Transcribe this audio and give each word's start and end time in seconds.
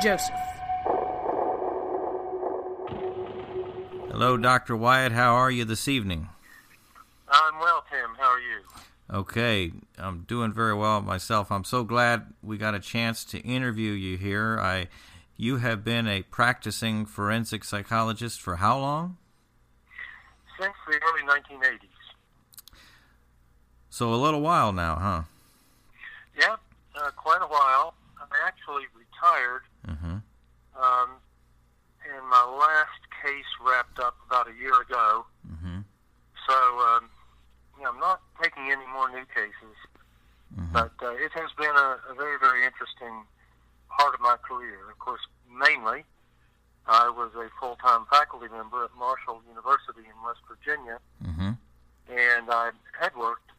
Joseph. 0.00 0.34
Hello, 4.10 4.36
Dr. 4.38 4.74
Wyatt. 4.76 5.12
How 5.12 5.34
are 5.34 5.50
you 5.50 5.64
this 5.64 5.88
evening? 5.88 6.28
I'm 7.28 7.58
well, 7.58 7.84
Tim. 7.90 8.10
How 8.18 8.30
are 8.30 8.40
you? 8.40 8.60
Okay, 9.12 9.72
I'm 9.98 10.22
doing 10.22 10.52
very 10.52 10.74
well 10.74 11.02
myself. 11.02 11.52
I'm 11.52 11.64
so 11.64 11.84
glad 11.84 12.32
we 12.42 12.56
got 12.56 12.74
a 12.74 12.80
chance 12.80 13.24
to 13.26 13.40
interview 13.40 13.92
you 13.92 14.16
here. 14.16 14.58
I, 14.58 14.88
you 15.36 15.58
have 15.58 15.84
been 15.84 16.06
a 16.06 16.22
practicing 16.22 17.04
forensic 17.04 17.64
psychologist 17.64 18.40
for 18.40 18.56
how 18.56 18.78
long? 18.78 19.18
Since 20.58 20.74
the 20.86 20.94
early 20.94 21.28
1980s. 21.28 21.88
So 23.90 24.14
a 24.14 24.16
little 24.16 24.40
while 24.40 24.72
now, 24.72 24.96
huh? 24.96 25.22
Yeah, 26.38 26.56
uh, 26.94 27.10
quite 27.16 27.42
a 27.42 27.46
while. 27.46 27.94
I'm 28.20 28.28
actually 28.46 28.84
retired, 28.94 29.62
Mm-hmm. 29.88 30.16
um, 30.80 31.08
and 32.04 32.26
my 32.28 32.44
last 32.44 33.00
case 33.22 33.46
wrapped 33.64 33.98
up 33.98 34.16
about 34.26 34.48
a 34.48 34.54
year 34.54 34.80
ago. 34.80 35.24
Mm-hmm. 35.46 35.80
So, 36.48 36.54
um, 36.54 37.08
you 37.76 37.84
know, 37.84 37.90
I'm 37.90 38.00
not 38.00 38.20
taking 38.42 38.70
any 38.70 38.86
more 38.92 39.08
new 39.10 39.24
cases, 39.34 39.76
Mhm. 40.58 40.72
but 40.72 40.92
uh, 41.02 41.10
it 41.12 41.30
has 41.32 41.50
been 41.56 41.70
a, 41.76 41.98
a 42.10 42.14
very, 42.16 42.38
very 42.38 42.64
interesting 42.64 43.24
part 43.88 44.14
of 44.14 44.20
my 44.20 44.36
career. 44.42 44.90
Of 44.90 44.98
course, 44.98 45.20
mainly, 45.48 46.04
I 46.86 47.08
was 47.10 47.30
a 47.36 47.48
full-time 47.60 48.06
faculty 48.10 48.48
member 48.48 48.84
at 48.84 48.90
Marshall 48.98 49.42
University 49.48 50.00
in 50.08 50.16
West 50.24 50.40
Virginia, 50.48 50.98
Mm-hmm. 51.24 51.52
and 52.08 52.50
I 52.50 52.70
had 52.98 53.14
worked 53.14 53.50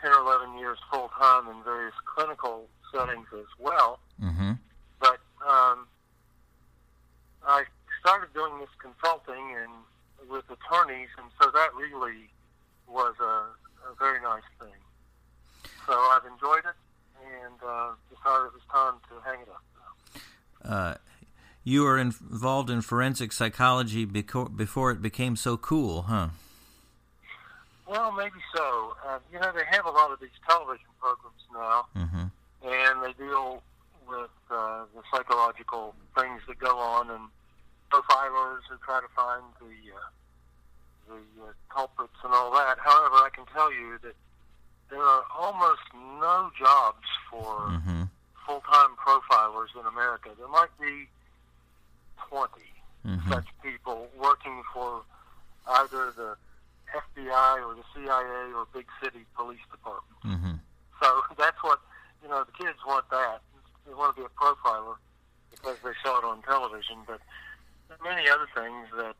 10 0.00 0.10
or 0.12 0.20
11 0.20 0.58
years 0.58 0.78
full 0.90 1.10
time 1.18 1.48
in 1.48 1.62
various 1.64 1.94
clinical 2.06 2.68
settings 2.92 3.26
as 3.34 3.46
well. 3.58 3.98
Mm-hmm. 4.22 4.52
Um, 5.46 5.86
I 7.46 7.64
started 8.00 8.32
doing 8.34 8.58
this 8.58 8.68
consulting 8.78 9.56
and 9.60 10.30
with 10.30 10.44
attorneys, 10.50 11.08
and 11.18 11.26
so 11.40 11.50
that 11.50 11.74
really 11.74 12.30
was 12.88 13.14
a, 13.20 13.24
a 13.24 13.94
very 13.98 14.20
nice 14.22 14.42
thing. 14.58 14.72
So 15.86 15.92
I've 15.92 16.24
enjoyed 16.24 16.64
it 16.64 16.76
and 17.44 17.54
uh, 17.66 17.90
decided 18.08 18.46
it 18.46 18.52
was 18.54 18.62
time 18.72 18.94
to 19.10 19.20
hang 19.28 19.40
it 19.40 19.48
up. 19.48 19.62
Uh, 20.64 20.94
you 21.62 21.82
were 21.82 21.98
involved 21.98 22.70
in 22.70 22.80
forensic 22.80 23.32
psychology 23.32 24.06
beco- 24.06 24.54
before 24.54 24.90
it 24.90 25.02
became 25.02 25.36
so 25.36 25.56
cool, 25.56 26.02
huh? 26.02 26.28
Well, 27.86 28.12
maybe 28.12 28.38
so. 28.54 28.96
Uh, 29.06 29.18
you 29.32 29.38
know, 29.38 29.52
they 29.52 29.64
have 29.70 29.84
a 29.84 29.90
lot 29.90 30.10
of 30.10 30.20
these 30.20 30.30
television 30.48 30.86
programs 30.98 31.42
now. 31.52 31.86
Mm-hmm. 31.94 32.66
and 32.66 33.02
they 33.02 33.12
deal 33.22 33.62
with 34.08 34.30
uh, 34.50 34.84
the 34.94 35.02
psychological 35.12 35.94
things 36.16 36.40
that 36.48 36.58
go 36.58 36.78
on 36.78 37.10
and 37.10 37.24
profilers 37.92 38.60
who 38.70 38.76
try 38.84 39.00
to 39.00 39.08
find 39.14 39.42
the 39.60 39.74
uh, 39.92 40.08
the 41.08 41.20
uh, 41.44 41.52
culprits 41.74 42.16
and 42.24 42.32
all 42.32 42.50
that. 42.52 42.78
However, 42.78 43.16
I 43.16 43.28
can 43.34 43.44
tell 43.52 43.72
you 43.72 43.98
that 44.02 44.14
there 44.90 45.02
are 45.02 45.24
almost 45.36 45.82
no 45.94 46.50
jobs 46.58 47.06
for 47.30 47.68
Mm-hmm. 47.70 48.02
full-time 48.46 48.92
profilers 49.00 49.72
in 49.78 49.86
America. 49.86 50.30
There 50.38 50.48
might 50.48 50.72
be 50.80 51.08
20 52.28 52.50
Mm-hmm. 53.06 53.30
such 53.32 53.44
people 53.62 54.08
working 54.18 54.62
for 54.72 55.02
either 55.76 56.10
the 56.16 56.36
FBI 56.88 57.60
or 57.66 57.74
the 57.74 57.84
CIA 57.92 58.52
or 58.56 58.66
big 58.72 58.86
city 59.02 59.26
police 59.36 59.60
department. 59.70 60.16
Mm-hmm. 60.24 60.54
So 61.02 61.20
that's 61.38 61.60
what 61.62 61.80
you 62.22 62.30
know. 62.30 62.44
The 62.44 62.52
kids 62.64 62.78
want 62.86 63.04
that. 63.10 63.42
They 63.86 63.94
want 63.94 64.16
to 64.16 64.22
be 64.22 64.26
a 64.26 64.30
profiler 64.40 64.96
because 65.50 65.76
they 65.84 65.92
saw 66.02 66.18
it 66.18 66.24
on 66.24 66.42
television. 66.42 66.98
But 67.06 67.20
there 67.88 67.96
are 68.00 68.14
many 68.14 68.28
other 68.28 68.48
things 68.54 68.88
that 68.96 69.14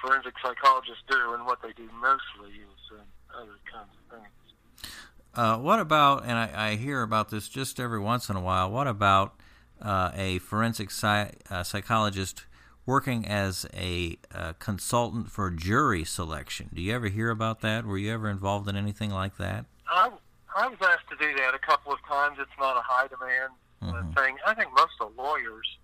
forensic 0.00 0.34
psychologists 0.42 1.02
do, 1.08 1.34
and 1.34 1.46
what 1.46 1.62
they 1.62 1.72
do 1.72 1.88
mostly 2.00 2.56
is 2.56 2.98
uh, 2.98 3.38
other 3.38 3.58
kinds 3.70 3.90
of 3.92 4.18
things. 4.18 4.92
Uh, 5.34 5.56
what 5.58 5.78
about, 5.78 6.24
and 6.24 6.32
I, 6.32 6.50
I 6.54 6.76
hear 6.76 7.02
about 7.02 7.30
this 7.30 7.48
just 7.48 7.78
every 7.78 8.00
once 8.00 8.28
in 8.28 8.36
a 8.36 8.40
while, 8.40 8.70
what 8.70 8.86
about 8.86 9.34
uh, 9.80 10.10
a 10.14 10.38
forensic 10.40 10.90
psy- 10.90 11.32
uh, 11.48 11.62
psychologist 11.62 12.46
working 12.84 13.26
as 13.26 13.66
a 13.72 14.18
uh, 14.34 14.54
consultant 14.58 15.30
for 15.30 15.50
jury 15.50 16.04
selection? 16.04 16.70
Do 16.74 16.82
you 16.82 16.94
ever 16.94 17.08
hear 17.08 17.30
about 17.30 17.60
that? 17.60 17.86
Were 17.86 17.98
you 17.98 18.12
ever 18.12 18.28
involved 18.28 18.68
in 18.68 18.76
anything 18.76 19.10
like 19.10 19.36
that? 19.36 19.66
I 19.88 20.10
I 20.56 20.66
was 20.68 20.78
asked 20.82 21.08
to 21.10 21.16
do 21.16 21.34
that 21.36 21.54
a 21.54 21.58
couple 21.58 21.92
of 21.92 22.00
times. 22.06 22.38
It's 22.40 22.50
not 22.58 22.76
a 22.76 22.82
high 22.82 23.06
demand 23.08 23.52
uh, 23.82 23.86
Mhm. 23.86 24.14
thing. 24.14 24.38
I 24.44 24.54
think 24.54 24.72
most 24.72 24.92
of 25.00 25.14
lawyers, 25.16 25.78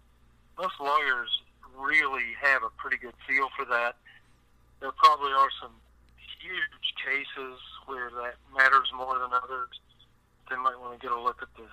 most 0.59 0.79
lawyers 0.81 1.31
really 1.75 2.35
have 2.35 2.63
a 2.63 2.71
pretty 2.71 2.97
good 2.99 3.15
feel 3.27 3.49
for 3.57 3.65
that. 3.67 3.97
There 4.81 4.93
probably 4.93 5.33
are 5.33 5.51
some 5.61 5.73
huge 6.41 6.95
cases 7.05 7.59
where 7.87 8.11
that 8.11 8.37
matters 8.53 8.91
more 8.95 9.19
than 9.19 9.33
others. 9.33 9.81
They 10.51 10.57
might 10.57 10.79
want 10.79 11.01
to 11.01 11.07
get 11.07 11.11
a 11.17 11.19
look 11.21 11.43
at 11.43 11.49
the 11.57 11.67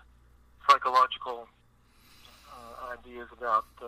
psychological 0.69 1.47
uh, 2.51 2.93
ideas 2.93 3.27
about 3.31 3.65
uh, 3.81 3.87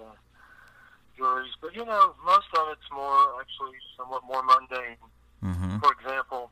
juries. 1.15 1.53
But 1.61 1.73
you 1.75 1.85
know, 1.85 2.15
most 2.25 2.47
of 2.57 2.67
it's 2.69 2.89
more 2.91 3.39
actually 3.41 3.77
somewhat 3.95 4.23
more 4.25 4.43
mundane. 4.43 4.97
Mm-hmm. 5.43 5.79
For 5.79 5.91
example, 5.93 6.51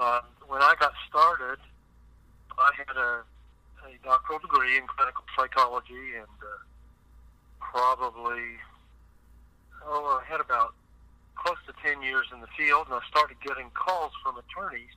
uh, 0.00 0.22
when 0.46 0.62
I 0.62 0.74
got 0.80 0.92
started, 1.08 1.58
I 2.58 2.70
had 2.76 2.96
a, 2.96 3.22
a 3.86 3.98
doctoral 4.04 4.38
degree 4.40 4.76
in 4.76 4.86
clinical 4.86 5.24
psychology 5.52 6.16
and 6.16 6.26
uh, 6.42 7.60
probably, 7.60 8.42
oh, 9.84 10.20
I 10.20 10.30
had 10.30 10.40
about 10.40 10.74
close 11.36 11.56
to 11.66 11.72
10 11.86 12.02
years 12.02 12.26
in 12.32 12.40
the 12.40 12.46
field, 12.56 12.86
and 12.90 12.94
I 12.94 13.00
started 13.10 13.36
getting 13.44 13.70
calls 13.74 14.12
from 14.22 14.36
attorneys 14.38 14.90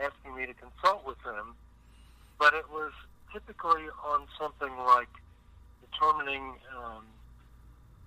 asking 0.00 0.36
me 0.36 0.46
to 0.46 0.54
consult 0.54 1.06
with 1.06 1.16
them. 1.24 1.54
But 2.38 2.54
it 2.54 2.68
was 2.70 2.92
typically 3.32 3.82
on 4.06 4.26
something 4.38 4.76
like 4.86 5.08
determining 5.90 6.54
um, 6.76 7.04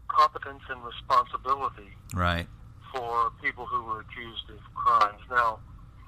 competence 0.08 0.62
and 0.69 0.79
responsibility 0.84 1.91
Right. 2.13 2.47
for 2.94 3.31
people 3.44 3.66
who 3.66 3.84
were 3.84 4.02
accused 4.02 4.50
of 4.50 4.59
crimes. 4.73 5.19
Now, 5.29 5.59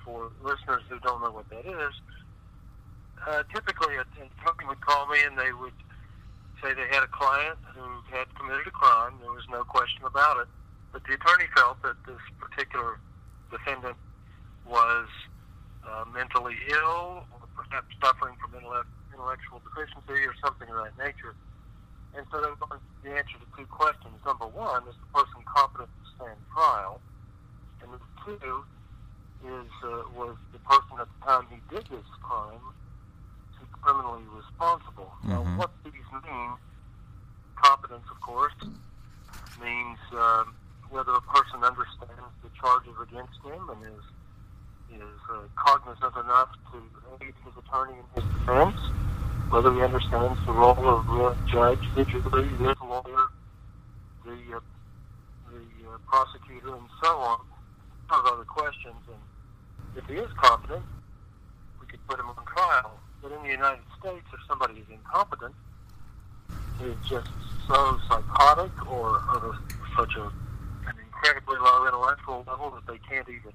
for 0.05 0.31
listeners 0.43 0.83
who 0.89 0.99
don't 0.99 1.21
know 1.21 1.31
what 1.31 1.49
that 1.49 1.65
is, 1.65 1.93
uh, 3.27 3.43
typically 3.53 3.95
a- 3.95 4.07
an 4.19 4.29
attorney 4.37 4.67
would 4.67 4.81
call 4.81 5.07
me 5.07 5.23
and 5.23 5.37
they 5.37 5.53
would 5.53 5.75
say 6.61 6.73
they 6.73 6.87
had 6.91 7.03
a 7.03 7.11
client 7.11 7.57
who 7.73 8.01
had 8.11 8.27
committed 8.35 8.67
a 8.67 8.71
crime. 8.71 9.19
There 9.19 9.31
was 9.31 9.47
no 9.49 9.63
question 9.63 10.05
about 10.05 10.39
it. 10.39 10.47
But 10.91 11.03
the 11.07 11.15
attorney 11.15 11.49
felt 11.55 11.81
that 11.83 11.97
this 12.05 12.21
particular 12.39 12.99
defendant 13.49 13.97
was 14.65 15.07
uh, 15.83 16.05
mentally 16.13 16.55
ill 16.69 17.25
or 17.33 17.41
perhaps 17.55 17.91
suffering 18.03 18.35
from 18.39 18.55
intellectual 18.55 19.59
deficiency 19.65 20.23
or 20.23 20.35
something 20.43 20.69
of 20.69 20.77
that 20.77 20.95
nature. 20.97 21.35
And 22.13 22.25
so 22.29 22.39
they 22.39 22.53
wanted 22.61 22.85
the 23.01 23.11
answer 23.17 23.41
to 23.41 23.47
two 23.57 23.65
questions. 23.65 24.21
Number 24.25 24.45
one, 24.45 24.87
is 24.87 24.95
the 25.01 25.09
person 25.11 25.41
competent 25.49 25.89
to 25.89 26.03
stand 26.15 26.39
trial? 26.53 27.01
And 27.81 27.89
number 27.91 28.05
two, 28.23 28.63
is 29.43 29.67
uh, 29.83 30.07
was 30.15 30.39
the 30.55 30.59
person 30.63 30.95
at 31.01 31.07
the 31.11 31.19
time 31.27 31.43
he 31.51 31.59
did 31.67 31.83
this 31.91 32.07
crime 32.23 32.63
criminally 33.83 34.23
responsible? 34.31 35.13
Now, 35.23 35.43
Mhm. 35.43 35.57
what 35.57 35.71
these 35.83 36.11
mean, 36.23 36.57
competence, 37.55 38.09
of 38.09 38.19
course, 38.21 38.55
means 39.59 39.99
um, 40.13 40.55
whether 40.89 41.11
a 41.11 41.21
person 41.21 41.63
understands 41.63 42.33
the 42.41 42.49
charges 42.49 42.95
against 43.01 43.39
him 43.43 43.69
and 43.69 43.83
is 43.83 44.03
is 44.89 45.19
uh, 45.29 45.41
cognizant 45.55 46.15
enough 46.15 46.49
to 46.71 46.77
aid 47.21 47.33
his 47.43 47.53
attorney 47.57 47.97
in 47.97 48.05
his 48.13 48.23
defense, 48.33 48.77
whether 49.49 49.73
he 49.73 49.81
understands 49.81 50.39
the 50.45 50.51
role 50.51 50.87
of 50.87 51.09
uh, 51.09 51.33
judge, 51.47 51.83
the 51.95 52.05
jury, 52.05 52.47
the 52.59 52.75
lawyer, 52.83 53.27
the 54.23 54.37
uh, 54.55 54.59
the 55.49 55.63
uh, 55.89 55.97
prosecutor, 56.07 56.75
and 56.75 56.89
so 57.01 57.17
on. 57.17 57.39
A 58.09 58.13
lot 58.13 58.25
of 58.27 58.33
other 58.33 58.45
questions, 58.45 59.01
and 59.07 59.21
if 59.95 60.05
he 60.05 60.15
is 60.15 60.31
competent, 60.33 60.85
we 61.79 61.87
could 61.87 62.05
put 62.07 62.19
him 62.19 62.29
on 62.29 62.45
trial. 62.45 62.99
But 63.23 63.31
in 63.31 63.41
the 63.41 63.49
United 63.55 63.87
States, 63.97 64.27
if 64.33 64.39
somebody 64.49 64.73
is 64.73 64.85
incompetent, 64.91 65.55
is 66.83 66.93
just 67.09 67.29
so 67.65 67.97
psychotic 68.09 68.91
or 68.91 69.23
of 69.31 69.43
a, 69.45 69.53
such 69.97 70.11
a, 70.17 70.23
an 70.23 70.95
incredibly 71.05 71.55
low 71.55 71.87
intellectual 71.87 72.43
level 72.45 72.71
that 72.71 72.85
they 72.85 72.99
can't 73.07 73.27
even 73.29 73.53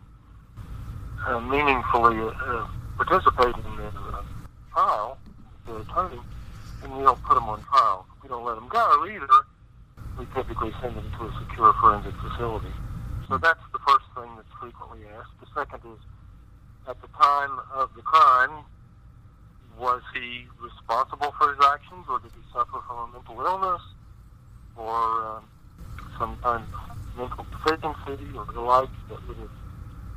uh, 1.27 1.39
meaningfully 1.41 2.17
uh, 2.17 2.67
participate 2.97 3.55
in 3.63 3.77
the 3.77 3.89
uh, 3.89 4.23
trial, 4.73 5.19
the 5.67 5.77
attorney, 5.77 6.21
and 6.83 6.97
we 6.97 7.03
don't 7.03 7.23
put 7.25 7.35
them 7.35 7.45
on 7.51 7.63
trial. 7.65 8.07
We 8.23 8.31
don't 8.31 8.47
let 8.47 8.55
them 8.55 8.69
go 8.69 9.05
either. 9.05 9.29
We 10.19 10.25
typically 10.35 10.73
send 10.81 10.97
them 10.97 11.13
to 11.19 11.25
a 11.27 11.33
secure 11.45 11.75
forensic 11.75 12.15
facility. 12.25 12.73
So 13.29 13.37
that's 13.37 13.61
the 13.75 13.79
first 13.87 14.07
thing 14.17 14.31
that's 14.37 14.49
frequently 14.59 15.05
asked. 15.19 15.37
The 15.41 15.47
second 15.55 15.81
is, 15.93 16.01
at 16.89 16.97
the 17.03 17.09
time 17.21 17.61
of 17.75 17.91
the 17.95 18.01
crime, 18.01 18.65
was 19.79 20.03
he 20.13 20.47
responsible 20.61 21.33
for 21.39 21.55
his 21.55 21.65
actions, 21.65 22.07
or 22.09 22.19
did 22.19 22.33
he 22.33 22.43
suffer 22.53 22.81
from 22.87 23.11
a 23.11 23.13
mental 23.13 23.41
illness, 23.41 23.83
or 24.77 25.27
um, 25.27 25.45
some 26.19 26.37
kind 26.43 26.65
of 26.65 27.17
mental 27.17 27.47
deficiency, 27.51 28.37
or 28.37 28.45
the 28.53 28.61
like 28.61 28.89
that 29.09 29.29
would 29.29 29.37
have 29.37 29.51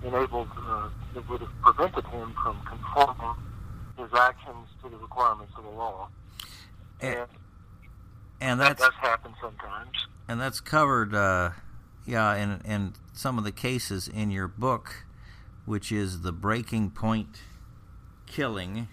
enabled, 0.04 0.50
uh, 0.58 0.90
that 1.14 1.30
would 1.30 1.42
have 1.42 1.62
prevented 1.62 2.06
him 2.08 2.34
from 2.44 2.60
conforming 2.66 3.36
his 3.98 4.10
actions 4.18 4.68
to 4.82 4.90
the 4.90 4.98
requirements 4.98 5.54
of 5.58 5.64
the 5.64 5.70
law. 5.70 6.08
And, 7.00 7.28
and 8.40 8.60
that 8.60 8.78
does 8.78 8.94
happen 9.00 9.34
sometimes. 9.42 10.08
And 10.28 10.40
that's 10.40 10.60
covered, 10.60 11.14
uh, 11.14 11.52
yeah, 12.06 12.36
in 12.36 12.62
in 12.66 12.94
some 13.14 13.38
of 13.38 13.44
the 13.44 13.52
cases 13.52 14.08
in 14.08 14.32
your 14.32 14.48
book, 14.48 15.06
which 15.66 15.92
is 15.92 16.22
the 16.22 16.32
breaking 16.32 16.92
point 16.92 17.42
killing 18.26 18.88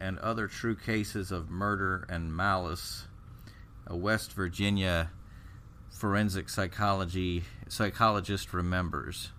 and 0.00 0.18
other 0.18 0.46
true 0.46 0.76
cases 0.76 1.30
of 1.30 1.50
murder 1.50 2.06
and 2.08 2.34
malice. 2.34 3.06
A 3.86 3.96
West 3.96 4.32
Virginia 4.32 5.10
forensic 5.90 6.48
psychology 6.48 7.44
psychologist 7.68 8.52
remembers. 8.52 9.30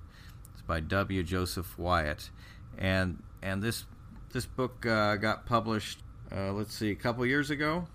It's 0.54 0.62
by 0.62 0.80
W. 0.80 1.24
Joseph 1.24 1.77
Wyatt, 1.77 2.30
and 2.77 3.21
and 3.42 3.62
this 3.62 3.86
this 4.31 4.45
book 4.45 4.86
uh, 4.86 5.15
got 5.18 5.45
published. 5.45 6.00
Uh, 6.31 6.51
let's 6.51 6.75
see, 6.75 6.92
a 6.92 6.95
couple 6.95 7.25
years 7.25 7.50
ago. 7.50 7.88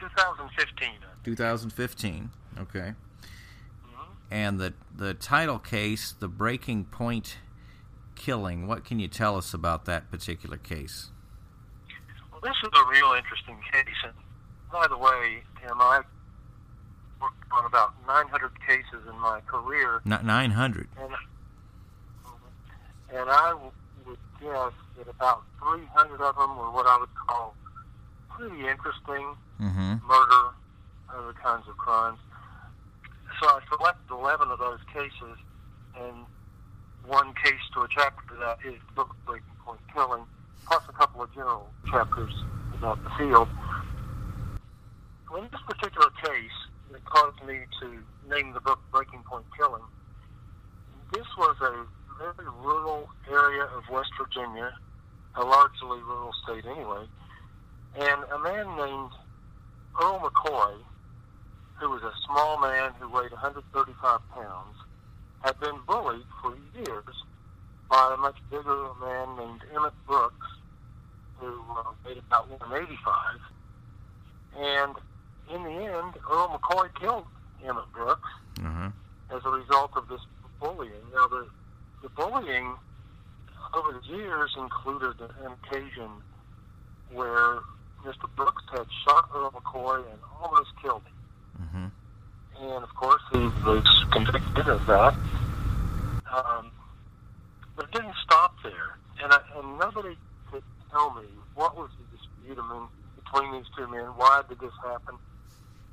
2015. 0.00 0.88
2015. 1.24 2.30
Okay. 2.58 2.78
Mm-hmm. 2.78 4.12
And 4.30 4.58
the 4.58 4.74
the 4.96 5.14
title 5.14 5.58
case, 5.58 6.12
the 6.12 6.28
breaking 6.28 6.86
point 6.86 7.38
killing. 8.14 8.66
What 8.66 8.84
can 8.84 8.98
you 8.98 9.08
tell 9.08 9.36
us 9.36 9.54
about 9.54 9.84
that 9.84 10.10
particular 10.10 10.56
case? 10.56 11.10
Well, 12.40 12.52
this 12.52 12.58
is 12.62 12.80
a 12.80 12.90
real 12.90 13.14
interesting 13.16 13.56
case. 13.72 13.96
And 14.04 14.12
by 14.70 14.86
the 14.88 14.96
way, 14.96 15.42
Tim, 15.60 15.80
I 15.80 16.02
worked 17.20 17.44
on 17.50 17.64
about 17.64 17.94
900 18.06 18.50
cases 18.66 19.06
in 19.08 19.18
my 19.18 19.40
career. 19.46 20.00
Not 20.04 20.24
900. 20.24 20.88
And, 21.00 21.12
and 23.12 23.30
I 23.30 23.54
would 24.06 24.18
guess 24.40 24.72
that 24.98 25.08
about 25.08 25.42
300 25.60 26.20
of 26.20 26.36
them 26.36 26.56
were 26.56 26.70
what 26.70 26.86
I 26.86 26.98
would 26.98 27.14
call 27.28 27.54
pretty 28.30 28.68
interesting 28.68 29.34
mm-hmm. 29.60 29.94
murder, 30.06 30.54
other 31.12 31.32
kinds 31.42 31.66
of 31.68 31.76
crimes. 31.76 32.18
So 33.40 33.48
I 33.48 33.60
selected 33.68 34.12
11 34.12 34.50
of 34.50 34.58
those 34.58 34.80
cases, 34.92 35.38
and 35.98 36.24
one 37.04 37.34
case 37.42 37.60
to 37.74 37.80
a 37.80 37.88
chapter 37.88 38.36
that 38.38 38.58
is 38.64 38.78
book 38.94 39.16
breaking 39.26 39.46
point 39.64 39.80
killing, 39.92 40.24
plus 40.68 40.82
a 40.88 40.92
couple 40.92 41.22
of 41.22 41.32
general 41.32 41.70
chapters 41.90 42.32
about 42.74 43.02
the 43.02 43.10
field. 43.16 43.48
In 45.36 45.48
this 45.50 45.60
particular 45.66 46.10
case, 46.22 46.58
that 46.92 47.04
caused 47.04 47.42
me 47.44 47.60
to 47.80 47.98
name 48.28 48.52
the 48.52 48.60
book 48.60 48.78
Breaking 48.92 49.22
Point 49.22 49.46
Killing, 49.56 49.82
this 51.12 51.26
was 51.38 51.56
a 51.62 51.86
very 52.18 52.48
rural 52.62 53.08
area 53.30 53.64
of 53.64 53.82
West 53.90 54.10
Virginia, 54.18 54.74
a 55.36 55.44
largely 55.44 56.00
rural 56.02 56.32
state 56.44 56.64
anyway, 56.66 57.06
and 57.98 58.24
a 58.24 58.38
man 58.38 58.76
named 58.76 59.10
Earl 60.00 60.20
McCoy, 60.20 60.76
who 61.80 61.90
was 61.90 62.02
a 62.02 62.12
small 62.26 62.60
man 62.60 62.92
who 63.00 63.08
weighed 63.08 63.30
135 63.30 64.20
pounds, 64.34 64.76
had 65.40 65.58
been 65.60 65.78
bullied 65.86 66.26
for 66.42 66.54
years 66.74 67.24
by 67.88 68.14
a 68.14 68.20
much 68.20 68.36
bigger 68.50 68.88
man 69.00 69.36
named 69.36 69.62
Emmett 69.74 69.94
Brooks, 70.06 70.46
who 71.38 71.60
uh, 71.70 71.92
weighed 72.04 72.18
about 72.18 72.48
185. 72.50 73.40
And 74.56 74.94
in 75.54 75.62
the 75.62 75.84
end, 75.84 76.14
Earl 76.30 76.58
McCoy 76.58 76.88
killed 77.00 77.24
Emmett 77.64 77.90
Brooks 77.92 78.28
mm-hmm. 78.56 78.88
as 79.34 79.44
a 79.44 79.50
result 79.50 79.92
of 79.96 80.08
this 80.08 80.20
bullying. 80.60 80.92
Now, 81.14 81.28
the, 81.28 81.48
the 82.02 82.08
bullying 82.10 82.74
over 83.74 84.00
the 84.00 84.16
years 84.16 84.54
included 84.56 85.20
an 85.20 85.52
occasion 85.62 86.10
where 87.12 87.60
Mr. 88.04 88.28
Brooks 88.36 88.62
had 88.70 88.86
shot 89.04 89.28
Earl 89.34 89.50
McCoy 89.50 89.98
and 89.98 90.20
almost 90.40 90.70
killed 90.82 91.02
him. 91.02 91.62
Mm-hmm. 91.62 92.64
And 92.64 92.84
of 92.84 92.94
course, 92.94 93.22
he 93.32 93.38
was 93.38 94.04
convicted 94.10 94.68
of 94.68 94.84
that. 94.86 95.14
Um, 96.32 96.70
but 97.76 97.86
it 97.86 97.92
didn't 97.92 98.14
stop 98.24 98.54
there. 98.62 98.98
And, 99.22 99.32
I, 99.32 99.38
and 99.56 99.78
nobody 99.78 100.16
tell 100.90 101.14
me 101.14 101.26
what 101.54 101.76
was 101.76 101.90
the 101.98 102.16
dispute 102.16 102.58
between 103.16 103.52
these 103.52 103.66
two 103.76 103.86
men. 103.88 104.06
Why 104.16 104.42
did 104.48 104.60
this 104.60 104.72
happen? 104.82 105.16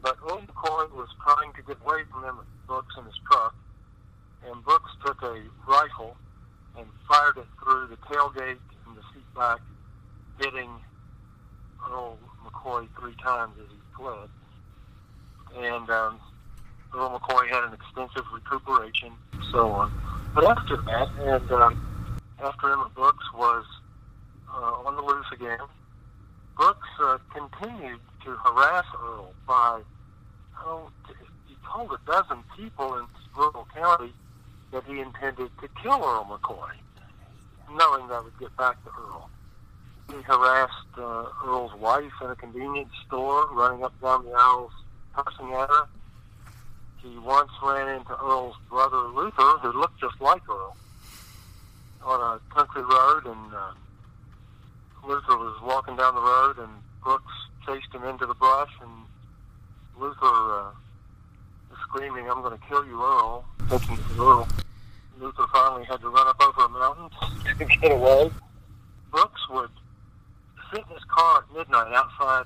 But 0.02 0.18
Earl 0.24 0.42
McCoy 0.42 0.92
was 0.92 1.10
trying 1.24 1.54
to 1.54 1.62
get 1.64 1.78
away 1.84 2.04
from 2.12 2.22
them 2.22 2.40
Brooks 2.68 2.96
in 2.98 3.06
his 3.06 3.16
truck. 3.30 3.56
And 4.48 4.64
Brooks 4.64 4.92
took 5.06 5.22
a 5.24 5.42
rifle 5.68 6.16
and 6.78 6.86
fired 7.08 7.38
it 7.38 7.48
through 7.64 7.88
the 7.88 7.98
tailgate 8.08 8.60
and 8.86 8.96
the 8.96 9.02
seat 9.14 9.36
back, 9.36 9.60
hitting 10.40 10.70
Earl 11.90 12.18
McCoy 12.46 12.88
three 13.00 13.16
times 13.24 13.54
as 13.60 13.70
he 13.70 13.78
fled. 13.98 14.30
And 15.56 15.90
um, 15.90 16.20
Earl 16.94 17.20
McCoy 17.20 17.50
had 17.50 17.64
an 17.64 17.74
extensive 17.74 18.26
recuperation, 18.34 19.14
so 19.52 19.72
on. 19.72 19.92
But 20.36 20.46
after 20.46 20.78
that, 20.78 21.10
and 21.20 21.52
um, 21.52 22.22
after 22.44 22.72
Emmett 22.72 22.94
Brooks 22.94 23.26
was 23.34 23.66
uh, 24.54 24.88
on 24.88 24.96
the 24.96 25.02
loose 25.02 25.26
again, 25.34 25.60
Brooks 26.58 26.88
uh, 27.02 27.18
continued 27.34 28.00
to 28.24 28.32
harass 28.32 28.86
Earl 29.02 29.34
by, 29.48 29.82
oh, 30.64 30.90
he 31.48 31.56
told 31.72 31.92
a 31.92 32.00
dozen 32.10 32.44
people 32.56 32.98
in 32.98 33.06
rural 33.36 33.68
county 33.74 34.14
that 34.72 34.84
he 34.86 35.00
intended 35.00 35.52
to 35.62 35.68
kill 35.82 36.04
Earl 36.04 36.26
McCoy, 36.30 36.72
knowing 37.72 38.08
that 38.08 38.24
would 38.24 38.38
get 38.40 38.56
back 38.58 38.82
to 38.84 38.90
Earl. 38.90 39.30
He 40.10 40.22
harassed 40.22 40.72
uh, 40.98 41.26
Earl's 41.46 41.74
wife 41.76 42.14
in 42.22 42.30
a 42.30 42.36
convenience 42.36 42.94
store, 43.08 43.48
running 43.52 43.84
up 43.84 44.00
down 44.02 44.26
the 44.26 44.32
aisles, 44.32 44.72
cussing 45.16 45.52
at 45.54 45.70
her. 45.70 45.88
He 47.02 47.18
once 47.20 47.52
ran 47.62 47.98
into 47.98 48.18
Earl's 48.18 48.56
brother 48.70 48.98
Luther, 48.98 49.58
who 49.60 49.80
looked 49.80 50.00
just 50.00 50.20
like 50.22 50.48
Earl, 50.50 50.76
on 52.04 52.40
a 52.40 52.54
country 52.54 52.82
road, 52.82 53.26
and 53.26 53.54
uh, 53.54 53.72
Luther 55.08 55.38
was 55.38 55.62
walking 55.62 55.96
down 55.96 56.16
the 56.16 56.22
road, 56.22 56.58
and 56.58 56.72
Brooks 57.04 57.34
chased 57.66 57.94
him 57.94 58.04
into 58.04 58.26
the 58.26 58.34
brush, 58.34 58.72
and 58.82 58.92
Luther 60.00 60.16
uh, 60.22 60.72
was 61.70 61.80
screaming, 61.84 62.30
"I'm 62.30 62.42
going 62.42 62.58
to 62.58 62.66
kill 62.68 62.86
you, 62.86 63.02
Earl!" 63.02 63.46
Thinking 63.70 63.96
it 63.96 64.10
was 64.10 64.20
Earl. 64.20 64.48
Luther 65.20 65.46
finally 65.54 65.86
had 65.86 66.02
to 66.02 66.10
run 66.10 66.28
up 66.28 66.42
over 66.42 66.66
a 66.66 66.70
mountain 66.70 67.10
to 67.58 67.66
get 67.66 67.92
away. 67.92 68.32
Brooks 69.12 69.42
would 69.50 69.70
sit 70.72 70.84
in 70.90 70.94
his 70.94 71.04
car 71.06 71.44
at 71.44 71.56
midnight 71.56 71.94
outside 71.94 72.46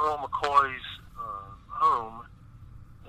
Earl 0.00 0.18
McCoy's 0.18 0.80
uh, 1.18 1.50
home 1.68 2.22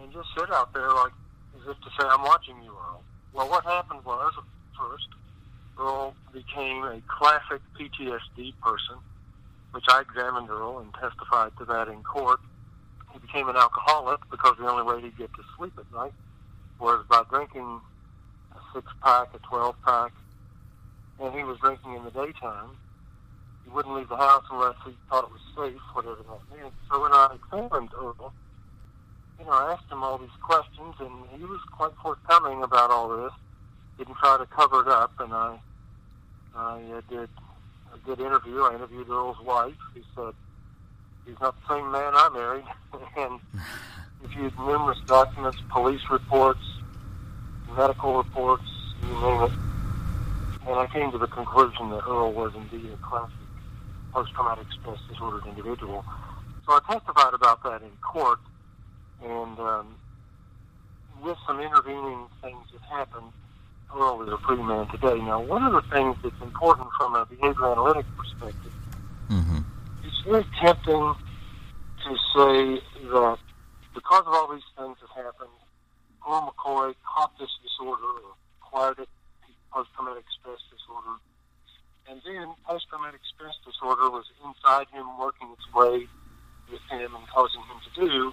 and 0.02 0.12
just 0.12 0.28
sit 0.38 0.52
out 0.52 0.74
there 0.74 0.90
like 0.90 1.14
as 1.56 1.68
if 1.70 1.82
to 1.82 1.90
say, 2.00 2.08
I'm 2.08 2.24
watching 2.24 2.62
you, 2.64 2.72
Earl. 2.72 3.04
Well, 3.34 3.50
what 3.50 3.64
happened 3.64 4.04
was, 4.04 4.34
first, 4.78 5.08
Earl 5.80 6.16
became 6.34 6.84
a 6.84 7.02
classic 7.08 7.62
PTSD 7.80 8.54
person, 8.64 8.98
which 9.72 9.86
I 9.90 10.02
examined 10.02 10.50
Earl 10.50 10.80
and 10.80 10.94
testified 10.94 11.52
to 11.60 11.66
that 11.66 11.88
in 11.88 12.04
court. 12.04 12.40
He 13.14 13.20
became 13.20 13.50
an 13.50 13.56
alcoholic 13.56 14.20
because 14.30 14.56
the 14.60 14.68
only 14.70 14.84
way 14.84 15.02
he'd 15.02 15.18
get 15.18 15.34
to 15.34 15.44
sleep 15.58 15.74
at 15.78 15.92
night 15.94 16.14
was 16.80 17.06
by 17.10 17.24
drinking 17.30 17.82
a 18.56 18.60
six 18.74 18.88
pack, 19.04 19.30
a 19.34 19.40
12 19.40 19.76
pack, 19.84 20.12
and 21.20 21.34
he 21.34 21.44
was 21.44 21.58
drinking 21.60 21.96
in 21.96 22.04
the 22.04 22.12
daytime. 22.12 22.70
He 23.64 23.70
wouldn't 23.72 23.96
leave 23.96 24.10
the 24.10 24.18
house 24.18 24.46
unless 24.52 24.76
he 24.86 24.92
thought 25.10 25.26
it 25.26 25.32
was 25.32 25.42
safe, 25.56 25.82
whatever 25.94 26.16
that 26.16 26.58
meant. 26.58 26.74
So 26.90 27.02
when 27.02 27.12
I 27.12 27.36
examined 27.36 27.90
Earl, 28.00 28.34
you 29.40 29.46
know, 29.46 29.52
I 29.52 29.74
asked 29.74 29.92
him 29.92 30.04
all 30.04 30.18
these 30.18 30.30
questions, 30.42 30.96
and 31.00 31.12
he 31.38 31.44
was 31.46 31.60
quite 31.72 31.92
forthcoming 32.02 32.64
about 32.64 32.90
all 32.90 33.10
this. 33.10 33.34
Didn't 33.98 34.16
try 34.16 34.38
to 34.38 34.46
cover 34.46 34.82
it 34.82 34.88
up, 34.88 35.14
and 35.20 35.34
I, 35.34 35.60
I 36.58 36.82
uh, 36.92 37.02
did 37.08 37.30
a 37.94 37.98
good 38.04 38.20
interview. 38.20 38.62
I 38.62 38.74
interviewed 38.74 39.10
Earl's 39.10 39.40
wife. 39.42 39.76
He 39.94 40.02
said 40.16 40.34
he's 41.26 41.40
not 41.40 41.56
the 41.62 41.76
same 41.76 41.92
man 41.92 42.14
I 42.16 42.30
married, 42.34 42.66
and 43.18 43.40
reviewed 44.24 44.58
numerous 44.58 44.98
documents, 45.06 45.60
police 45.70 46.02
reports, 46.10 46.60
medical 47.76 48.18
reports, 48.18 48.64
you 49.04 49.14
name 49.22 49.44
it. 49.44 49.52
And 50.68 50.80
I 50.80 50.88
came 50.88 51.12
to 51.12 51.18
the 51.18 51.28
conclusion 51.28 51.92
that 51.92 52.04
Earl 52.08 52.34
was 52.34 52.54
indeed 52.56 52.92
a 52.92 52.98
classic 52.98 53.32
post-traumatic 54.12 54.66
stress 54.82 54.98
disordered 55.10 55.46
individual. 55.48 56.04
So 56.66 56.74
I 56.74 56.80
testified 56.92 57.34
about 57.34 57.62
that 57.64 57.84
in 57.84 57.92
court, 58.02 58.40
and 59.24 59.60
um, 59.60 59.96
with 61.22 61.38
some 61.46 61.60
intervening 61.60 62.26
things 62.42 62.66
that 62.74 62.82
happened, 62.90 63.32
Earl 63.96 64.22
is 64.24 64.30
a 64.30 64.38
free 64.46 64.62
man 64.62 64.88
today. 64.88 65.20
Now, 65.22 65.42
one 65.42 65.64
of 65.64 65.74
the 65.74 65.82
things 65.90 66.16
that's 66.24 66.42
important 66.42 66.90
from 66.98 67.16
a 67.16 67.26
behavior 67.26 67.72
analytic 67.72 68.06
perspective, 68.18 68.72
Mm-hmm. 69.30 69.60
it's 70.08 70.22
very 70.24 70.46
tempting 70.64 71.16
to 72.08 72.12
say 72.32 72.80
that 73.12 73.38
because 73.94 74.24
of 74.24 74.32
all 74.32 74.48
these 74.54 74.64
things 74.80 74.96
that 75.04 75.12
happened, 75.12 75.52
Earl 76.24 76.48
McCoy 76.48 76.96
caught 77.04 77.38
this 77.38 77.52
disorder 77.60 78.08
or 78.08 78.32
acquired 78.64 79.00
it, 79.00 79.10
post-traumatic 79.74 80.24
stress 80.40 80.64
disorder, 80.72 81.20
and 82.08 82.22
then 82.24 82.56
post-traumatic 82.64 83.20
stress 83.36 83.56
disorder 83.68 84.10
was 84.10 84.24
inside 84.48 84.88
him, 84.96 85.20
working 85.20 85.52
its 85.52 85.68
way 85.76 86.08
with 86.72 86.84
him 86.88 87.16
and 87.16 87.28
causing 87.28 87.60
him 87.68 87.80
to 87.84 87.92
do 88.08 88.32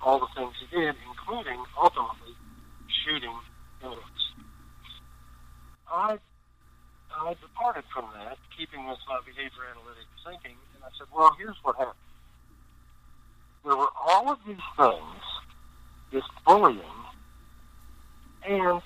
all 0.00 0.20
the 0.20 0.28
things 0.34 0.54
he 0.56 0.66
did, 0.72 0.96
including 1.04 1.60
ultimately 1.76 2.32
shooting 3.04 3.36
Alex. 3.84 4.08
I 5.92 6.18
I 7.12 7.34
departed 7.40 7.84
from 7.92 8.06
that, 8.14 8.38
keeping 8.56 8.86
with 8.86 8.98
my 9.08 9.20
behavior 9.26 9.66
analytic 9.70 10.06
thinking, 10.24 10.56
and 10.74 10.84
I 10.84 10.88
said, 10.96 11.08
well, 11.14 11.34
here's 11.38 11.56
what 11.62 11.76
happened. 11.76 11.94
There 13.64 13.76
were 13.76 13.90
all 14.06 14.30
of 14.30 14.38
these 14.46 14.56
things, 14.76 15.22
this 16.12 16.24
bullying, 16.46 16.80
and 18.48 18.80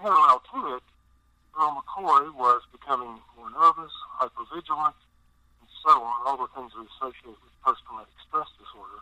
parallel 0.00 0.42
to 0.52 0.76
it, 0.76 0.82
Earl 1.58 1.82
McCoy 1.82 2.34
was 2.34 2.62
becoming 2.72 3.18
more 3.36 3.50
nervous, 3.50 3.92
hypervigilant, 4.18 4.94
and 5.60 5.70
so 5.84 6.02
on, 6.02 6.26
all 6.26 6.36
the 6.36 6.48
things 6.54 6.72
we 6.76 6.86
associate 6.96 7.26
with 7.26 7.52
post-traumatic 7.64 8.12
stress 8.28 8.48
disorder. 8.58 9.00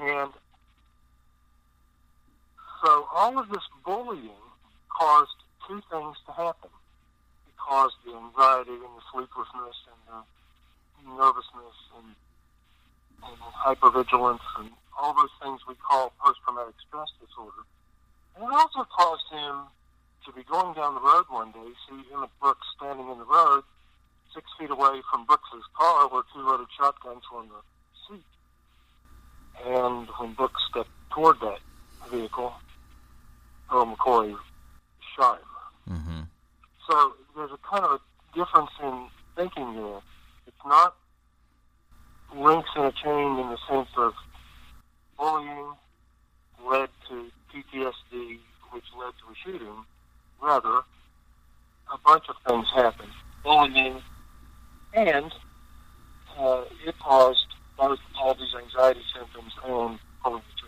And 0.00 0.32
so 2.82 3.06
all 3.12 3.38
of 3.38 3.48
this 3.50 3.62
bullying 3.84 4.47
caused 4.98 5.38
two 5.66 5.80
things 5.90 6.16
to 6.26 6.32
happen. 6.32 6.70
It 7.46 7.56
caused 7.56 7.94
the 8.04 8.18
anxiety 8.18 8.74
and 8.74 8.94
the 8.98 9.04
sleeplessness 9.14 9.78
and 9.86 10.00
the 10.10 10.20
nervousness 11.14 11.78
and, 11.96 12.08
and 13.22 13.38
hypervigilance 13.54 14.42
and 14.58 14.70
all 14.98 15.14
those 15.14 15.30
things 15.40 15.60
we 15.68 15.74
call 15.76 16.12
post-traumatic 16.18 16.74
stress 16.86 17.08
disorder. 17.22 17.62
And 18.34 18.44
it 18.44 18.52
also 18.52 18.84
caused 18.90 19.30
him 19.30 19.70
to 20.26 20.32
be 20.32 20.42
going 20.50 20.74
down 20.74 20.94
the 20.94 21.00
road 21.00 21.24
one 21.30 21.52
day, 21.52 21.70
see 21.88 22.02
Emmett 22.12 22.30
Brooks 22.42 22.66
standing 22.76 23.08
in 23.08 23.18
the 23.18 23.24
road, 23.24 23.62
six 24.34 24.46
feet 24.58 24.70
away 24.70 25.00
from 25.10 25.24
Brooks's 25.24 25.64
car 25.78 26.08
where 26.08 26.22
two 26.34 26.42
loaded 26.42 26.66
shotguns 26.76 27.22
were 27.32 27.42
in 27.42 27.48
the 27.48 27.62
seat. 28.08 28.26
And 29.64 30.08
when 30.18 30.32
Brooks 30.34 30.60
stepped 30.68 30.90
toward 31.10 31.38
that 31.40 31.60
vehicle, 32.10 32.52
Earl 33.72 33.96
McCoy 33.96 34.36
shot. 35.18 35.42
Mm-hmm. 35.90 36.20
So 36.88 37.12
there's 37.36 37.50
a 37.50 37.58
kind 37.68 37.84
of 37.84 37.92
a 37.92 38.00
difference 38.34 38.70
in 38.82 39.06
thinking 39.36 39.74
there. 39.74 40.00
It's 40.46 40.64
not 40.64 40.96
links 42.34 42.68
in 42.76 42.82
a 42.82 42.92
chain 42.92 43.38
in 43.38 43.48
the 43.50 43.58
sense 43.68 43.88
of 43.96 44.12
bullying 45.18 45.72
led 46.68 46.88
to 47.08 47.30
PTSD, 47.52 48.38
which 48.70 48.84
led 48.98 49.12
to 49.18 49.32
a 49.32 49.34
shooting. 49.44 49.84
Rather, 50.40 50.82
a 51.92 51.98
bunch 52.04 52.24
of 52.28 52.36
things 52.46 52.66
happened. 52.74 53.10
Bullying 53.42 54.00
and 54.94 55.32
uh, 56.38 56.64
it 56.86 56.94
caused 56.98 57.46
both 57.76 57.98
all 58.20 58.34
these 58.34 58.54
anxiety 58.54 59.02
symptoms 59.14 59.52
and 59.64 59.98
pulling 60.22 60.42
the 60.42 60.60
trigger. 60.60 60.67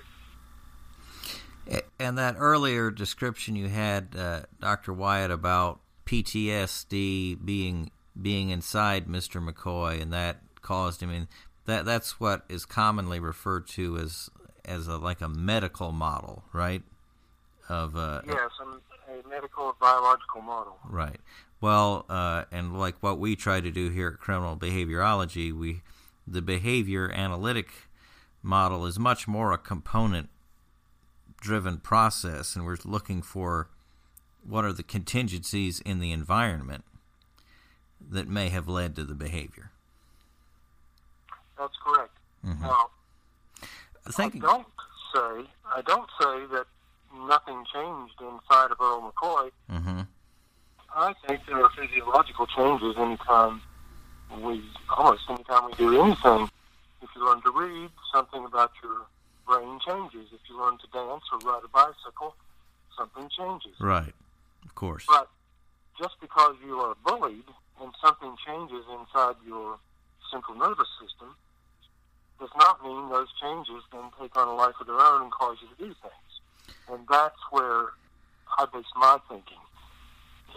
And 1.98 2.18
that 2.18 2.36
earlier 2.38 2.90
description 2.90 3.56
you 3.56 3.68
had, 3.68 4.16
uh, 4.16 4.40
Dr. 4.60 4.92
Wyatt, 4.92 5.30
about 5.30 5.80
PTSD 6.06 7.44
being 7.44 7.90
being 8.20 8.50
inside 8.50 9.06
Mr. 9.06 9.46
McCoy, 9.46 10.00
and 10.00 10.12
that 10.12 10.38
caused 10.62 11.02
him. 11.02 11.10
I 11.10 11.12
mean, 11.12 11.28
that 11.66 11.84
that's 11.84 12.18
what 12.18 12.44
is 12.48 12.64
commonly 12.64 13.20
referred 13.20 13.66
to 13.68 13.98
as 13.98 14.28
as 14.64 14.88
a 14.88 14.96
like 14.96 15.20
a 15.20 15.28
medical 15.28 15.92
model, 15.92 16.44
right? 16.52 16.82
Of 17.68 17.96
uh, 17.96 18.22
Yes, 18.26 18.50
and 18.60 18.80
a 19.24 19.28
medical 19.28 19.74
biological 19.80 20.42
model. 20.42 20.78
Right. 20.88 21.20
Well, 21.60 22.06
uh, 22.08 22.44
and 22.50 22.78
like 22.78 22.96
what 23.00 23.18
we 23.18 23.36
try 23.36 23.60
to 23.60 23.70
do 23.70 23.90
here 23.90 24.08
at 24.14 24.20
Criminal 24.20 24.56
Behaviorology, 24.56 25.56
we 25.56 25.82
the 26.26 26.42
behavior 26.42 27.10
analytic 27.10 27.68
model 28.42 28.86
is 28.86 28.98
much 28.98 29.28
more 29.28 29.52
a 29.52 29.58
component 29.58 30.30
driven 31.40 31.78
process, 31.78 32.54
and 32.54 32.64
we're 32.64 32.76
looking 32.84 33.22
for 33.22 33.68
what 34.46 34.64
are 34.64 34.72
the 34.72 34.82
contingencies 34.82 35.80
in 35.80 35.98
the 36.00 36.12
environment 36.12 36.84
that 38.10 38.28
may 38.28 38.48
have 38.48 38.68
led 38.68 38.94
to 38.96 39.04
the 39.04 39.14
behavior. 39.14 39.70
That's 41.58 41.76
correct. 41.84 42.16
Mhm. 42.44 42.60
Now, 42.60 42.90
Thinking, 44.08 44.42
I 44.44 44.46
don't 44.46 44.66
say 45.14 45.50
I 45.72 45.82
don't 45.82 46.08
say 46.20 46.46
that 46.46 46.66
nothing 47.14 47.64
changed 47.72 48.14
inside 48.20 48.70
of 48.70 48.80
Earl 48.80 49.12
McCoy. 49.12 49.50
hmm 49.68 50.00
I 50.94 51.12
think 51.26 51.46
there 51.46 51.62
are 51.62 51.70
physiological 51.70 52.46
changes 52.46 52.96
anytime 52.96 53.62
we 54.38 54.64
almost 54.88 55.28
anytime 55.28 55.66
we 55.66 55.74
do 55.74 56.02
anything. 56.02 56.50
If 57.02 57.10
you 57.14 57.24
learn 57.24 57.40
to 57.42 57.50
read, 57.50 57.90
something 58.12 58.44
about 58.44 58.72
your 58.82 59.06
brain 59.50 59.80
changes. 59.82 60.30
If 60.32 60.40
you 60.48 60.54
learn 60.54 60.78
to 60.78 60.86
dance 60.94 61.26
or 61.32 61.38
ride 61.42 61.62
a 61.64 61.68
bicycle, 61.68 62.36
something 62.96 63.28
changes. 63.36 63.74
right, 63.80 64.14
of 64.64 64.74
course, 64.74 65.04
But 65.08 65.28
just 65.98 66.14
because 66.20 66.54
you 66.64 66.78
are 66.78 66.94
bullied 67.04 67.50
and 67.82 67.92
something 68.04 68.36
changes 68.46 68.84
inside 68.86 69.34
your 69.44 69.78
central 70.30 70.56
nervous 70.56 70.88
system 71.02 71.34
does 72.38 72.54
not 72.56 72.82
mean 72.84 73.10
those 73.10 73.28
changes 73.42 73.82
then 73.92 74.04
take 74.20 74.36
on 74.36 74.46
a 74.46 74.54
life 74.54 74.74
of 74.80 74.86
their 74.86 75.00
own 75.00 75.22
and 75.22 75.32
cause 75.32 75.56
you 75.60 75.68
to 75.68 75.90
do 75.90 75.94
things. 76.00 76.32
And 76.88 77.06
that's 77.10 77.40
where 77.50 77.90
I 78.56 78.66
base 78.72 78.84
my 78.96 79.18
thinking 79.28 79.58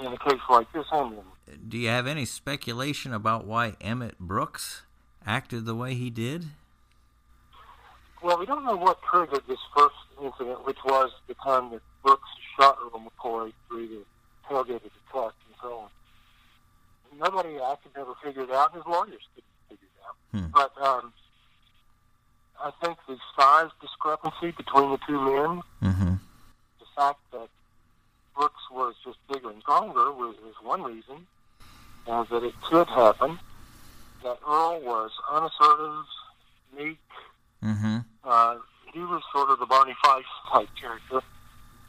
in 0.02 0.14
a 0.14 0.18
case 0.18 0.42
like 0.50 0.72
this 0.74 0.86
in 0.92 1.22
do 1.68 1.78
you 1.78 1.90
have 1.90 2.08
any 2.08 2.26
speculation 2.26 3.14
about 3.14 3.46
why 3.46 3.76
Emmett 3.82 4.18
Brooks 4.20 4.84
acted 5.26 5.66
the 5.66 5.76
way 5.76 5.94
he 5.94 6.10
did? 6.10 6.46
Well, 8.24 8.40
we 8.40 8.46
don't 8.46 8.64
know 8.66 8.78
what 8.78 9.00
triggered 9.04 9.42
this 9.48 9.60
first 9.76 9.96
incident, 10.22 10.66
which 10.66 10.78
was 10.86 11.12
the 11.28 11.34
time 11.36 11.72
that 11.72 11.82
Brooks 12.04 12.30
shot 12.58 12.78
Earl 12.82 13.02
McCoy 13.02 13.52
through 13.68 13.88
the 13.90 14.04
tailgate 14.50 14.76
of 14.78 14.84
the 14.84 14.90
truck 15.12 15.36
and 15.48 15.56
so 15.62 15.74
on. 15.80 15.90
Nobody, 17.20 17.58
I 17.60 17.76
could 17.84 17.92
never 17.96 18.14
figure 18.24 18.44
it 18.44 18.52
out. 18.52 18.74
His 18.74 18.84
lawyers 18.88 19.22
couldn't 19.36 19.50
figure 19.70 19.88
it 19.94 20.02
out. 20.08 20.16
Hmm. 20.32 20.52
But 20.54 20.82
um, 20.82 21.14
I 22.64 22.72
think 22.84 22.98
the 23.08 23.18
size 23.38 23.70
discrepancy 23.82 24.52
between 24.52 24.92
the 24.92 25.00
two 25.06 25.20
men, 25.20 25.62
Mm-hmm. 25.84 26.14
the 26.80 26.86
fact 26.96 27.20
that 27.34 27.50
Brooks 28.38 28.64
was 28.72 28.96
just 29.06 29.18
bigger 29.32 29.50
and 29.50 29.62
stronger 29.62 30.12
was, 30.14 30.36
was 30.44 30.54
one 30.64 30.82
reason 30.82 31.28
uh, 32.08 32.24
that 32.32 32.44
it 32.44 32.54
could 32.70 32.88
happen. 32.88 33.38
That 34.24 34.40
Earl 34.48 34.80
was 34.82 35.12
unassertive, 35.30 36.06
meek, 36.78 36.98
Mm-hmm. 37.64 37.98
Uh, 38.24 38.58
he 38.94 39.00
was 39.00 39.22
sort 39.34 39.50
of 39.50 39.60
the 39.60 39.66
Barney 39.66 39.96
Fife 40.04 40.26
type 40.52 40.70
character 40.80 41.22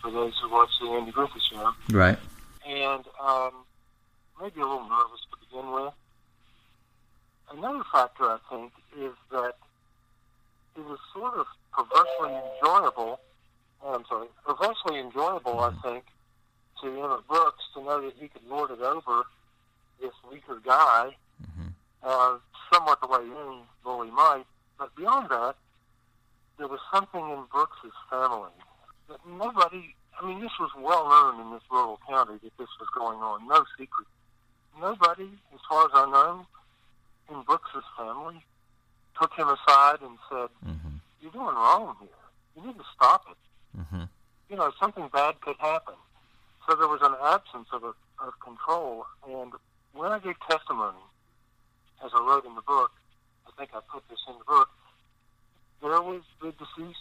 for 0.01 0.11
those 0.11 0.33
who 0.43 0.51
watch 0.51 0.71
the 0.81 0.89
Andy 0.89 1.13
Griffith 1.13 1.43
Show, 1.51 1.73
Right. 1.91 2.19
and 2.67 3.05
um, 3.23 3.53
maybe 4.41 4.61
a 4.61 4.65
little 4.67 4.89
nervous 4.89 5.21
to 5.31 5.37
begin 5.47 5.71
with. 5.73 5.93
Another 7.51 7.83
factor, 7.93 8.25
I 8.25 8.39
think, 8.51 8.73
is 8.99 9.13
that 9.31 9.55
it 10.77 10.85
was 10.85 10.99
sort 11.15 11.35
of 11.35 11.47
perversely 11.73 12.35
enjoyable. 12.35 13.21
oh, 13.83 13.95
I'm 13.95 14.05
sorry, 14.07 14.29
perversely 14.47 14.99
enjoyable, 14.99 15.61
I 15.61 15.73
think, 15.83 16.05
to 16.83 16.89
Emmett 16.89 17.27
Brooks 17.29 17.63
to 17.75 17.83
know 17.83 18.01
that 18.03 18.15
he 18.19 18.29
could 18.29 18.47
lord 18.49 18.71
it 18.71 18.81
over 18.81 19.23
this 20.01 20.13
weaker 20.31 20.59
guy, 20.65 21.17
Mhm. 21.43 21.73
uh, 22.03 22.39
somewhat 22.73 23.01
the 23.01 23.07
way 23.07 23.21
any 23.21 23.63
bully 23.85 24.11
might. 24.11 24.47
But 24.79 24.95
beyond 24.97 25.29
that, 25.29 25.57
there 26.59 26.69
was 26.69 26.81
something 26.93 27.21
in 27.21 27.45
Brooks's 27.53 27.93
family 28.11 28.51
that 29.09 29.19
nobody. 29.27 29.95
I 30.21 30.27
mean, 30.27 30.41
this 30.41 30.53
was 30.61 30.71
well 30.79 31.09
known 31.09 31.45
in 31.45 31.53
this 31.53 31.63
rural 31.71 31.99
county 32.09 32.39
that 32.43 32.57
this 32.57 32.69
was 32.79 32.89
going 32.95 33.19
on. 33.19 33.49
No 33.49 33.65
secret. 33.77 34.07
Nobody, 34.81 35.29
as 35.53 35.61
far 35.69 35.85
as 35.87 35.91
I 35.95 36.07
know, 36.11 36.47
in 37.31 37.43
Brooks's 37.43 37.83
family 37.99 38.45
took 39.21 39.33
him 39.35 39.49
aside 39.49 39.99
and 40.03 40.19
said, 40.31 40.49
Mm-hmm. 40.67 40.97
"You're 41.21 41.33
doing 41.33 41.55
wrong 41.55 41.97
here. 42.01 42.09
You 42.57 42.67
need 42.69 42.79
to 42.79 42.85
stop 42.95 43.25
it. 43.31 43.79
Mm-hmm. 43.79 44.05
You 44.51 44.57
know, 44.57 44.73
something 44.79 45.09
bad 45.13 45.41
could 45.41 45.57
happen." 45.59 45.95
So 46.69 46.75
there 46.77 46.89
was 46.89 47.01
an 47.03 47.15
absence 47.23 47.69
of 47.73 47.83
a, 47.85 47.93
of 48.25 48.33
control. 48.41 49.05
And 49.29 49.53
when 49.93 50.13
I 50.13 50.19
gave 50.19 50.35
testimony, 50.49 51.03
as 52.05 52.11
I 52.15 52.21
wrote 52.21 52.47
in 52.47 52.55
the 52.55 52.63
book, 52.63 52.91
I 53.47 53.51
think 53.59 53.71
I 53.75 53.81
put 53.93 54.09
this 54.09 54.21
in 54.29 54.35
the 54.39 54.45
book. 54.45 54.69
There 55.85 56.01
was 56.01 56.23
the 56.41 56.51
deceased's 56.53 56.97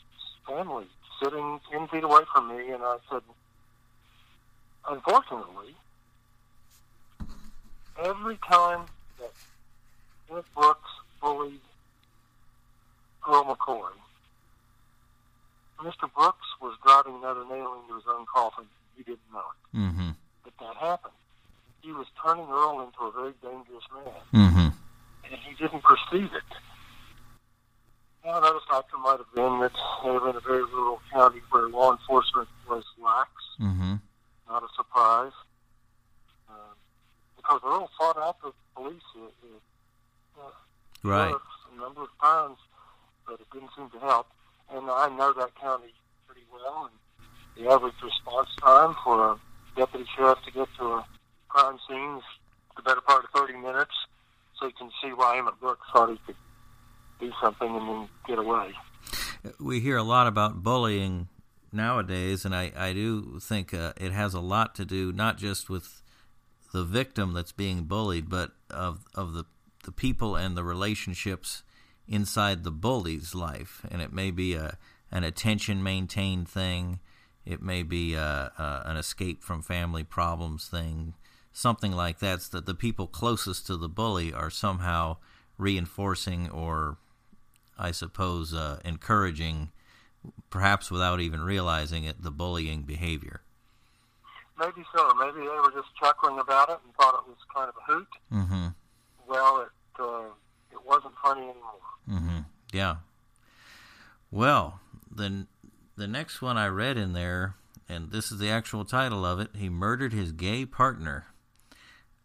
family 0.45 0.87
sitting 1.23 1.61
ten 1.71 1.87
feet 1.87 2.03
away 2.03 2.23
from 2.33 2.49
me, 2.49 2.69
and 2.69 2.83
I 2.83 2.97
said, 3.09 3.21
unfortunately, 4.89 5.73
every 8.03 8.37
time 8.45 8.85
that 9.19 9.31
Ed 10.37 10.43
Brooks 10.53 10.89
bullied 11.21 11.61
Earl 13.25 13.55
McCoy, 13.55 13.91
Mr. 15.79 16.13
Brooks 16.13 16.47
was 16.61 16.75
driving 16.85 17.15
another 17.15 17.45
nail 17.45 17.79
into 17.81 17.95
his 17.95 18.03
own 18.09 18.25
coffin. 18.33 18.65
He 18.97 19.03
didn't 19.03 19.19
know 19.31 19.39
it. 19.39 19.77
Mm-hmm. 19.77 20.09
But 20.43 20.53
that 20.59 20.75
happened. 20.75 21.13
He 21.81 21.93
was 21.93 22.07
turning 22.21 22.47
Earl 22.49 22.81
into 22.81 22.99
a 23.03 23.11
very 23.13 23.33
dangerous 23.41 23.83
man, 23.93 24.13
Mm-hmm. 24.33 24.67
and 25.31 25.39
he 25.47 25.55
didn't 25.55 25.83
perceive 25.83 26.33
it. 26.33 26.43
Now, 28.25 28.37
another 28.37 28.59
factor 28.69 28.95
have 29.71 30.23
been 30.23 30.35
a 30.35 30.39
very 30.41 30.63
rural 30.65 30.99
county 31.11 31.39
where 31.51 31.67
law 31.69 31.91
enforcement 31.91 32.47
was 32.69 32.83
lax. 33.01 33.29
Mm-hmm. 33.59 33.95
Not 34.49 34.63
a 34.63 34.67
surprise. 34.75 35.31
Uh, 36.49 36.53
because 37.37 37.61
Earl 37.65 37.89
fought 37.97 38.17
out 38.17 38.41
the 38.41 38.51
police 38.75 39.01
uh, 39.15 40.39
uh, 40.41 40.49
Right. 41.03 41.27
sheriffs 41.29 41.45
a 41.75 41.79
number 41.81 42.01
of 42.03 42.09
times, 42.21 42.57
but 43.27 43.39
it 43.39 43.47
didn't 43.51 43.69
seem 43.75 43.89
to 43.91 43.99
help. 43.99 44.27
And 44.71 44.89
I 44.89 45.09
know 45.09 45.33
that 45.33 45.55
county 45.59 45.93
pretty 46.25 46.45
well. 46.51 46.89
And 46.89 47.65
the 47.65 47.71
average 47.71 47.93
response 48.03 48.49
time 48.61 48.95
for 49.03 49.31
a 49.31 49.39
deputy 49.75 50.05
sheriff 50.15 50.39
to 50.45 50.51
get 50.51 50.67
to 50.79 50.85
a 50.85 51.05
crime 51.49 51.77
scene 51.87 52.17
is 52.17 52.23
the 52.75 52.81
better 52.81 53.01
part 53.01 53.23
of 53.25 53.29
30 53.31 53.53
minutes. 53.59 53.91
So 54.59 54.67
you 54.67 54.73
can 54.77 54.89
see 55.01 55.09
why 55.09 55.37
Emmett 55.37 55.59
Brooks 55.59 55.85
thought 55.91 56.09
he 56.09 56.17
could 56.25 56.35
do 57.19 57.31
something 57.41 57.75
and 57.75 57.87
then 57.87 58.09
get 58.27 58.39
away. 58.39 58.73
We 59.73 59.79
hear 59.79 59.97
a 59.97 60.03
lot 60.03 60.27
about 60.27 60.61
bullying 60.61 61.27
nowadays, 61.71 62.45
and 62.45 62.55
I, 62.55 62.71
I 62.77 62.93
do 62.93 63.39
think 63.39 63.73
uh, 63.73 63.93
it 63.97 64.11
has 64.11 64.35
a 64.35 64.39
lot 64.39 64.75
to 64.75 64.85
do 64.85 65.11
not 65.11 65.39
just 65.39 65.67
with 65.67 66.03
the 66.71 66.83
victim 66.83 67.33
that's 67.33 67.51
being 67.51 67.85
bullied, 67.85 68.29
but 68.29 68.51
of 68.69 69.03
of 69.15 69.33
the 69.33 69.45
the 69.83 69.91
people 69.91 70.35
and 70.35 70.55
the 70.55 70.63
relationships 70.63 71.63
inside 72.07 72.63
the 72.63 72.69
bully's 72.69 73.33
life. 73.33 73.83
And 73.89 73.99
it 73.99 74.13
may 74.13 74.29
be 74.29 74.53
a 74.53 74.77
an 75.11 75.23
attention 75.23 75.81
maintained 75.81 76.47
thing, 76.47 76.99
it 77.43 77.63
may 77.63 77.81
be 77.81 78.13
a, 78.13 78.51
a, 78.55 78.83
an 78.85 78.95
escape 78.95 79.43
from 79.43 79.63
family 79.63 80.03
problems 80.03 80.67
thing, 80.67 81.15
something 81.51 81.93
like 81.93 82.19
that. 82.19 82.43
So 82.43 82.57
that 82.57 82.67
the 82.67 82.75
people 82.75 83.07
closest 83.07 83.65
to 83.65 83.77
the 83.77 83.89
bully 83.89 84.31
are 84.31 84.51
somehow 84.51 85.17
reinforcing 85.57 86.51
or 86.51 86.99
I 87.77 87.91
suppose, 87.91 88.53
uh, 88.53 88.79
encouraging, 88.85 89.71
perhaps 90.49 90.91
without 90.91 91.19
even 91.19 91.41
realizing 91.41 92.03
it, 92.03 92.21
the 92.21 92.31
bullying 92.31 92.83
behavior. 92.83 93.41
Maybe 94.59 94.83
so. 94.95 95.13
Maybe 95.15 95.39
they 95.39 95.47
were 95.47 95.71
just 95.73 95.95
chuckling 95.99 96.39
about 96.39 96.69
it 96.69 96.77
and 96.85 96.93
thought 96.95 97.15
it 97.15 97.27
was 97.27 97.37
kind 97.53 97.69
of 97.69 97.75
a 97.75 97.91
hoot. 97.91 98.07
Mm-hmm. 98.31 98.67
Well, 99.27 99.61
it 99.61 100.01
uh, 100.01 100.25
it 100.71 100.85
wasn't 100.85 101.13
funny 101.23 101.41
anymore. 101.41 101.73
Mm-hmm. 102.09 102.39
Yeah. 102.71 102.97
Well, 104.31 104.79
the 105.11 105.47
the 105.95 106.07
next 106.07 106.41
one 106.41 106.57
I 106.57 106.67
read 106.67 106.97
in 106.97 107.13
there, 107.13 107.55
and 107.89 108.11
this 108.11 108.31
is 108.31 108.39
the 108.39 108.49
actual 108.49 108.85
title 108.85 109.25
of 109.25 109.39
it. 109.39 109.49
He 109.55 109.69
murdered 109.69 110.13
his 110.13 110.31
gay 110.31 110.65
partner. 110.65 111.25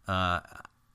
Uh, 0.07 0.41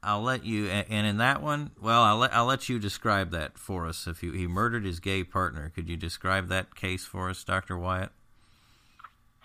I'll 0.05 0.23
let 0.23 0.45
you, 0.45 0.69
and 0.69 1.07
in 1.07 1.17
that 1.19 1.43
one, 1.43 1.71
well, 1.81 2.03
I'll 2.03 2.19
let 2.19 2.35
I'll 2.35 2.45
let 2.45 2.69
you 2.69 2.79
describe 2.79 3.31
that 3.31 3.59
for 3.59 3.87
us. 3.87 4.07
If 4.07 4.23
you 4.23 4.33
he 4.33 4.47
murdered 4.47 4.85
his 4.85 5.01
gay 5.01 5.25
partner, 5.25 5.71
could 5.75 5.88
you 5.88 5.97
describe 5.97 6.49
that 6.49 6.75
case 6.75 7.05
for 7.05 7.31
us, 7.31 7.43
Doctor 7.45 7.77
Wyatt? 7.79 8.11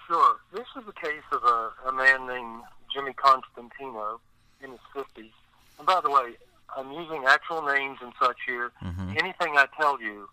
Sure. 0.08 0.38
This 0.54 0.66
is 0.76 0.84
a 0.88 0.94
case 0.94 1.24
of 1.32 1.44
a, 1.44 1.72
a 1.88 1.92
man 1.94 2.28
named 2.28 2.64
Jimmy 2.94 3.14
Constantino 3.14 4.20
in 4.62 4.72
his 4.72 4.80
50s. 4.96 5.30
And 5.78 5.86
by 5.86 6.02
the 6.04 6.10
way, 6.10 6.34
I'm 6.76 6.92
using 6.92 7.26
actual 7.28 7.62
names 7.62 8.00
and 8.02 8.12
such 8.20 8.38
here. 8.46 8.72
Mhm. 8.84 9.18
Anything 9.20 9.56
I 9.58 9.68
tell 9.80 10.02
you 10.02 10.28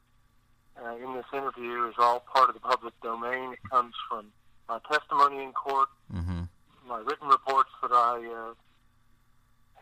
uh, 0.82 0.94
in 0.96 1.14
this 1.14 1.26
interview 1.32 1.86
is 1.88 1.94
all 1.98 2.20
part 2.20 2.48
of 2.48 2.54
the 2.54 2.60
public 2.60 2.94
domain. 3.02 3.52
It 3.52 3.58
comes 3.70 3.94
from 4.08 4.32
my 4.68 4.78
testimony 4.90 5.42
in 5.42 5.52
court, 5.52 5.88
Mm-hmm. 6.12 6.42
my 6.88 6.98
written 6.98 7.28
reports 7.28 7.70
that 7.82 7.92
I 7.92 8.24
uh, 8.50 8.54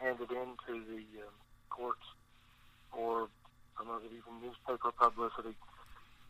handed 0.05 0.31
in 0.31 0.53
to 0.69 0.73
the 0.85 1.01
um, 1.25 1.35
courts, 1.71 2.05
or 2.93 3.29
some 3.79 3.89
of 3.89 4.05
it 4.05 4.13
even 4.13 4.37
newspaper 4.45 4.93
publicity. 4.93 5.57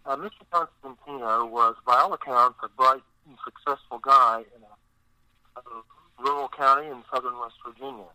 Uh, 0.07 0.17
Mr. 0.17 0.47
Constantino 0.51 1.45
was, 1.47 1.75
by 1.85 1.99
all 1.99 2.13
accounts, 2.13 2.59
a 2.63 2.69
bright 2.69 3.03
and 3.27 3.37
successful 3.43 3.99
guy 3.99 4.45
in 4.55 4.63
a, 4.63 5.59
a 5.59 5.83
rural 6.23 6.49
county 6.49 6.87
in 6.87 7.03
southern 7.13 7.35
West 7.41 7.59
Virginia. 7.67 8.07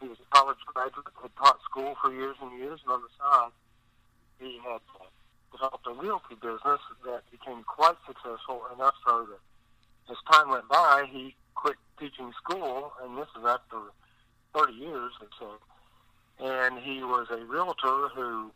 He 0.00 0.06
was 0.06 0.18
a 0.22 0.28
college 0.36 0.62
graduate, 0.66 1.06
had 1.20 1.34
taught 1.36 1.58
school 1.64 1.96
for 2.00 2.12
years 2.14 2.36
and 2.40 2.56
years, 2.56 2.78
and 2.84 2.92
on 2.92 3.02
the 3.02 3.10
side, 3.18 3.50
he 4.38 4.60
had 4.62 4.84
uh, 4.94 5.10
developed 5.50 5.86
a 5.90 5.94
realty 5.98 6.36
business 6.38 6.80
that 7.04 7.26
became 7.32 7.64
quite 7.64 7.98
successful, 8.06 8.62
enough 8.72 8.94
so 9.04 9.26
that 9.26 9.42
as 10.12 10.16
time 10.30 10.50
went 10.50 10.68
by, 10.68 11.04
he 11.10 11.34
quit 11.54 11.76
teaching 11.98 12.32
school, 12.38 12.92
and 13.02 13.18
this 13.18 13.28
is 13.36 13.44
after 13.44 13.90
30 14.54 14.72
years 14.72 15.12
or 15.20 15.28
so. 15.38 16.44
And 16.44 16.78
he 16.78 17.02
was 17.02 17.26
a 17.30 17.44
realtor 17.44 18.08
who, 18.14 18.50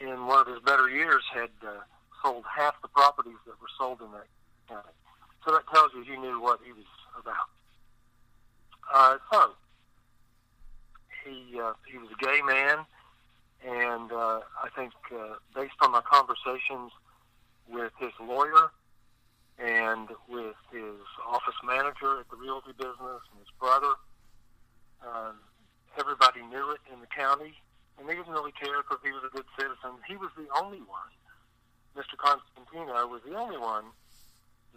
in 0.00 0.26
one 0.26 0.40
of 0.40 0.46
his 0.46 0.60
better 0.60 0.88
years, 0.88 1.22
had 1.32 1.50
uh, 1.66 1.80
sold 2.22 2.44
half 2.54 2.80
the 2.82 2.88
properties 2.88 3.38
that 3.46 3.60
were 3.60 3.68
sold 3.78 4.00
in 4.00 4.10
that 4.12 4.26
county. 4.68 4.94
So 5.44 5.52
that 5.52 5.62
tells 5.72 5.92
you 5.94 6.02
he 6.02 6.16
knew 6.20 6.40
what 6.40 6.60
he 6.64 6.72
was 6.72 6.84
about. 7.18 7.48
Uh, 8.92 9.18
so 9.32 9.50
he 11.24 11.60
uh, 11.60 11.72
he 11.90 11.98
was 11.98 12.08
a 12.10 12.24
gay 12.24 12.40
man, 12.42 12.78
and 13.66 14.12
uh, 14.12 14.40
I 14.62 14.68
think 14.76 14.92
uh, 15.12 15.36
based 15.54 15.74
on 15.80 15.92
my 15.92 16.02
conversations 16.02 16.92
with 17.68 17.92
his 17.98 18.12
lawyer 18.20 18.70
and 19.58 20.08
with 20.28 20.54
his 20.70 21.00
office 21.26 21.54
manager 21.64 22.20
at 22.20 22.30
the 22.30 22.36
realty 22.36 22.72
business 22.76 23.22
and 23.30 23.38
his 23.40 23.50
brother, 23.58 23.94
um, 25.06 25.38
everybody 25.98 26.42
knew 26.42 26.70
it 26.74 26.82
in 26.92 27.00
the 27.00 27.10
county, 27.10 27.54
and 27.98 28.08
they 28.08 28.14
didn't 28.14 28.32
really 28.32 28.52
care 28.52 28.82
because 28.82 29.00
he 29.02 29.12
was 29.12 29.22
a 29.24 29.32
good 29.32 29.46
citizen. 29.58 29.96
He 30.06 30.16
was 30.16 30.30
the 30.36 30.46
only 30.58 30.82
one. 30.84 31.10
Mr. 31.96 32.18
Constantino 32.18 33.06
was 33.08 33.22
the 33.24 33.34
only 33.34 33.56
one 33.56 33.84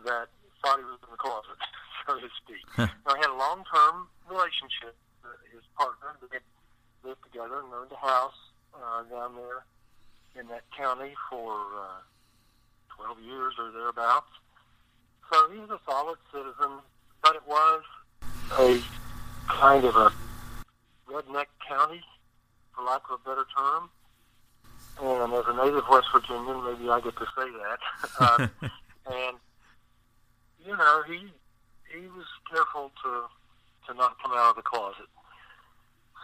that 0.06 0.32
thought 0.64 0.80
he 0.80 0.86
was 0.88 1.00
in 1.04 1.12
the 1.12 1.20
closet, 1.20 1.60
so 2.08 2.16
to 2.16 2.30
speak. 2.40 2.64
now, 2.78 3.14
he 3.16 3.20
had 3.20 3.34
a 3.34 3.40
long-term 3.40 4.08
relationship 4.30 4.96
with 5.24 5.40
his 5.52 5.66
partner. 5.76 6.16
They 6.22 6.40
had 6.40 6.48
lived 7.04 7.24
together 7.24 7.60
and 7.60 7.74
owned 7.74 7.92
a 7.92 8.00
house 8.00 8.40
uh, 8.72 9.04
down 9.12 9.36
there 9.36 9.68
in 10.40 10.48
that 10.48 10.64
county 10.78 11.12
for 11.30 11.52
uh, 11.76 12.00
12 12.96 13.20
years 13.24 13.54
or 13.60 13.72
thereabouts. 13.72 14.32
So 15.32 15.50
he 15.52 15.60
was 15.60 15.70
a 15.70 15.80
solid 15.90 16.18
citizen, 16.32 16.80
but 17.22 17.36
it 17.36 17.44
was 17.48 17.84
a 18.58 18.80
kind 19.50 19.84
of 19.84 19.96
a 19.96 20.12
redneck 21.10 21.48
county, 21.68 22.02
for 22.76 22.84
lack 22.84 23.02
of 23.10 23.20
a 23.20 23.30
better 23.30 23.46
term. 23.58 23.90
And 25.02 25.34
as 25.34 25.46
a 25.48 25.66
native 25.66 25.84
West 25.90 26.08
Virginian, 26.14 26.64
maybe 26.64 26.90
I 26.90 27.02
get 27.02 27.16
to 27.18 27.26
say 27.38 27.48
that. 27.58 27.80
uh, 28.20 28.48
and 29.12 29.38
you 30.66 30.76
know, 30.76 31.04
he 31.08 31.32
he 31.92 32.08
was 32.08 32.26
careful 32.52 32.92
to 33.04 33.24
to 33.88 33.98
not 33.98 34.22
come 34.22 34.32
out 34.34 34.52
of 34.52 34.56
the 34.58 34.62
closet. 34.62 35.08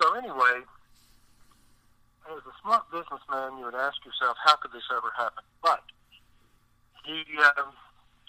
So 0.02 0.14
anyway, 0.16 0.62
as 2.32 2.38
a 2.38 2.56
smart 2.62 2.92
businessman, 2.92 3.58
you 3.58 3.66
would 3.66 3.76
ask 3.76 3.98
yourself, 4.06 4.38
how 4.44 4.56
could 4.58 4.72
this 4.72 4.84
ever 4.92 5.12
happen? 5.18 5.44
But 5.64 5.84
he 7.06 7.24
um, 7.58 7.72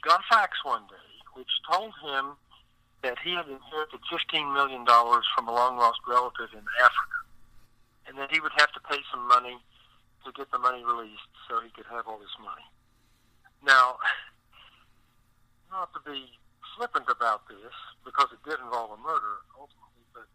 got 0.02 0.20
a 0.20 0.24
fax 0.30 0.64
one 0.64 0.82
day 0.88 1.06
which 1.34 1.48
told 1.70 1.92
him 2.02 2.36
that 3.06 3.22
he 3.22 3.38
had 3.38 3.46
inherited 3.46 4.02
$15 4.10 4.50
million 4.50 4.82
from 4.82 5.46
a 5.46 5.54
long 5.54 5.78
lost 5.78 6.02
relative 6.10 6.50
in 6.50 6.66
Africa, 6.82 7.18
and 8.10 8.18
that 8.18 8.34
he 8.34 8.42
would 8.42 8.50
have 8.58 8.74
to 8.74 8.82
pay 8.82 8.98
some 9.14 9.22
money 9.30 9.62
to 10.26 10.34
get 10.34 10.50
the 10.50 10.58
money 10.58 10.82
released 10.82 11.30
so 11.46 11.62
he 11.62 11.70
could 11.70 11.86
have 11.86 12.10
all 12.10 12.18
this 12.18 12.34
money. 12.42 12.66
Now, 13.62 14.02
not 15.70 15.94
to 15.94 16.02
be 16.02 16.34
flippant 16.74 17.06
about 17.06 17.46
this, 17.46 17.70
because 18.02 18.26
it 18.34 18.42
did 18.42 18.58
involve 18.58 18.98
a 18.98 18.98
murder 18.98 19.46
ultimately, 19.54 20.02
but 20.10 20.26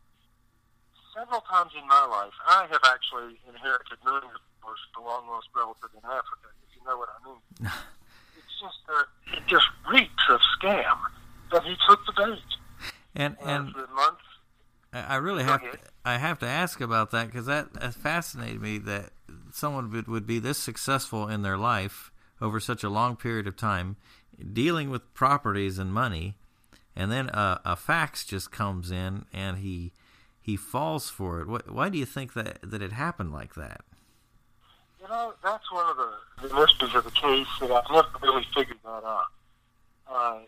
several 1.11 1.43
times 1.51 1.75
in 1.75 1.83
my 1.91 2.07
life, 2.07 2.35
I 2.47 2.71
have 2.71 2.87
actually 2.87 3.35
inherited 3.51 3.99
millions 4.07 4.31
of 4.31 4.43
dollars 4.63 4.79
from 4.95 5.03
a 5.03 5.11
long 5.11 5.27
lost 5.27 5.51
relative 5.51 5.91
in 5.91 6.07
Africa, 6.07 6.55
if 6.63 6.71
you 6.71 6.87
know 6.87 6.95
what 6.95 7.11
I 7.11 7.19
mean. 7.27 7.43
it's 8.39 8.55
just 8.63 8.79
that 8.87 9.11
it 9.35 9.43
just 9.51 9.67
reeks 9.91 10.23
of 10.31 10.39
scam. 10.55 10.95
But 11.51 11.67
he 11.67 11.75
took 11.83 11.99
the 12.07 12.15
bait. 12.15 12.60
And 13.15 13.35
And 13.41 13.73
months, 13.93 14.23
I 14.93 15.15
really 15.17 15.43
have 15.43 15.61
ahead. 15.61 15.79
I 16.03 16.17
have 16.17 16.39
to 16.39 16.47
ask 16.47 16.81
about 16.81 17.11
that 17.11 17.27
because 17.27 17.45
that, 17.45 17.73
that 17.73 17.93
fascinated 17.93 18.61
me 18.61 18.77
that 18.79 19.11
someone 19.51 19.91
would, 19.91 20.07
would 20.07 20.27
be 20.27 20.39
this 20.39 20.57
successful 20.57 21.27
in 21.27 21.41
their 21.41 21.57
life 21.57 22.11
over 22.41 22.59
such 22.59 22.83
a 22.83 22.89
long 22.89 23.15
period 23.15 23.47
of 23.47 23.55
time, 23.55 23.97
dealing 24.53 24.89
with 24.89 25.13
properties 25.13 25.77
and 25.77 25.93
money, 25.93 26.35
and 26.95 27.11
then 27.11 27.29
a, 27.29 27.61
a 27.63 27.75
fax 27.75 28.25
just 28.25 28.51
comes 28.51 28.91
in, 28.91 29.25
and 29.31 29.59
he 29.59 29.93
he 30.41 30.57
falls 30.57 31.09
for 31.09 31.39
it. 31.41 31.47
What, 31.47 31.71
why 31.71 31.89
do 31.89 31.97
you 31.97 32.05
think 32.05 32.33
that 32.33 32.59
that 32.63 32.81
it 32.81 32.91
happened 32.91 33.31
like 33.31 33.53
that? 33.55 33.81
You 34.99 35.07
know, 35.07 35.33
that's 35.43 35.71
one 35.71 35.89
of 35.89 35.97
the, 35.97 36.47
the 36.47 36.53
mysteries 36.53 36.95
of 36.95 37.03
the 37.03 37.11
case 37.11 37.47
that 37.59 37.71
I've 37.71 37.89
never 37.91 38.07
really 38.21 38.45
figured 38.55 38.77
that 38.83 39.03
out. 39.03 39.25
Uh, 40.07 40.39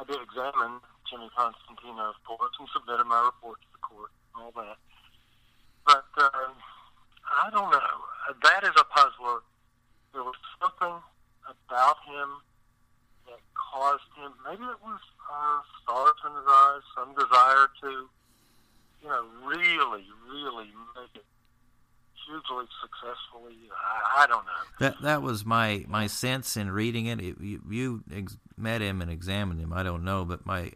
I 0.00 0.04
did 0.06 0.18
examine 0.22 0.80
Jimmy 1.12 1.28
Constantino, 1.36 2.08
of 2.08 2.16
course, 2.24 2.56
and 2.56 2.68
submitted 2.72 3.04
my 3.04 3.20
report 3.20 3.60
to 3.60 3.68
the 3.68 3.82
court 3.84 4.08
and 4.32 4.48
all 4.48 4.52
that. 4.56 4.80
But 5.84 6.08
um, 6.24 6.56
I 7.28 7.52
don't 7.52 7.68
know. 7.68 7.94
That 8.40 8.64
is 8.64 8.72
a 8.80 8.84
puzzler. 8.88 9.44
There 10.16 10.24
was 10.24 10.40
something 10.56 11.04
about 11.44 11.98
him 12.08 12.40
that 13.28 13.44
caused 13.52 14.08
him. 14.16 14.32
Maybe 14.40 14.64
it 14.64 14.80
was 14.80 15.04
uh, 15.28 15.60
stars 15.84 16.16
in 16.24 16.32
his 16.32 16.48
eyes, 16.48 16.80
some 16.96 17.12
desire 17.12 17.68
to, 17.84 18.08
you 19.04 19.08
know, 19.12 19.28
really, 19.44 20.08
really 20.24 20.72
make 20.96 21.12
it 21.12 21.28
hugely 22.26 22.66
successfully. 22.80 23.56
I, 23.70 24.24
I 24.24 24.26
don't 24.26 24.44
know. 24.44 24.52
That 24.80 25.02
that 25.02 25.22
was 25.22 25.44
my 25.44 25.84
my 25.88 26.06
sense 26.06 26.56
in 26.56 26.70
reading 26.70 27.06
it. 27.06 27.20
it 27.20 27.40
you 27.40 27.62
you 27.68 28.04
ex- 28.12 28.38
met 28.56 28.80
him 28.80 29.00
and 29.00 29.10
examined 29.10 29.60
him. 29.60 29.72
I 29.72 29.82
don't 29.82 30.04
know, 30.04 30.24
but 30.24 30.46
my 30.46 30.72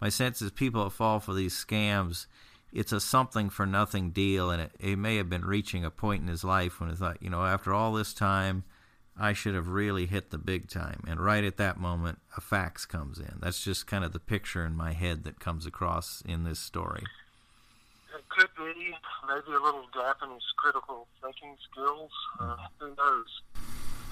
my 0.00 0.08
sense 0.08 0.42
is 0.42 0.50
people 0.50 0.84
that 0.84 0.90
fall 0.90 1.20
for 1.20 1.34
these 1.34 1.54
scams. 1.54 2.26
It's 2.72 2.92
a 2.92 3.00
something 3.00 3.50
for 3.50 3.66
nothing 3.66 4.10
deal, 4.10 4.50
and 4.50 4.62
it, 4.62 4.72
it 4.78 4.96
may 4.96 5.16
have 5.16 5.28
been 5.28 5.44
reaching 5.44 5.84
a 5.84 5.90
point 5.90 6.22
in 6.22 6.28
his 6.28 6.44
life 6.44 6.80
when 6.80 6.90
he 6.90 6.94
thought, 6.94 7.20
you 7.20 7.28
know, 7.28 7.44
after 7.44 7.74
all 7.74 7.92
this 7.92 8.14
time, 8.14 8.62
I 9.18 9.32
should 9.32 9.54
have 9.54 9.68
really 9.68 10.06
hit 10.06 10.30
the 10.30 10.38
big 10.38 10.68
time. 10.68 11.02
And 11.06 11.20
right 11.20 11.44
at 11.44 11.56
that 11.56 11.78
moment, 11.78 12.20
a 12.36 12.40
fax 12.40 12.86
comes 12.86 13.18
in. 13.18 13.38
That's 13.40 13.62
just 13.62 13.86
kind 13.86 14.04
of 14.04 14.12
the 14.12 14.20
picture 14.20 14.64
in 14.64 14.76
my 14.76 14.92
head 14.92 15.24
that 15.24 15.40
comes 15.40 15.66
across 15.66 16.22
in 16.26 16.44
this 16.44 16.60
story. 16.60 17.02
It 18.16 18.28
could 18.28 18.49
be 18.60 18.94
maybe 19.26 19.56
a 19.56 19.62
little 19.62 19.86
gap 19.92 20.18
in 20.22 20.30
his 20.30 20.44
critical 20.56 21.06
thinking 21.22 21.56
skills. 21.70 22.10
Uh, 22.38 22.56
who 22.78 22.88
knows? 22.88 23.30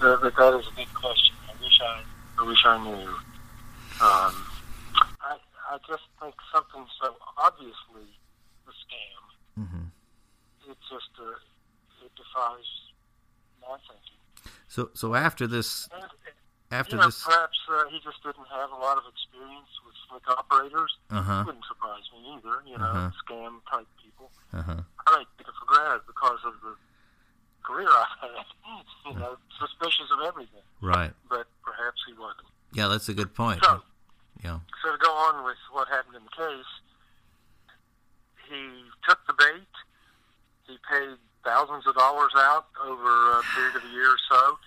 Uh, 0.01 0.17
but 0.21 0.35
that 0.35 0.59
is 0.59 0.67
a 0.67 0.75
big 0.75 0.91
question. 0.93 1.35
I 1.47 1.53
wish 1.61 1.79
I, 1.81 2.01
I 2.41 2.47
wish 2.47 2.65
I 2.65 2.83
knew. 2.83 3.07
Um, 4.01 4.33
I, 5.21 5.37
I 5.69 5.77
just 5.87 6.03
think 6.21 6.33
something 6.53 6.85
so 7.01 7.15
obviously 7.37 8.07
a 8.67 8.71
scam. 8.71 9.63
Mm-hmm. 9.63 10.71
It 10.71 10.77
just 10.89 11.09
uh, 11.19 12.05
it 12.05 12.11
defies 12.15 12.69
my 13.61 13.77
thinking. 13.87 14.53
So, 14.67 14.89
so 14.93 15.15
after 15.15 15.47
this, 15.47 15.89
And, 15.93 16.03
after 16.71 16.95
you 16.95 17.01
know, 17.01 17.07
this, 17.07 17.23
perhaps 17.23 17.57
uh, 17.71 17.89
he 17.89 17.99
just 18.03 18.21
didn't 18.23 18.47
have 18.53 18.69
a 18.71 18.75
lot 18.79 18.97
of 18.97 19.03
experience 19.09 19.69
with 19.85 19.95
slick 20.07 20.23
operators. 20.29 20.91
uh 21.09 21.21
huh, 21.21 21.43
Wouldn't 21.45 21.65
surprise 21.65 22.03
me 22.13 22.37
either. 22.37 22.61
You 22.65 22.77
know, 22.77 22.85
Uh-huh. 22.85 23.11
scam 23.25 23.59
type 23.69 23.87
people. 24.03 24.29
uh 24.53 24.61
huh, 24.61 24.81
I 25.07 25.11
might 25.17 25.27
take 25.37 25.47
it 25.47 25.53
for 25.59 25.65
granted 25.65 26.01
because 26.05 26.39
of 26.45 26.53
the 26.61 26.75
career 27.63 27.89
I've 27.89 28.17
had. 28.21 28.45
You 29.09 29.17
know, 29.17 29.37
suspicious 29.59 30.05
of 30.13 30.21
everything. 30.27 30.61
right, 30.81 31.11
But 31.29 31.47
perhaps 31.65 31.97
he 32.05 32.13
wasn't. 32.13 32.45
yeah, 32.73 32.87
that's 32.87 33.09
a 33.09 33.13
good 33.15 33.33
point. 33.33 33.63
So, 33.63 33.81
Yeah, 34.43 34.59
so 34.83 34.91
to 34.91 34.97
go 34.99 35.09
on 35.11 35.43
with 35.43 35.57
what 35.71 35.87
happened 35.87 36.15
in 36.15 36.23
the 36.23 36.29
case, 36.37 36.69
he 38.47 38.83
took 39.07 39.17
the 39.25 39.33
bait. 39.33 39.67
He 40.67 40.77
paid 40.91 41.17
thousands 41.43 41.87
of 41.87 41.95
dollars 41.95 42.31
out 42.37 42.67
over 42.85 43.31
a 43.39 43.41
period 43.55 43.75
of 43.77 43.83
a 43.83 43.87
year 43.93 44.11
or 44.11 44.19
so. 44.29 44.57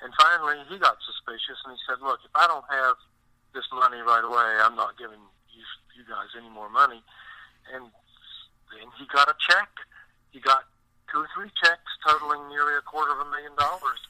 And 0.00 0.14
finally, 0.14 0.62
he 0.70 0.78
got 0.78 0.96
suspicious 1.02 1.58
and 1.66 1.74
he 1.74 1.80
said, 1.88 1.98
Look, 2.00 2.20
if 2.22 2.30
I 2.34 2.46
don't 2.46 2.66
have 2.70 2.96
this 3.54 3.66
money 3.74 3.98
right 3.98 4.22
away, 4.22 4.48
I'm 4.62 4.76
not 4.78 4.98
giving 4.98 5.18
you, 5.50 5.64
you 5.96 6.04
guys 6.06 6.30
any 6.38 6.50
more 6.50 6.70
money. 6.70 7.02
And 7.74 7.90
then 8.70 8.86
he 8.98 9.06
got 9.10 9.28
a 9.28 9.36
check. 9.42 9.68
He 10.30 10.40
got 10.40 10.70
two 11.10 11.24
or 11.24 11.28
three 11.34 11.50
checks 11.58 11.90
totaling 12.06 12.48
nearly 12.48 12.76
a 12.78 12.84
quarter 12.84 13.12
of 13.12 13.26
a 13.26 13.30
million 13.30 13.52
dollars 13.58 14.00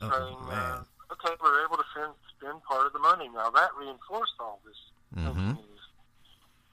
oh 0.00 0.08
saying, 0.08 0.40
man, 0.48 0.86
uh, 0.86 1.12
okay, 1.12 1.34
we're 1.42 1.64
able 1.66 1.76
to 1.76 1.86
spend, 1.92 2.14
spend 2.38 2.62
part 2.64 2.86
of 2.86 2.92
the 2.92 3.02
money. 3.02 3.28
Now, 3.28 3.50
that 3.50 3.74
reinforced 3.76 4.38
all 4.40 4.60
this 4.64 4.78
mm-hmm. 5.14 5.58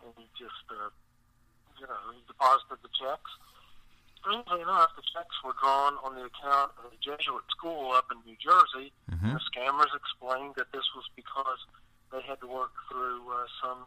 And 0.03 0.11
he 0.15 0.25
just, 0.37 0.65
uh, 0.71 0.91
you 1.79 1.87
know, 1.87 1.99
he 2.13 2.21
deposited 2.27 2.79
the 2.83 2.91
checks. 2.95 3.31
Strangely 4.23 4.61
enough, 4.63 4.95
the 4.95 5.03
checks 5.03 5.35
were 5.43 5.51
drawn 5.59 5.99
on 5.99 6.15
the 6.15 6.23
account 6.31 6.71
of 6.79 6.87
a 6.87 6.97
Jesuit 7.03 7.43
school 7.51 7.91
up 7.91 8.07
in 8.07 8.23
New 8.23 8.39
Jersey. 8.39 8.95
mm-hmm, 9.11 9.35
The 9.35 9.41
scammers 9.51 9.91
explained 9.91 10.55
that 10.55 10.71
this 10.71 10.87
was 10.95 11.03
because 11.15 11.59
they 12.07 12.23
had 12.23 12.39
to 12.39 12.47
work 12.47 12.71
through 12.87 13.19
uh, 13.27 13.43
some 13.59 13.83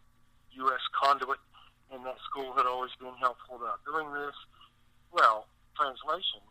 U.S. 0.69 0.85
conduit, 0.93 1.41
and 1.89 2.05
that 2.05 2.21
school 2.29 2.53
had 2.53 2.67
always 2.69 2.93
been 3.01 3.17
helpful 3.17 3.57
about 3.57 3.81
doing 3.89 4.13
this. 4.13 4.37
Well, 5.09 5.49
translation, 5.73 6.45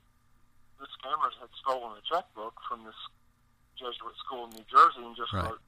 the 0.81 0.89
scammers 0.97 1.37
had 1.37 1.53
stolen 1.61 1.93
a 1.93 2.01
checkbook 2.09 2.57
from 2.65 2.89
this 2.89 2.97
Jesuit 3.77 4.17
school 4.25 4.49
in 4.49 4.57
New 4.57 4.65
Jersey 4.65 5.05
and 5.05 5.13
just 5.15 5.29
Right. 5.29 5.45
wrote 5.45 5.61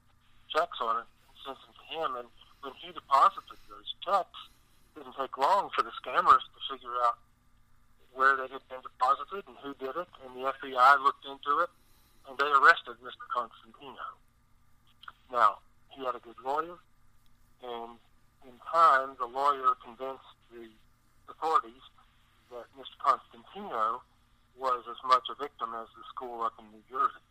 checks 0.50 0.78
on 0.82 0.98
it 0.98 1.06
and 1.06 1.36
sent 1.46 1.58
them 1.62 1.70
to 1.70 1.84
him. 1.94 2.10
And 2.18 2.28
when 2.66 2.74
he 2.82 2.90
deposited 2.90 3.62
those 3.70 3.94
checks, 4.02 4.38
it 4.96 4.98
didn't 5.06 5.14
take 5.14 5.38
long 5.38 5.70
for 5.70 5.86
the 5.86 5.92
scammers 6.02 6.42
to 6.50 6.58
figure 6.66 6.98
out 7.06 7.18
where 8.14 8.36
they 8.36 8.48
had 8.48 8.62
been 8.68 8.82
deposited 8.82 9.44
and 9.46 9.56
who 9.62 9.74
did 9.78 9.94
it. 9.96 10.08
And 10.24 10.34
the 10.36 10.50
FBI 10.52 11.02
looked 11.02 11.24
into 11.24 11.60
it, 11.62 11.70
and 12.28 12.36
they 12.38 12.48
arrested 12.50 12.96
Mr. 13.04 13.24
Constantino. 13.32 14.06
Now, 15.30 15.58
he 15.90 16.04
had 16.04 16.14
a 16.14 16.20
good 16.20 16.38
lawyer, 16.44 16.78
and 17.62 17.98
in 18.46 18.54
time, 18.72 19.16
the 19.18 19.26
lawyer 19.26 19.74
convinced 19.84 20.24
the 20.52 20.68
authorities 21.28 21.84
that 22.50 22.64
Mr. 22.78 22.96
Constantino 23.04 24.00
was 24.56 24.82
as 24.90 24.96
much 25.06 25.24
a 25.30 25.36
victim 25.36 25.70
as 25.76 25.86
the 25.94 26.02
school 26.08 26.42
up 26.42 26.54
in 26.58 26.64
New 26.72 26.82
Jersey, 26.90 27.22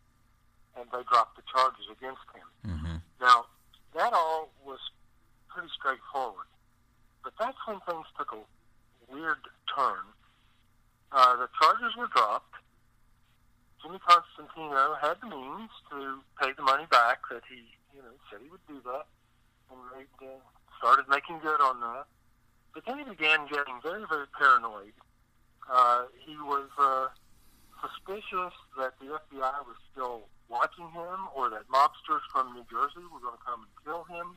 and 0.78 0.86
they 0.92 1.02
dropped 1.10 1.36
the 1.36 1.42
charges 1.52 1.84
against 1.90 2.22
him. 2.32 2.46
mm-hmm, 2.64 2.96
Now, 3.20 3.46
that 3.94 4.12
all 4.12 4.48
was 4.64 4.78
pretty 5.48 5.68
straightforward, 5.74 6.46
but 7.24 7.32
that's 7.38 7.58
when 7.66 7.80
things 7.88 8.06
took 8.16 8.32
a 8.32 8.40
weird 9.12 9.42
turn. 9.74 10.06
Uh, 11.12 11.36
the 11.36 11.48
charges 11.60 11.96
were 11.96 12.08
dropped. 12.08 12.54
Jimmy 13.82 13.98
Constantino 14.04 14.96
had 15.00 15.16
the 15.22 15.28
means 15.28 15.70
to 15.90 16.20
pay 16.40 16.52
the 16.52 16.62
money 16.62 16.84
back 16.90 17.20
that 17.30 17.42
he, 17.48 17.62
you 17.94 18.02
know, 18.02 18.12
said 18.30 18.40
he 18.42 18.50
would 18.50 18.64
do 18.66 18.80
that, 18.84 19.06
and 19.70 19.78
they 19.94 20.04
uh, 20.26 20.36
started 20.78 21.08
making 21.08 21.38
good 21.40 21.60
on 21.60 21.80
that. 21.80 22.04
But 22.74 22.84
then 22.86 22.98
he 22.98 23.04
began 23.04 23.46
getting 23.46 23.80
very, 23.82 24.04
very 24.08 24.26
paranoid. 24.36 24.92
Uh, 25.70 26.04
he 26.26 26.36
was 26.36 26.68
uh, 26.78 27.08
suspicious 27.80 28.54
that 28.76 28.98
the 29.00 29.06
FBI 29.06 29.56
was 29.64 29.76
still 29.92 30.28
watching 30.48 30.88
him 30.90 31.28
or 31.34 31.50
that 31.50 31.68
mobsters 31.68 32.24
from 32.32 32.52
New 32.54 32.64
Jersey 32.70 33.04
were 33.12 33.20
going 33.20 33.36
to 33.36 33.44
come 33.44 33.64
and 33.64 33.72
kill 33.84 34.04
him. 34.04 34.36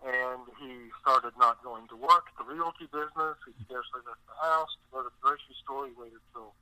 And 0.00 0.48
he 0.56 0.88
started 1.04 1.36
not 1.36 1.60
going 1.62 1.84
to 1.92 1.96
work, 1.96 2.32
the 2.40 2.44
realty 2.48 2.88
business. 2.88 3.36
He 3.44 3.52
scarcely 3.68 4.00
left 4.08 4.24
the 4.24 4.38
house 4.40 4.72
to 4.80 4.84
go 4.88 4.98
to 5.04 5.12
the 5.12 5.20
grocery 5.20 5.56
store. 5.60 5.84
He 5.84 5.92
waited 5.92 6.24
till 6.32 6.56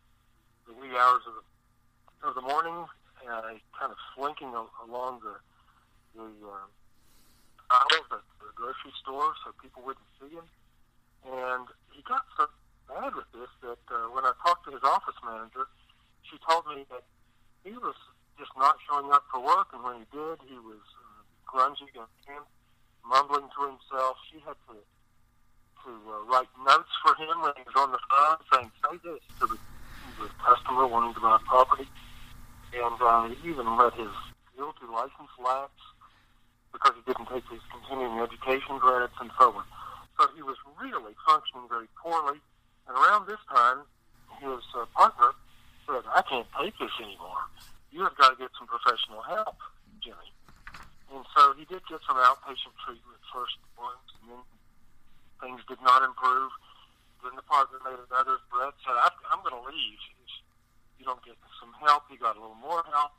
the 0.67 0.75
wee 0.75 0.91
hours 0.99 1.23
of 1.23 1.35
the, 1.39 1.45
of 2.27 2.35
the 2.35 2.43
morning, 2.43 2.83
uh, 3.23 3.55
kind 3.79 3.95
of 3.95 3.99
slinking 4.19 4.51
a, 4.59 4.67
along 4.83 5.23
the, 5.23 5.39
the 6.19 6.27
uh, 6.27 6.67
aisles 7.71 8.11
at 8.11 8.27
the 8.43 8.51
grocery 8.59 8.91
store 8.99 9.31
so 9.47 9.55
people 9.63 9.87
wouldn't 9.87 10.11
see 10.19 10.35
him. 10.35 10.47
And 11.31 11.71
he 11.95 12.03
got 12.03 12.27
so 12.35 12.51
bad 12.91 13.15
with 13.15 13.31
this 13.31 13.51
that 13.63 13.85
uh, 13.87 14.11
when 14.11 14.27
I 14.27 14.35
talked 14.43 14.67
to 14.67 14.75
his 14.75 14.83
office 14.83 15.19
manager, 15.23 15.71
she 16.27 16.43
told 16.43 16.67
me 16.67 16.91
that 16.91 17.07
he 17.63 17.71
was 17.79 17.95
just 18.35 18.51
not 18.59 18.83
showing 18.89 19.13
up 19.13 19.25
for 19.31 19.39
work, 19.39 19.71
and 19.75 19.83
when 19.83 20.03
he 20.03 20.07
did, 20.11 20.43
he 20.47 20.59
was 20.59 20.83
uh, 20.83 21.23
grungy 21.47 21.87
and 21.95 22.11
mumbling 23.07 23.49
to 23.53 23.61
himself. 23.67 24.17
She 24.31 24.41
had 24.43 24.57
to 24.69 24.77
to 25.87 25.91
uh, 25.95 26.27
write 26.27 26.51
notes 26.67 26.91
for 27.03 27.15
him 27.15 27.41
when 27.43 27.55
he 27.57 27.63
was 27.63 27.77
on 27.79 27.93
the 27.93 28.03
phone, 28.11 28.39
saying 28.53 28.71
"Say 28.83 28.97
this" 29.05 29.23
to 29.41 29.47
the, 29.47 29.59
the 30.19 30.29
customer 30.43 30.87
wanting 30.87 31.15
to 31.15 31.21
buy 31.21 31.39
property, 31.47 31.87
and 32.75 32.99
uh, 33.01 33.29
he 33.31 33.51
even 33.51 33.77
let 33.77 33.95
his 33.95 34.11
realty 34.59 34.87
license 34.91 35.33
lapse 35.39 35.83
because 36.73 36.93
he 36.99 37.03
didn't 37.07 37.29
take 37.31 37.47
his 37.49 37.63
continuing 37.71 38.19
education 38.21 38.79
credits 38.79 39.15
and 39.21 39.31
so 39.39 39.55
on. 39.55 39.65
So 40.19 40.27
he 40.35 40.43
was 40.43 40.57
really 40.83 41.15
functioning 41.27 41.71
very 41.71 41.87
poorly. 42.03 42.39
And 42.89 42.97
around 42.97 43.29
this 43.29 43.41
time, 43.49 43.87
his 44.41 44.63
uh, 44.75 44.85
partner 44.97 45.33
said, 45.87 46.03
I 46.11 46.23
can't 46.23 46.47
take 46.61 46.75
this 46.79 46.93
anymore. 47.01 47.47
You 47.91 48.03
have 48.05 48.17
got 48.17 48.31
to 48.31 48.37
get 48.37 48.51
some 48.59 48.67
professional 48.67 49.23
help, 49.23 49.57
Jimmy. 50.03 50.33
And 51.13 51.25
so 51.33 51.57
he 51.57 51.65
did 51.65 51.81
get 51.89 52.01
some 52.05 52.21
outpatient 52.21 52.77
treatment 52.85 53.21
first 53.33 53.57
once, 53.81 54.09
and 54.21 54.37
then 54.37 54.43
things 55.41 55.61
did 55.69 55.81
not 55.81 56.05
improve. 56.05 56.53
Then 57.25 57.35
the 57.35 57.47
partner 57.49 57.81
made 57.83 57.99
another 57.99 58.39
threat, 58.53 58.77
said, 58.85 58.95
I'm 58.95 59.41
going 59.41 59.57
to 59.57 59.65
leave 59.67 60.01
if 60.23 60.31
you 61.01 61.05
don't 61.05 61.25
get 61.25 61.35
some 61.59 61.73
help. 61.81 62.05
He 62.11 62.17
got 62.17 62.37
a 62.37 62.41
little 62.41 62.61
more 62.61 62.85
help. 62.93 63.13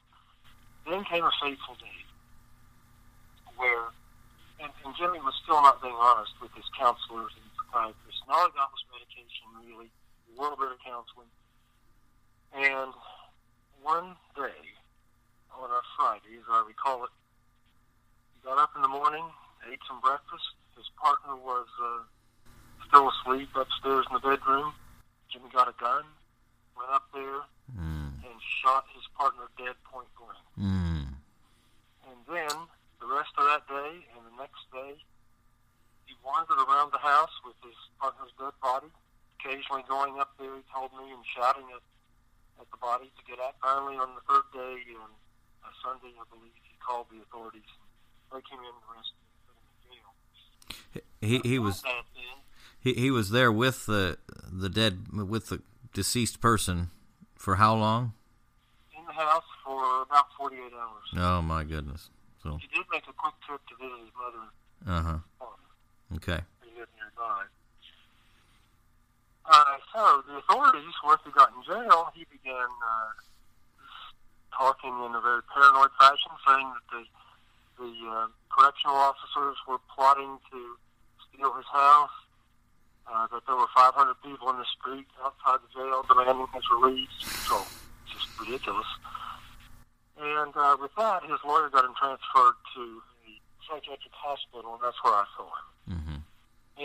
Then 0.88 1.04
came 1.04 1.26
a 1.26 1.34
fateful 1.42 1.76
day 1.76 2.00
where 3.58 3.92
and, 4.60 4.72
and 4.84 4.92
Jimmy 5.00 5.20
was 5.24 5.36
still 5.44 5.60
not 5.64 5.80
being 5.82 5.96
honest 5.96 6.36
with 6.44 6.52
his 6.52 6.68
counselors 6.76 7.32
and 7.36 7.48
psychiatrists. 7.56 8.20
And 8.28 8.30
all 8.32 8.48
he 8.48 8.54
got 8.56 8.72
was 8.76 8.84
medication, 8.92 9.48
really, 9.56 9.88
a 9.88 10.34
little 10.36 10.60
bit 10.60 10.76
of 10.76 10.80
counseling. 10.84 11.32
And 12.52 12.92
one 13.80 14.20
day, 14.36 14.60
on 15.56 15.72
a 15.72 15.82
Friday, 15.96 16.40
as 16.40 16.48
I 16.52 16.64
recall 16.68 17.08
it, 17.08 17.14
got 18.44 18.58
up 18.58 18.72
in 18.76 18.82
the 18.82 18.88
morning, 18.92 19.26
ate 19.72 19.80
some 19.88 20.00
breakfast. 20.02 20.56
His 20.78 20.88
partner 21.02 21.36
was 21.36 21.68
uh, 21.82 22.04
still 22.88 23.10
asleep 23.10 23.50
upstairs 23.56 24.06
in 24.10 24.14
the 24.16 24.24
bedroom. 24.24 24.74
Jimmy 25.32 25.50
got 25.54 25.68
a 25.68 25.76
gun, 25.80 26.04
went 26.78 26.90
up 26.92 27.08
there, 27.14 27.42
Mm. 27.70 28.18
and 28.26 28.36
shot 28.66 28.82
his 28.98 29.06
partner 29.14 29.46
dead 29.54 29.78
point 29.86 30.10
blank. 30.18 30.42
Mm. 30.58 31.06
And 32.10 32.18
then 32.26 32.56
the 32.98 33.06
rest 33.06 33.30
of 33.38 33.46
that 33.46 33.62
day 33.70 34.02
and 34.18 34.26
the 34.26 34.34
next 34.42 34.66
day, 34.74 34.98
he 36.10 36.18
wandered 36.26 36.58
around 36.58 36.90
the 36.90 36.98
house 36.98 37.30
with 37.46 37.54
his 37.62 37.78
partner's 38.02 38.34
dead 38.42 38.58
body, 38.58 38.90
occasionally 39.38 39.86
going 39.86 40.18
up 40.18 40.34
there, 40.42 40.50
he 40.58 40.66
told 40.74 40.90
me, 40.98 41.14
and 41.14 41.22
shouting 41.30 41.70
at, 41.70 41.86
at 42.58 42.66
the 42.74 42.82
body 42.82 43.14
to 43.14 43.22
get 43.30 43.38
out. 43.38 43.54
Finally, 43.62 44.02
on 44.02 44.18
the 44.18 44.26
third 44.26 44.50
day, 44.50 44.82
on 44.98 45.14
a 45.62 45.72
Sunday, 45.86 46.10
I 46.18 46.26
believe, 46.34 46.58
he 46.66 46.74
called 46.82 47.06
the 47.14 47.22
authorities. 47.22 47.70
They 48.32 48.42
came 48.42 48.60
in 48.60 48.66
and 48.66 48.84
arrested 48.90 49.16
him, 49.18 49.28
put 49.48 49.56
him 49.58 51.02
in 51.22 51.32
jail. 51.32 51.42
He 51.44 51.50
he 51.50 51.60
was 51.60 51.84
he, 52.80 52.94
he 52.94 53.12
was 53.12 53.32
there 53.32 53.52
with 53.52 53.86
the 53.86 54.18
the 54.52 54.70
dead 54.70 55.08
with 55.14 55.48
the 55.48 55.62
deceased 55.94 56.40
person 56.42 56.90
for 57.38 57.56
how 57.56 57.76
long? 57.76 58.14
in 58.98 59.06
the 59.06 59.14
house 59.14 59.44
for 59.64 60.02
about 60.04 60.26
48 60.38 60.60
hours. 60.74 61.08
Oh 61.18 61.42
my 61.42 61.64
goodness. 61.64 62.10
So 62.44 62.58
He 62.62 62.68
did 62.68 62.86
make 62.92 63.04
a 63.08 63.14
quick 63.14 63.34
trip 63.46 63.62
to 63.68 63.76
visit 63.76 64.00
his 64.00 64.12
mother 64.16 64.46
uh 64.88 65.02
huh. 65.04 65.46
Okay. 66.16 66.40
He 66.64 66.80
lived 66.80 66.92
nearby. 66.98 67.44
Uh, 69.46 69.78
so 69.94 70.24
the 70.28 70.38
authorities, 70.38 70.94
once 71.04 71.22
he 71.26 71.32
got 71.32 71.50
in 71.54 71.62
jail, 71.66 72.12
he 72.16 72.26
began 72.32 72.70
uh, 72.70 73.12
talking 74.56 74.94
in 75.06 75.16
a 75.16 75.22
very 75.22 75.42
paranoid 75.54 75.90
fashion, 76.00 76.32
saying 76.48 76.70
that 76.70 76.86
the 76.92 77.04
the 77.80 77.94
uh, 78.12 78.28
correctional 78.52 78.96
officers 78.96 79.56
were 79.68 79.80
plotting 79.96 80.38
to 80.52 80.60
steal 81.28 81.54
his 81.56 81.66
house. 81.72 82.12
Uh, 83.10 83.26
that 83.34 83.42
there 83.48 83.56
were 83.56 83.66
500 83.74 84.14
people 84.22 84.52
in 84.52 84.58
the 84.58 84.70
street 84.70 85.08
outside 85.26 85.58
the 85.66 85.72
jail 85.74 86.06
demanding 86.06 86.46
his 86.54 86.62
release. 86.70 87.10
So, 87.50 87.66
just 88.06 88.30
ridiculous. 88.38 88.86
And 90.20 90.54
uh, 90.54 90.78
with 90.80 90.92
that, 90.96 91.24
his 91.24 91.40
lawyer 91.44 91.70
got 91.70 91.86
him 91.86 91.98
transferred 91.98 92.60
to 92.76 93.02
the 93.26 93.34
psychiatric 93.66 94.14
hospital, 94.14 94.78
and 94.78 94.84
that's 94.84 95.02
where 95.02 95.14
I 95.14 95.26
saw 95.34 95.50
him. 95.50 95.98
Mm-hmm. 95.98 96.20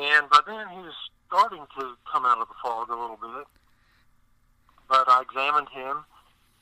And 0.01 0.31
by 0.31 0.41
then 0.47 0.69
he 0.73 0.81
was 0.81 0.95
starting 1.27 1.67
to 1.79 1.93
come 2.11 2.25
out 2.25 2.39
of 2.39 2.49
the 2.49 2.55
fog 2.63 2.89
a 2.89 2.97
little 2.97 3.19
bit. 3.21 3.47
But 4.89 5.05
I 5.09 5.21
examined 5.23 5.69
him. 5.69 6.05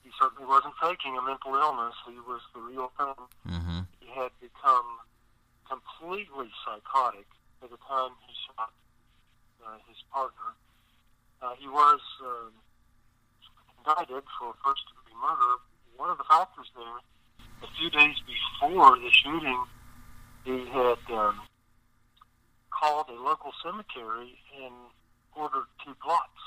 He 0.03 0.11
certainly 0.18 0.47
wasn't 0.49 0.75
faking 0.83 1.16
a 1.16 1.23
mental 1.23 1.55
illness. 1.55 1.95
He 2.09 2.18
was 2.27 2.40
the 2.55 2.61
real 2.61 2.90
thing. 2.99 3.14
Mm-hmm. 3.47 3.81
He 4.03 4.11
had 4.11 4.35
become 4.43 4.99
completely 5.71 6.51
psychotic 6.67 7.27
by 7.61 7.69
the 7.71 7.79
time 7.87 8.11
he 8.27 8.35
shot 8.51 8.75
uh, 9.62 9.79
his 9.87 10.03
partner. 10.11 10.59
Uh, 11.41 11.55
he 11.59 11.69
was 11.69 12.01
um, 12.27 12.53
indicted 13.79 14.25
for 14.38 14.55
first 14.65 14.83
degree 14.91 15.15
murder. 15.23 15.62
One 15.97 16.11
of 16.11 16.19
the 16.19 16.27
factors 16.27 16.67
there, 16.75 16.99
a 17.62 17.71
few 17.79 17.91
days 17.91 18.17
before 18.27 18.99
the 18.99 19.11
shooting, 19.11 19.62
he 20.45 20.67
had 20.67 20.99
um, 21.15 21.38
called 22.71 23.07
a 23.09 23.19
local 23.23 23.53
cemetery 23.62 24.35
and 24.59 24.75
ordered 25.37 25.71
two 25.85 25.95
plots. 26.03 26.43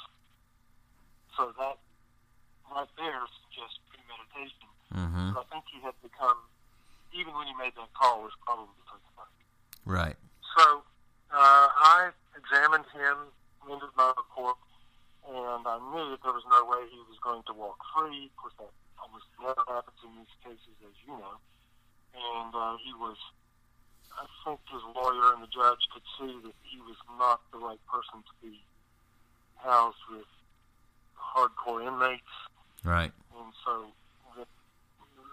So 1.38 1.54
that 1.58 1.80
right 2.72 2.91
there 2.98 3.24
suggests 3.39 3.80
premeditation. 3.88 4.68
Mm-hmm. 4.91 5.34
But 5.34 5.48
I 5.48 5.54
think 5.56 5.65
he 5.72 5.80
had 5.82 5.96
become, 6.04 6.38
even 7.13 7.34
when 7.34 7.48
he 7.48 7.54
made 7.54 7.76
that 7.76 7.94
call, 7.94 8.24
was 8.24 8.34
probably. 8.46 8.72
Right. 9.86 10.18
So 10.58 10.82
uh, 11.30 11.68
I 11.70 12.10
examined 12.34 12.86
him, 12.89 13.30
rendered 13.70 13.94
my 13.96 14.12
report, 14.18 14.58
and 15.30 15.62
I 15.62 15.78
knew 15.94 16.10
that 16.10 16.26
there 16.26 16.34
was 16.34 16.44
no 16.50 16.65
way 16.65 16.89
he 16.89 16.98
was 17.06 17.22
going 17.22 17.44
to 17.46 17.54
walk 17.54 17.78
free. 17.94 18.34
Of 18.34 18.36
course, 18.36 18.54
that 18.58 18.74
almost 18.98 19.30
never 19.38 19.62
happens 19.70 20.02
in 20.02 20.10
these 20.18 20.36
cases, 20.41 20.74
as 20.82 20.98
you 21.06 21.13
know. 21.13 21.38
And 22.18 22.52
uh, 22.56 22.78
he 22.82 22.94
was, 22.98 23.18
I 24.18 24.26
think 24.41 24.60
his 24.74 24.82
lawyer 24.98 25.38
and 25.38 25.44
the 25.46 25.52
judge 25.54 25.86
could 25.94 26.08
see 26.18 26.34
that 26.50 26.58
he 26.65 26.82
was 26.82 26.98
not 27.22 27.41
the 27.54 27.60
right 27.60 27.82
person 27.86 28.26
to 28.26 28.34
be 28.41 28.58
housed 29.62 30.02
with 30.10 30.26
hardcore 31.13 31.86
inmates. 31.86 32.34
Right. 32.84 33.12
And 33.38 33.54
so 33.62 33.86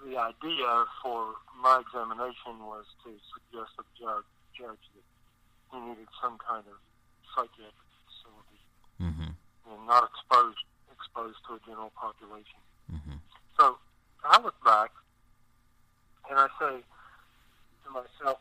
the, 0.04 0.18
idea 0.18 0.84
for 1.02 1.34
my 1.62 1.80
examination 1.80 2.58
was 2.66 2.84
to 3.04 3.10
suggest 3.32 3.70
to 3.78 3.84
the 3.86 3.94
judge, 3.98 4.28
judge 4.54 4.84
that 4.94 5.06
he 5.72 5.78
needed 5.80 6.08
some 6.20 6.38
kind 6.42 6.64
of 6.66 6.78
psychiatric 7.34 7.90
facility 8.06 8.62
Mm-hmm. 9.02 9.34
and 9.34 9.80
not 9.86 10.06
exposed 10.06 10.62
exposed 10.94 11.38
to 11.48 11.54
a 11.54 11.60
general 11.66 11.90
population. 11.98 12.62
Mm-hmm. 12.86 13.18
So 13.58 13.78
I 14.22 14.40
look 14.40 14.54
back 14.62 14.92
and 16.30 16.38
I 16.38 16.46
say 16.60 16.78
to 16.78 17.88
myself, 17.90 18.38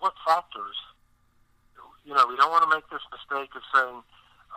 what 0.00 0.12
factors? 0.26 0.76
You 2.04 2.12
know, 2.14 2.26
we 2.28 2.36
don't 2.36 2.50
want 2.50 2.68
to 2.68 2.72
make 2.74 2.84
this 2.90 3.00
mistake 3.08 3.54
of 3.56 3.62
saying, 3.72 4.02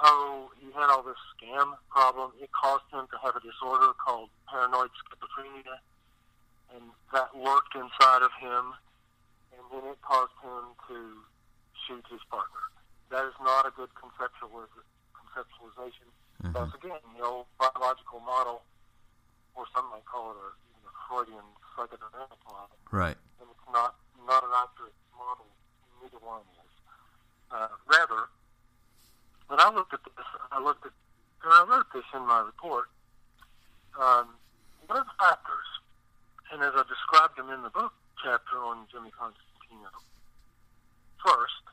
oh, 0.03 0.51
he 0.59 0.67
had 0.73 0.89
all 0.89 1.03
this 1.03 1.21
scam 1.37 1.77
problem. 1.89 2.31
It 2.41 2.49
caused 2.51 2.89
him 2.91 3.07
to 3.07 3.17
have 3.23 3.37
a 3.37 3.41
disorder 3.45 3.93
called 3.95 4.29
paranoid 4.49 4.89
schizophrenia, 4.97 5.79
and 6.75 6.83
that 7.13 7.31
worked 7.35 7.73
inside 7.75 8.21
of 8.21 8.31
him, 8.39 8.73
and 9.55 9.63
then 9.71 9.83
it 9.91 9.99
caused 10.01 10.35
him 10.43 10.75
to 10.87 10.97
shoot 11.87 12.03
his 12.11 12.21
partner. 12.29 12.63
That 13.09 13.25
is 13.25 13.37
not 13.41 13.65
a 13.65 13.71
good 13.71 13.89
conceptualiz- 13.95 14.83
conceptualization. 15.15 16.09
That's 16.53 16.73
again 16.75 16.99
the 17.17 17.23
old 17.23 17.45
biological 17.57 18.19
model, 18.19 18.61
or 19.55 19.65
some 19.73 19.85
might 19.89 20.05
call 20.05 20.31
it 20.31 20.37
a 20.37 20.51
Freudian 21.07 21.45
psychodynamic 21.73 22.37
model, 22.45 22.75
Right. 22.91 23.17
and 23.39 23.47
it's 23.49 23.67
not 23.71 23.95
not 24.27 24.43
an 24.43 24.49
accurate 24.53 24.93
model. 25.17 25.45
Neither 26.01 26.17
one 26.19 26.41
is. 26.41 26.71
Uh, 27.51 27.67
rather, 27.85 28.27
when 29.47 29.59
I 29.59 29.69
looked 29.69 29.93
at 29.93 30.03
this, 30.03 30.25
I 30.51 30.59
looked 30.59 30.85
at, 30.85 30.91
and 31.43 31.53
I 31.53 31.63
wrote 31.63 31.85
this 31.93 32.05
in 32.13 32.25
my 32.25 32.39
report. 32.39 32.89
Um, 33.99 34.35
what 34.87 34.97
are 34.99 35.03
the 35.05 35.17
factors? 35.19 35.67
And 36.51 36.61
as 36.61 36.73
I 36.75 36.83
described 36.87 37.37
them 37.37 37.49
in 37.49 37.63
the 37.63 37.69
book 37.69 37.93
chapter 38.23 38.57
on 38.57 38.85
Jimmy 38.91 39.11
Constantino, 39.11 39.89
first, 41.25 41.63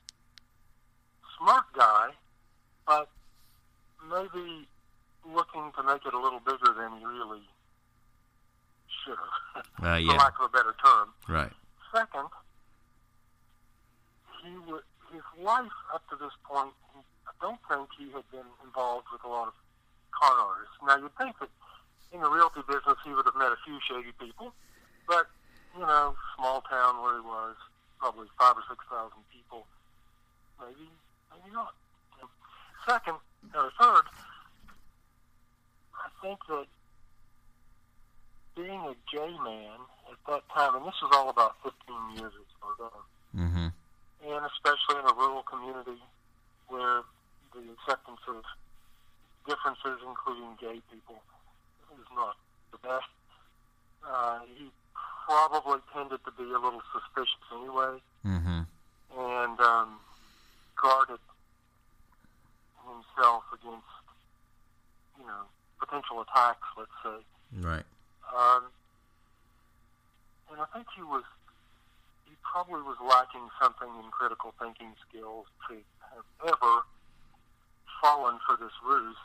smart 1.37 1.65
guy, 1.73 2.09
but 2.85 3.09
maybe 4.09 4.67
looking 5.25 5.71
to 5.77 5.83
make 5.83 6.05
it 6.05 6.13
a 6.13 6.19
little 6.19 6.39
bigger 6.39 6.73
than 6.75 6.99
he 6.99 7.05
really 7.05 7.41
should 9.05 9.17
have, 9.55 9.65
Uh, 9.79 10.11
for 10.11 10.17
lack 10.17 10.39
of 10.39 10.45
a 10.45 10.49
better 10.49 10.75
term. 10.83 11.13
Right. 11.27 11.51
Second, 11.93 12.29
he 14.41 14.57
his 15.13 15.21
life 15.37 15.71
up 15.93 16.01
to 16.09 16.15
this 16.15 16.33
point, 16.43 16.73
I 17.27 17.31
don't 17.39 17.59
think 17.69 17.87
he 17.97 18.11
had 18.11 18.29
been 18.31 18.47
involved 18.63 19.07
with 19.11 19.23
a 19.23 19.27
lot 19.27 19.47
of 19.47 19.53
con 20.11 20.39
artists. 20.39 20.75
Now, 20.81 20.97
you'd 20.97 21.15
think 21.17 21.37
that 21.39 21.49
in 22.13 22.21
the 22.21 22.29
realty 22.29 22.61
business 22.67 22.97
he 23.03 23.11
would 23.13 23.25
have 23.25 23.35
met 23.35 23.51
a 23.51 23.57
few 23.65 23.77
shady 23.89 24.13
people, 24.21 24.53
but, 25.07 25.27
you 25.75 25.81
know, 25.81 26.15
small 26.37 26.61
town 26.69 27.01
where 27.01 27.15
he 27.15 27.25
was, 27.25 27.55
probably 27.99 28.27
five 28.39 28.55
or 28.55 28.63
six 28.69 28.85
thousand 28.89 29.23
people, 29.33 29.65
maybe, 30.61 30.87
maybe 31.33 31.51
not. 31.53 31.73
Second, 32.87 33.17
or 33.55 33.71
third, 33.79 34.05
I 35.97 36.07
think 36.21 36.37
that 36.49 36.67
being 38.55 38.81
a 38.85 38.95
gay 39.11 39.33
man 39.43 39.79
at 40.11 40.19
that 40.29 40.43
time, 40.53 40.75
and 40.75 40.85
this 40.85 40.93
was 41.01 41.11
all 41.15 41.29
about 41.29 41.55
15 41.63 41.73
years 42.17 42.31
or 42.37 42.45
so 42.77 42.85
ago, 42.85 42.93
Mm-hmm. 43.33 43.73
and 44.29 44.45
especially 44.45 45.01
in 45.01 45.09
a 45.09 45.13
rural 45.17 45.41
community 45.41 45.97
where 46.67 47.01
the 47.49 47.65
acceptance 47.81 48.21
of 48.29 48.45
differences, 49.49 49.97
including 50.05 50.53
gay 50.61 50.77
people, 50.93 51.17
is 51.99 52.07
not 52.15 52.35
the 52.71 52.77
best. 52.79 53.09
Uh, 54.07 54.39
he 54.57 54.69
probably 55.25 55.79
tended 55.93 56.19
to 56.25 56.31
be 56.31 56.43
a 56.43 56.59
little 56.59 56.81
suspicious 56.91 57.43
anyway, 57.53 57.99
Mm-hmm. 58.25 58.61
and 59.19 59.59
um, 59.59 59.99
guarded 60.81 61.19
himself 62.83 63.43
against, 63.53 63.87
you 65.19 65.25
know, 65.25 65.43
potential 65.79 66.21
attacks, 66.21 66.67
let's 66.77 66.91
say. 67.03 67.19
Right. 67.61 67.83
Um, 68.35 68.63
and 70.51 70.59
I 70.61 70.65
think 70.73 70.87
he 70.95 71.03
was 71.03 71.23
he 72.25 72.35
probably 72.43 72.81
was 72.81 72.97
lacking 73.03 73.47
something 73.61 73.87
in 74.03 74.09
critical 74.11 74.53
thinking 74.59 74.93
skills 75.07 75.45
to 75.69 75.75
have 76.13 76.25
ever 76.47 76.73
fallen 78.01 78.39
for 78.47 78.57
this 78.57 78.73
ruse 78.85 79.15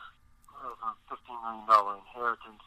of 0.63 0.75
a 0.83 0.91
$15 1.09 1.15
million 1.29 1.65
inheritance. 1.67 2.65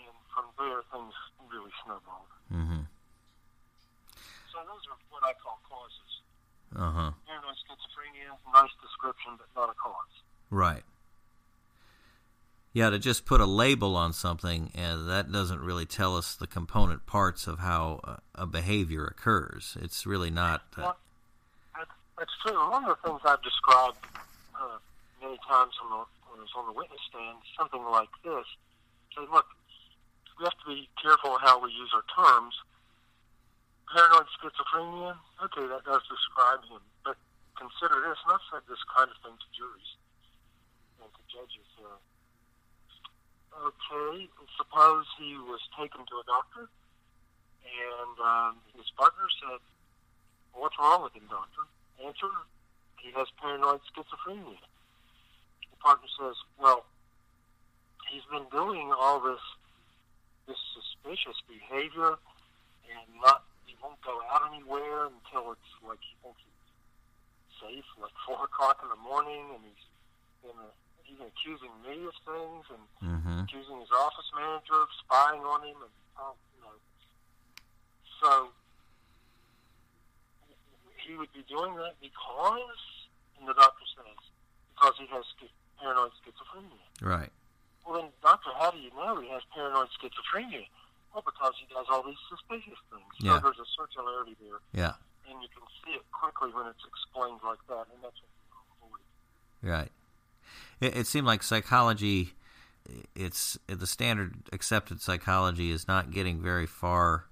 And 0.00 0.14
from 0.32 0.46
there, 0.58 0.80
things 0.92 1.14
really 1.50 1.70
snowballed. 1.84 2.30
Mm-hmm. 2.52 2.84
So 4.52 4.56
those 4.66 4.84
are 4.90 4.98
what 5.10 5.22
I 5.22 5.32
call 5.42 5.58
causes. 5.68 6.10
Uh 6.74 6.90
huh. 6.90 7.10
Paranoid 7.26 7.56
schizophrenia, 7.62 8.34
nice 8.52 8.70
description, 8.82 9.32
but 9.38 9.46
not 9.54 9.70
a 9.70 9.74
cause. 9.74 10.14
Right. 10.50 10.82
Yeah, 12.72 12.90
to 12.90 12.98
just 12.98 13.24
put 13.24 13.40
a 13.40 13.46
label 13.46 13.94
on 13.94 14.12
something, 14.12 14.72
and 14.74 15.08
that 15.08 15.30
doesn't 15.30 15.60
really 15.60 15.86
tell 15.86 16.16
us 16.16 16.34
the 16.34 16.48
component 16.48 17.06
parts 17.06 17.46
of 17.46 17.60
how 17.60 18.00
a, 18.02 18.42
a 18.42 18.46
behavior 18.46 19.04
occurs. 19.04 19.76
It's 19.80 20.06
really 20.06 20.30
not. 20.30 20.62
Uh, 20.76 20.82
Well, 20.82 20.96
that's, 21.76 21.90
that's 22.18 22.32
true. 22.44 22.70
One 22.70 22.84
of 22.84 22.96
the 23.00 23.08
things 23.08 23.20
I've 23.24 23.42
described 23.42 23.98
uh, 24.60 24.78
many 25.22 25.38
times 25.48 25.72
on 25.84 25.90
the, 25.90 26.04
when 26.34 26.42
I 26.42 26.50
was 26.50 26.58
on 26.58 26.66
the 26.66 26.74
witness 26.74 26.98
stand, 27.06 27.38
something 27.54 27.86
like 27.86 28.10
this. 28.26 28.42
Say, 29.14 29.22
look, 29.30 29.46
we 30.34 30.42
have 30.42 30.58
to 30.66 30.66
be 30.66 30.90
careful 30.98 31.38
how 31.38 31.62
we 31.62 31.70
use 31.70 31.94
our 31.94 32.02
terms. 32.10 32.58
Paranoid 33.86 34.26
schizophrenia, 34.34 35.14
okay, 35.46 35.62
that 35.70 35.86
does 35.86 36.02
describe 36.10 36.66
him. 36.66 36.82
But 37.06 37.14
consider 37.54 38.02
this, 38.02 38.18
and 38.26 38.34
I've 38.34 38.42
said 38.50 38.66
this 38.66 38.82
kind 38.90 39.06
of 39.06 39.14
thing 39.22 39.38
to 39.38 39.48
juries 39.54 39.90
and 40.98 41.06
to 41.06 41.22
judges. 41.30 41.70
Uh, 41.78 42.02
okay, 43.70 44.26
suppose 44.58 45.06
he 45.14 45.38
was 45.38 45.62
taken 45.78 46.02
to 46.02 46.14
a 46.18 46.26
doctor, 46.26 46.66
and 47.62 48.14
um, 48.18 48.58
his 48.74 48.90
partner 48.98 49.30
said, 49.38 49.62
What's 50.50 50.74
wrong 50.82 51.06
with 51.06 51.14
him, 51.14 51.30
doctor? 51.30 51.62
Answer, 52.02 52.34
he 52.98 53.14
has 53.14 53.30
paranoid 53.38 53.86
schizophrenia. 53.86 54.58
Partner 55.84 56.08
says, 56.16 56.36
well, 56.56 56.88
he's 58.08 58.24
been 58.32 58.48
doing 58.48 58.88
all 58.96 59.20
this 59.20 59.44
this 60.48 60.56
suspicious 60.72 61.36
behavior 61.44 62.16
and 62.88 63.04
not 63.20 63.44
he 63.68 63.76
won't 63.84 64.00
go 64.00 64.16
out 64.32 64.48
anywhere 64.48 65.12
until 65.12 65.52
it's 65.52 65.72
like 65.84 66.00
he 66.00 66.16
thinks 66.24 66.40
it's 66.40 67.60
safe, 67.60 67.84
like 68.00 68.16
four 68.24 68.40
o'clock 68.44 68.80
in 68.80 68.88
the 68.88 69.00
morning, 69.04 69.44
and 69.52 69.60
he's 69.60 69.84
gonna 70.40 70.72
even 71.04 71.28
accusing 71.28 71.72
me 71.84 72.08
of 72.08 72.16
things 72.24 72.64
and 72.72 72.84
mm-hmm. 73.04 73.44
accusing 73.44 73.76
his 73.80 73.92
office 73.92 74.28
manager 74.32 74.80
of 74.80 74.88
spying 75.04 75.44
on 75.44 75.60
him, 75.68 75.76
and 75.84 75.94
oh, 76.16 76.32
you 76.56 76.60
know. 76.64 76.76
So 78.24 78.30
he 80.96 81.16
would 81.16 81.32
be 81.36 81.44
doing 81.44 81.76
that 81.76 82.00
because, 82.00 82.80
and 83.36 83.44
the 83.44 83.52
doctor 83.52 83.84
says, 83.96 84.20
because 84.72 84.96
he 84.96 85.06
has 85.12 85.24
paranoid 85.84 86.10
schizophrenia. 86.24 86.80
Right. 87.04 87.30
Well, 87.86 88.00
then, 88.00 88.10
doctor, 88.22 88.48
how 88.58 88.70
do 88.70 88.78
you 88.78 88.88
know 88.96 89.20
he 89.20 89.28
has 89.28 89.42
paranoid 89.54 89.88
schizophrenia? 90.00 90.64
Well, 91.12 91.22
because 91.24 91.52
he 91.60 91.66
does 91.72 91.86
all 91.90 92.02
these 92.02 92.16
suspicious 92.28 92.80
things. 92.90 93.12
Yeah. 93.20 93.36
So 93.36 93.52
there's 93.52 93.60
a 93.60 93.68
circularity 93.76 94.34
there, 94.40 94.58
Yeah. 94.72 94.94
and 95.30 95.40
you 95.42 95.48
can 95.52 95.62
see 95.84 95.92
it 95.92 96.02
quickly 96.10 96.48
when 96.52 96.66
it's 96.66 96.82
explained 96.88 97.40
like 97.44 97.60
that, 97.68 97.86
and 97.92 98.02
that's 98.02 98.16
what 98.16 98.32
want 98.50 98.64
to 98.80 99.68
avoid. 99.68 99.78
Right. 99.78 99.92
It, 100.80 100.96
it 100.96 101.06
seemed 101.06 101.26
like 101.26 101.42
psychology, 101.42 102.32
it's 103.14 103.58
the 103.66 103.86
standard 103.86 104.34
accepted 104.52 105.00
psychology 105.02 105.70
is 105.70 105.86
not 105.86 106.10
getting 106.10 106.40
very 106.40 106.66
far 106.66 107.26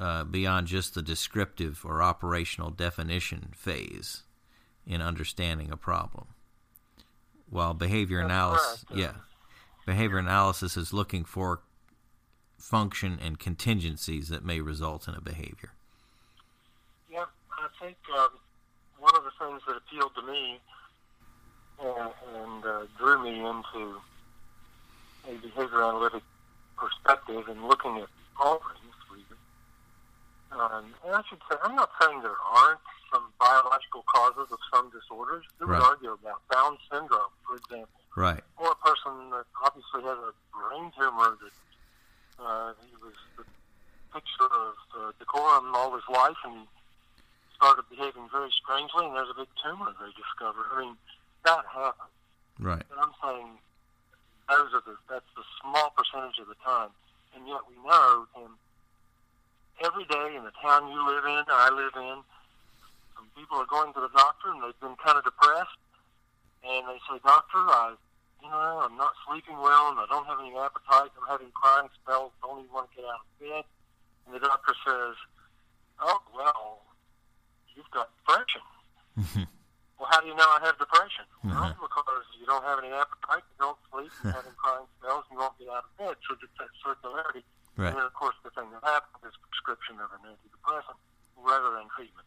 uh, 0.00 0.24
beyond 0.24 0.66
just 0.66 0.94
the 0.94 1.02
descriptive 1.02 1.82
or 1.84 2.02
operational 2.02 2.70
definition 2.70 3.50
phase 3.56 4.22
in 4.86 5.00
understanding 5.02 5.70
a 5.70 5.76
problem. 5.76 6.26
While 7.50 7.74
behavior 7.74 8.18
That's 8.18 8.32
analysis, 8.32 8.84
correct, 8.88 9.00
yeah, 9.00 9.12
behavior 9.86 10.18
analysis 10.18 10.76
is 10.76 10.92
looking 10.92 11.24
for 11.24 11.60
function 12.58 13.18
and 13.22 13.38
contingencies 13.38 14.28
that 14.28 14.44
may 14.44 14.60
result 14.60 15.06
in 15.06 15.14
a 15.14 15.20
behavior. 15.20 15.72
Yeah, 17.10 17.26
I 17.52 17.68
think 17.80 17.96
um, 18.16 18.30
one 18.98 19.14
of 19.14 19.24
the 19.24 19.30
things 19.38 19.62
that 19.66 19.76
appealed 19.76 20.14
to 20.16 20.22
me 20.22 20.58
uh, 21.82 22.08
and 22.34 22.64
uh, 22.64 22.86
drew 22.98 23.22
me 23.22 23.38
into 23.38 24.00
a 25.28 25.34
behavior 25.42 25.82
analytic 25.82 26.22
perspective 26.76 27.48
and 27.48 27.62
looking 27.68 27.98
at 27.98 28.08
all 28.42 28.58
things. 28.58 28.94
Um, 30.54 30.94
and 31.04 31.14
I 31.14 31.22
should 31.28 31.40
say, 31.50 31.56
I'm 31.64 31.74
not 31.74 31.90
saying 32.00 32.22
there 32.22 32.30
aren't 32.30 32.80
some 33.12 33.32
biological 33.38 34.02
causes 34.08 34.48
of 34.50 34.58
some 34.72 34.90
disorders. 34.90 35.44
You 35.60 35.66
Right. 35.66 35.78
would 35.80 35.86
argue 35.86 36.12
about 36.12 36.42
Down 36.52 36.78
syndrome, 36.90 37.32
for 37.46 37.56
example, 37.56 38.00
Right. 38.16 38.42
or 38.56 38.72
a 38.72 38.76
person 38.76 39.30
that 39.30 39.46
obviously 39.62 40.02
has 40.02 40.18
a 40.18 40.32
brain 40.52 40.92
tumor 40.92 41.36
that 41.36 41.52
uh, 42.38 42.74
he 42.82 42.96
was 42.96 43.14
the 43.36 43.44
picture 44.12 44.46
of 44.52 44.74
uh, 44.96 45.12
decorum 45.18 45.74
all 45.74 45.94
his 45.94 46.06
life, 46.08 46.36
and 46.44 46.54
he 46.62 46.68
started 47.54 47.88
behaving 47.90 48.28
very 48.30 48.50
strangely, 48.50 49.06
and 49.06 49.14
there's 49.16 49.30
a 49.30 49.34
big 49.34 49.48
tumor 49.62 49.92
they 50.00 50.10
discovered. 50.12 50.66
I 50.72 50.80
mean, 50.84 50.96
that 51.44 51.64
happens. 51.66 52.10
Right. 52.58 52.82
But 52.88 52.98
I'm 52.98 53.14
saying 53.22 53.58
those 54.48 54.74
are 54.74 54.82
the 54.86 54.96
that's 55.08 55.30
the 55.36 55.42
small 55.60 55.90
percentage 55.96 56.38
of 56.38 56.48
the 56.48 56.54
time, 56.64 56.90
and 57.34 57.46
yet 57.48 57.60
we 57.68 57.74
know 57.82 58.26
Tim, 58.34 58.58
every 59.82 60.04
day 60.04 60.36
in 60.36 60.44
the 60.44 60.52
town 60.62 60.88
you 60.90 61.06
live 61.06 61.24
in, 61.24 61.44
I 61.48 61.70
live 61.70 61.94
in, 61.96 62.22
some 63.16 63.28
people 63.36 63.58
are 63.58 63.66
going 63.68 63.92
to 63.94 64.00
the 64.00 64.12
doctor 64.14 64.50
and 64.50 64.62
they've 64.62 64.80
been 64.80 64.96
kind 65.00 65.18
of 65.18 65.24
depressed, 65.24 65.78
and 66.62 66.86
they 66.88 66.98
say, 67.08 67.18
"Doctor, 67.24 67.58
I, 67.58 67.94
you 68.42 68.48
know, 68.50 68.82
I'm 68.84 68.96
not 68.96 69.12
sleeping 69.26 69.56
well, 69.58 69.90
and 69.90 69.98
I 69.98 70.06
don't 70.08 70.26
have 70.26 70.40
any 70.40 70.54
appetite. 70.56 71.10
I'm 71.16 71.28
having 71.28 71.50
crying 71.54 71.88
spells. 72.02 72.32
Don't 72.42 72.60
even 72.60 72.72
want 72.72 72.90
to 72.90 72.96
get 72.96 73.04
out 73.06 73.22
of 73.22 73.30
bed." 73.40 73.64
And 74.26 74.34
the 74.34 74.40
doctor 74.40 74.74
says, 74.86 75.16
"Oh 76.00 76.20
well, 76.34 76.82
you've 77.74 77.90
got 77.90 78.10
depression." 78.18 79.46
Well, 79.98 80.08
how 80.10 80.20
do 80.20 80.26
you 80.26 80.34
know 80.34 80.44
I 80.44 80.60
have 80.66 80.76
depression? 80.78 81.24
Mm-hmm. 81.46 81.54
Well, 81.54 81.76
because 81.80 82.26
you 82.38 82.46
don't 82.46 82.64
have 82.64 82.78
any 82.82 82.90
appetite, 82.90 83.46
you 83.46 83.58
don't 83.62 83.78
sleep, 83.88 84.10
you're 84.22 84.32
having 84.32 84.52
crying 84.62 84.86
spells, 84.98 85.24
you 85.30 85.38
won't 85.38 85.56
get 85.58 85.68
out 85.70 85.86
of 85.86 85.96
bed. 85.96 86.16
So 86.26 86.34
it's 86.34 86.50
that 86.58 86.68
circularity. 86.82 87.46
Right. 87.76 87.88
And 87.88 87.96
then, 87.98 88.04
of 88.04 88.14
course, 88.14 88.34
the 88.42 88.50
thing 88.50 88.66
that 88.74 88.82
happens 88.82 89.22
is 89.24 89.34
prescription 89.48 89.96
of 90.02 90.10
an 90.18 90.34
antidepressant 90.34 90.98
rather 91.38 91.70
than 91.78 91.86
treatment. 91.94 92.26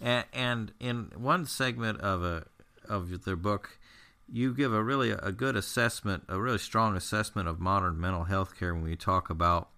And, 0.00 0.24
and 0.32 0.72
in 0.80 1.10
one 1.16 1.37
segment 1.48 2.00
of 2.00 2.22
a 2.22 2.46
of 2.88 3.24
their 3.24 3.36
book, 3.36 3.78
you 4.30 4.54
give 4.54 4.72
a 4.72 4.82
really 4.82 5.10
a 5.10 5.32
good 5.32 5.56
assessment, 5.56 6.24
a 6.28 6.40
really 6.40 6.58
strong 6.58 6.96
assessment 6.96 7.48
of 7.48 7.60
modern 7.60 8.00
mental 8.00 8.24
health 8.24 8.58
care 8.58 8.74
when 8.74 8.82
we 8.82 8.96
talk 8.96 9.30
about 9.30 9.68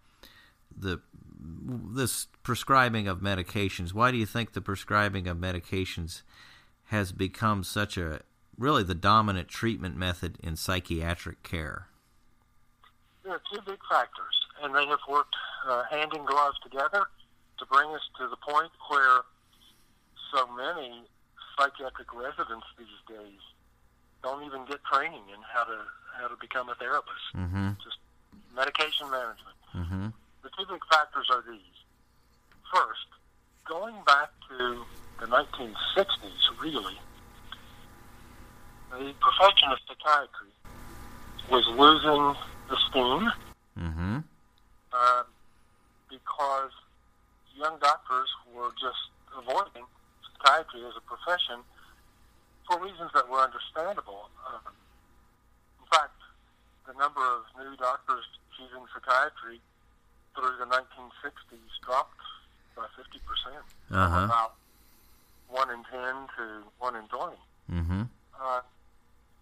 the 0.77 1.01
this 1.43 2.27
prescribing 2.43 3.09
of 3.09 3.21
medications. 3.21 3.93
Why 3.93 4.11
do 4.11 4.17
you 4.17 4.27
think 4.27 4.53
the 4.53 4.61
prescribing 4.61 5.27
of 5.27 5.37
medications 5.37 6.23
has 6.87 7.13
become 7.13 7.65
such 7.65 7.97
a 7.97 8.21
really 8.59 8.83
the 8.83 8.95
dominant 8.95 9.49
treatment 9.49 9.97
method 9.97 10.39
in 10.43 10.57
psychiatric 10.57 11.43
care? 11.43 11.89
There 13.23 13.33
are 13.33 13.43
two 13.53 13.61
big 13.67 13.79
factors, 13.89 14.35
and 14.63 14.75
they 14.75 14.87
have 14.87 14.99
worked 15.09 15.35
uh, 15.69 15.85
hand 15.91 16.13
in 16.15 16.25
glove 16.25 16.55
together 16.63 17.07
to 17.59 17.67
bring 17.67 17.91
us 17.91 18.03
to 18.19 18.29
the 18.29 18.37
point 18.37 18.71
where 18.89 19.21
so 20.35 20.47
many 20.49 21.05
psychiatric 21.59 22.13
residents 22.15 22.67
these 22.79 23.01
days 23.09 23.41
don't 24.23 24.45
even 24.45 24.65
get 24.67 24.79
training 24.85 25.23
in 25.33 25.41
how 25.53 25.65
to 25.65 25.79
how 26.19 26.29
to 26.29 26.37
become 26.41 26.69
a 26.69 26.75
therapist. 26.75 27.25
Mm-hmm. 27.35 27.71
Just 27.83 27.97
medication 28.55 29.11
management. 29.11 29.57
Mm-hmm. 29.75 30.07
The 30.43 30.51
two 30.59 30.67
big 30.69 30.83
factors 30.91 31.29
are 31.31 31.43
these. 31.49 31.79
First, 32.73 33.09
going 33.65 33.95
back 34.07 34.31
to 34.49 34.85
the 35.21 35.27
1960s, 35.27 36.61
really, 36.61 36.99
the 38.91 39.15
profession 39.21 39.69
of 39.71 39.79
psychiatry 39.87 40.53
was 41.51 41.67
losing 41.79 42.37
the 42.69 42.77
steam 42.91 43.31
Mm-hmm. 43.79 44.19
uh, 44.93 45.23
because 46.11 46.71
young 47.57 47.79
doctors 47.81 48.29
were 48.55 48.71
just 48.73 49.09
avoiding 49.39 49.87
psychiatry 50.45 50.81
as 50.87 50.95
a 50.97 51.01
profession 51.05 51.61
for 52.69 52.81
reasons 52.81 53.11
that 53.15 53.29
were 53.29 53.41
understandable. 53.41 54.31
Um, 54.47 54.73
in 55.81 55.87
fact, 55.91 56.17
the 56.87 56.95
number 56.95 57.21
of 57.21 57.43
new 57.59 57.77
doctors 57.77 58.25
choosing 58.57 58.85
psychiatry 58.95 59.61
through 60.35 60.57
the 60.59 60.67
1960s 60.67 61.71
dropped 61.85 62.17
by 62.77 62.87
50%, 62.97 63.21
from 63.89 63.97
Uh-huh. 63.97 64.25
about 64.25 64.55
1 65.49 65.71
in 65.71 65.83
10 65.85 66.01
to 66.39 66.63
1 66.79 66.97
in 66.97 67.07
20. 67.09 67.37
Mm-hmm. 67.73 68.03
Uh, 68.41 68.61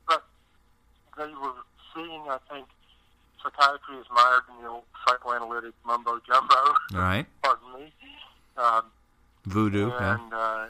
but 0.06 0.24
they 1.16 1.26
were 1.34 1.52
seeing, 1.94 2.22
I 2.28 2.38
think, 2.50 2.66
psychiatry 3.42 3.96
is 3.98 4.06
mired 4.10 4.42
in 4.56 4.62
the 4.64 4.70
old 4.70 4.84
psychoanalytic 5.06 5.74
mumbo 5.84 6.20
jumbo. 6.26 6.74
Right. 6.92 7.26
Pardon 7.42 7.72
me. 7.74 7.92
Um, 8.56 8.84
Voodoo. 9.44 9.88
yeah. 9.90 10.14
and 10.14 10.32
uh, 10.34 10.66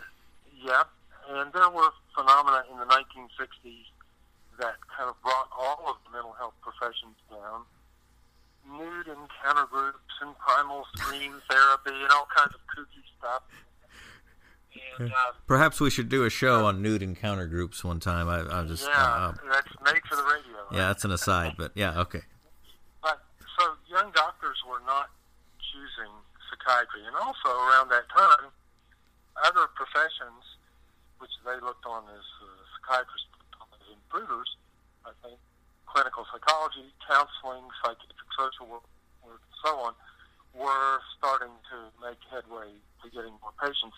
yeah, 0.68 0.84
and 1.30 1.52
there 1.52 1.70
were 1.70 1.90
phenomena 2.14 2.64
in 2.70 2.78
the 2.78 2.84
1960s 2.84 3.88
that 4.60 4.76
kind 4.96 5.08
of 5.08 5.16
brought 5.22 5.48
all 5.56 5.84
of 5.88 5.96
the 6.04 6.10
mental 6.12 6.34
health 6.38 6.54
professions 6.60 7.16
down. 7.30 7.62
Nude 8.68 9.08
encounter 9.08 9.66
groups 9.70 10.12
and 10.20 10.36
primal 10.38 10.84
scream 10.96 11.40
therapy 11.50 11.96
and 11.96 12.10
all 12.12 12.28
kinds 12.36 12.54
of 12.54 12.60
kooky 12.68 13.00
stuff. 13.18 13.42
And, 14.98 15.10
uh, 15.10 15.32
Perhaps 15.46 15.80
we 15.80 15.90
should 15.90 16.08
do 16.08 16.24
a 16.24 16.30
show 16.30 16.66
on 16.66 16.82
nude 16.82 17.02
encounter 17.02 17.46
groups 17.46 17.82
one 17.82 18.00
time. 18.00 18.28
I, 18.28 18.40
I'll 18.40 18.66
just. 18.66 18.86
yeah, 18.86 18.94
uh, 18.94 19.32
uh, 19.32 19.32
that's 19.50 19.72
made 19.84 20.02
for 20.08 20.16
the 20.16 20.22
radio. 20.22 20.52
right? 20.52 20.72
yeah, 20.72 20.86
that's 20.88 21.04
an 21.04 21.12
aside, 21.12 21.54
but 21.56 21.72
yeah, 21.74 21.98
okay. 22.00 22.20
But 23.02 23.20
so 23.58 23.74
young 23.88 24.12
doctors 24.12 24.58
were 24.68 24.84
not 24.86 25.08
choosing 25.72 26.12
psychiatry, 26.50 27.00
and 27.06 27.16
also 27.16 27.48
around 27.48 27.88
that 27.90 28.08
time, 28.14 28.50
other 29.44 29.66
professions, 29.74 30.44
which 31.18 31.34
they 31.44 31.58
looked 31.62 31.86
on 31.86 32.04
as 32.10 32.26
uh, 32.42 32.46
psychiatrists 32.78 33.28
as 33.74 33.84
intruders, 33.90 34.50
I 35.06 35.12
think, 35.22 35.38
clinical 35.86 36.26
psychology, 36.30 36.90
counseling, 37.06 37.66
psychiatric 37.82 38.30
social 38.36 38.66
work, 38.66 38.86
work, 39.24 39.42
and 39.42 39.56
so 39.64 39.72
on, 39.82 39.92
were 40.54 40.98
starting 41.16 41.54
to 41.70 41.78
make 42.02 42.18
headway 42.30 42.70
to 43.02 43.06
getting 43.10 43.34
more 43.40 43.54
patients. 43.60 43.96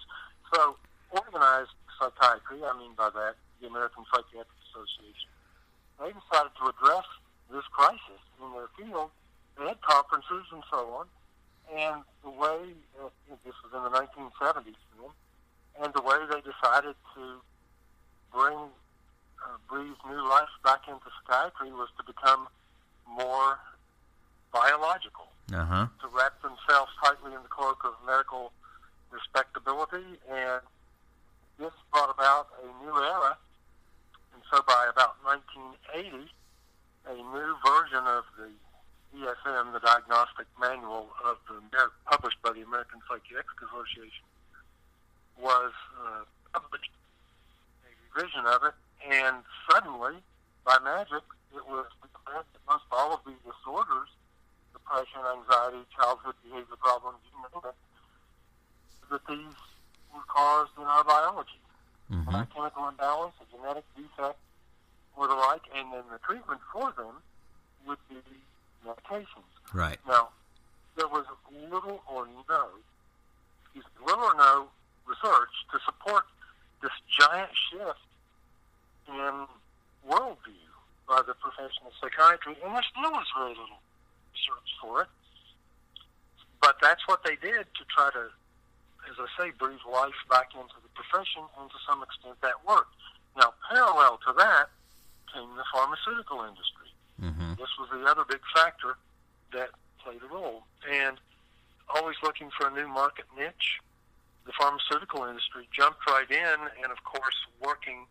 So 0.52 0.76
organized 1.10 1.74
psychiatry, 1.98 2.62
I 2.64 2.72
mean 2.78 2.94
by 2.96 3.10
that 3.10 3.36
the 3.60 3.68
American 3.68 4.04
Psychiatric 4.08 4.56
Association, 4.72 5.28
they 6.00 6.10
decided 6.16 6.52
to 6.56 6.72
address 6.72 7.04
this 7.52 7.66
crisis 7.68 8.22
in 8.40 8.48
their 8.56 8.72
field. 8.78 9.12
They 9.58 9.68
had 9.68 9.80
conferences 9.84 10.48
and 10.52 10.64
so 10.72 10.80
on, 10.96 11.06
and 11.68 12.02
the 12.24 12.30
way 12.32 12.72
uh, 12.96 13.12
this 13.44 13.54
was 13.60 13.70
in 13.76 13.82
the 13.84 13.92
1970s, 13.92 14.80
then, 14.96 15.12
and 15.82 15.92
the 15.94 16.02
way 16.02 16.16
they 16.30 16.40
decided 16.40 16.94
to 17.14 17.22
bring 18.32 18.58
uh, 19.44 19.56
breathe 19.68 19.96
new 20.08 20.22
life 20.28 20.48
back 20.64 20.86
into 20.88 21.06
psychiatry 21.26 21.70
was 21.72 21.88
to 21.98 22.04
become 22.04 22.46
more 23.08 23.58
biological, 24.52 25.28
Uh 25.52 25.64
huh. 25.64 25.86
to 26.02 26.06
wrap 26.14 26.40
themselves 26.42 26.90
tightly 27.02 27.32
in 27.34 27.42
the 27.42 27.48
cloak 27.48 27.82
of 27.84 27.94
medical 28.06 28.52
respectability, 29.10 30.18
and 30.30 30.60
this 31.58 31.72
brought 31.92 32.10
about 32.10 32.48
a 32.62 32.84
new 32.84 32.94
era. 32.94 33.36
And 34.34 34.42
so, 34.52 34.62
by 34.66 34.86
about 34.90 35.16
1980, 35.24 36.30
a 37.06 37.14
new 37.16 37.50
version 37.66 38.04
of 38.06 38.24
the 38.38 38.50
DSM, 39.14 39.72
the 39.72 39.80
Diagnostic 39.80 40.46
Manual 40.60 41.08
of 41.24 41.36
the 41.48 41.58
published 42.06 42.40
by 42.42 42.52
the 42.52 42.62
American 42.62 43.00
Psychiatric 43.08 43.58
Association, 43.66 44.22
was 45.40 45.72
uh, 45.98 46.22
published. 46.52 46.90
A 47.84 48.18
revision 48.18 48.46
of 48.46 48.64
it, 48.64 48.74
and 49.08 49.36
suddenly, 49.70 50.20
by 50.64 50.78
magic, 50.84 51.24
it 51.54 51.64
was 51.66 51.86
declared 52.02 52.44
that 52.52 52.62
most 52.68 52.84
all 52.92 53.14
of 53.14 53.20
these 53.26 53.40
disorders, 53.42 54.08
depression, 54.72 55.20
anxiety, 55.24 55.82
childhood 55.96 56.34
behavior 56.44 56.78
problems, 56.78 57.18
you 57.32 57.40
name 57.40 57.64
it, 57.64 57.76
that 59.10 59.26
these 59.26 59.58
were 60.14 60.26
caused 60.28 60.72
in 60.78 60.84
our 60.84 61.04
biology 61.04 61.60
hmm 62.10 62.22
biochemical 62.26 62.88
imbalance, 62.88 63.34
a 63.40 63.56
genetic 63.56 63.84
defect, 63.96 64.38
or 65.16 65.28
the 65.28 65.34
like, 65.34 65.62
and 65.74 65.92
then 65.92 66.02
the 66.10 66.18
treatment 66.18 66.60
for 66.72 66.92
them 66.96 67.14
would 67.86 67.98
be 68.08 68.16
medications. 68.86 69.50
Right. 69.72 69.98
Now, 70.06 70.28
there 70.96 71.08
was 71.08 71.24
little 71.70 72.02
or 72.10 72.26
no, 72.48 72.68
excuse 73.64 73.84
me, 73.84 74.06
little 74.06 74.24
or 74.24 74.34
no 74.34 74.68
research 75.06 75.54
to 75.72 75.78
support 75.84 76.24
this 76.82 76.92
giant 77.18 77.50
shift 77.70 78.00
in 79.08 79.46
worldview 80.08 80.70
by 81.08 81.22
the 81.26 81.34
profession 81.34 81.82
of 81.86 81.92
psychiatry, 82.00 82.56
and 82.64 82.74
there 82.74 82.86
still 82.88 83.10
is 83.20 83.28
very 83.36 83.50
little 83.50 83.82
research 84.32 84.70
for 84.80 85.02
it. 85.02 85.08
But 86.60 86.76
that's 86.80 87.06
what 87.08 87.24
they 87.24 87.36
did 87.36 87.66
to 87.66 87.82
try 87.88 88.10
to, 88.12 88.30
as 89.10 89.16
I 89.18 89.26
say, 89.36 89.50
breathe 89.58 89.82
life 89.90 90.14
back 90.30 90.54
into 90.54 90.76
the 90.82 90.92
profession, 90.94 91.42
and 91.58 91.70
to 91.70 91.76
some 91.88 92.02
extent 92.02 92.36
that 92.42 92.54
worked. 92.66 92.94
Now, 93.36 93.52
parallel 93.68 94.18
to 94.28 94.32
that 94.38 94.68
came 95.32 95.48
the 95.56 95.64
pharmaceutical 95.72 96.42
industry. 96.44 96.90
hmm 97.18 97.54
This 97.54 97.70
was 97.78 97.88
the 97.92 98.04
other 98.06 98.24
big 98.28 98.40
factor 98.54 98.96
that 99.52 99.70
played 100.02 100.20
a 100.22 100.34
role. 100.34 100.64
And 100.90 101.18
always 101.94 102.16
looking 102.22 102.50
for 102.56 102.68
a 102.68 102.70
new 102.70 102.88
market 102.88 103.24
niche, 103.36 103.80
the 104.50 104.58
pharmaceutical 104.58 105.22
industry 105.30 105.68
jumped 105.70 106.02
right 106.10 106.28
in, 106.28 106.58
and 106.82 106.90
of 106.90 106.98
course, 107.04 107.38
working 107.62 108.06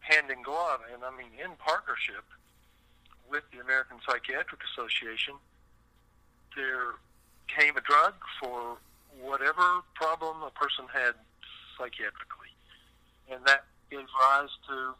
hand 0.00 0.28
in 0.30 0.42
glove, 0.42 0.80
and 0.92 1.00
I 1.02 1.10
mean 1.16 1.32
in 1.40 1.56
partnership 1.56 2.24
with 3.30 3.44
the 3.50 3.64
American 3.64 3.96
Psychiatric 4.04 4.60
Association, 4.60 5.40
there 6.54 7.00
came 7.48 7.78
a 7.78 7.80
drug 7.80 8.12
for 8.38 8.76
whatever 9.16 9.80
problem 9.94 10.44
a 10.44 10.52
person 10.52 10.84
had 10.92 11.16
psychiatrically. 11.78 12.52
And 13.32 13.40
that 13.46 13.64
gave 13.90 14.04
rise 14.20 14.52
to 14.68 14.92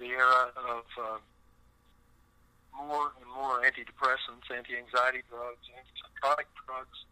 the 0.00 0.16
era 0.16 0.48
of 0.56 0.84
uh, 0.96 1.20
more 2.72 3.12
and 3.20 3.28
more 3.36 3.60
antidepressants, 3.60 4.48
anti-anxiety 4.48 5.28
drugs, 5.28 5.68
antipsychotic 5.76 6.48
drugs, 6.64 7.04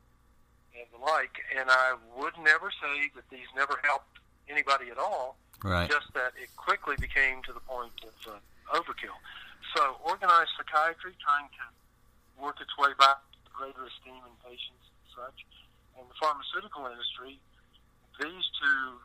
and 0.79 0.87
the 0.93 1.01
like. 1.01 1.39
And 1.57 1.71
I 1.71 1.95
would 2.19 2.35
never 2.43 2.71
say 2.71 3.11
that 3.15 3.25
these 3.31 3.47
never 3.57 3.79
helped 3.83 4.19
anybody 4.49 4.91
at 4.91 4.99
all, 4.99 5.37
Right. 5.63 5.89
just 5.89 6.13
that 6.15 6.35
it 6.37 6.55
quickly 6.57 6.97
became 7.01 7.43
to 7.49 7.53
the 7.53 7.61
point 7.61 7.93
of 8.05 8.15
uh, 8.29 8.77
overkill. 8.77 9.17
So 9.75 9.97
organized 10.05 10.51
psychiatry 10.57 11.17
trying 11.25 11.49
to 11.49 11.65
work 12.43 12.61
its 12.61 12.77
way 12.77 12.93
back 12.99 13.19
to 13.47 13.51
greater 13.55 13.85
esteem 13.87 14.21
in 14.27 14.35
patients 14.45 14.85
and 14.85 15.09
such, 15.17 15.39
and 15.99 16.05
the 16.11 16.15
pharmaceutical 16.21 16.87
industry, 16.87 17.39
these 18.21 18.45
two 18.61 19.01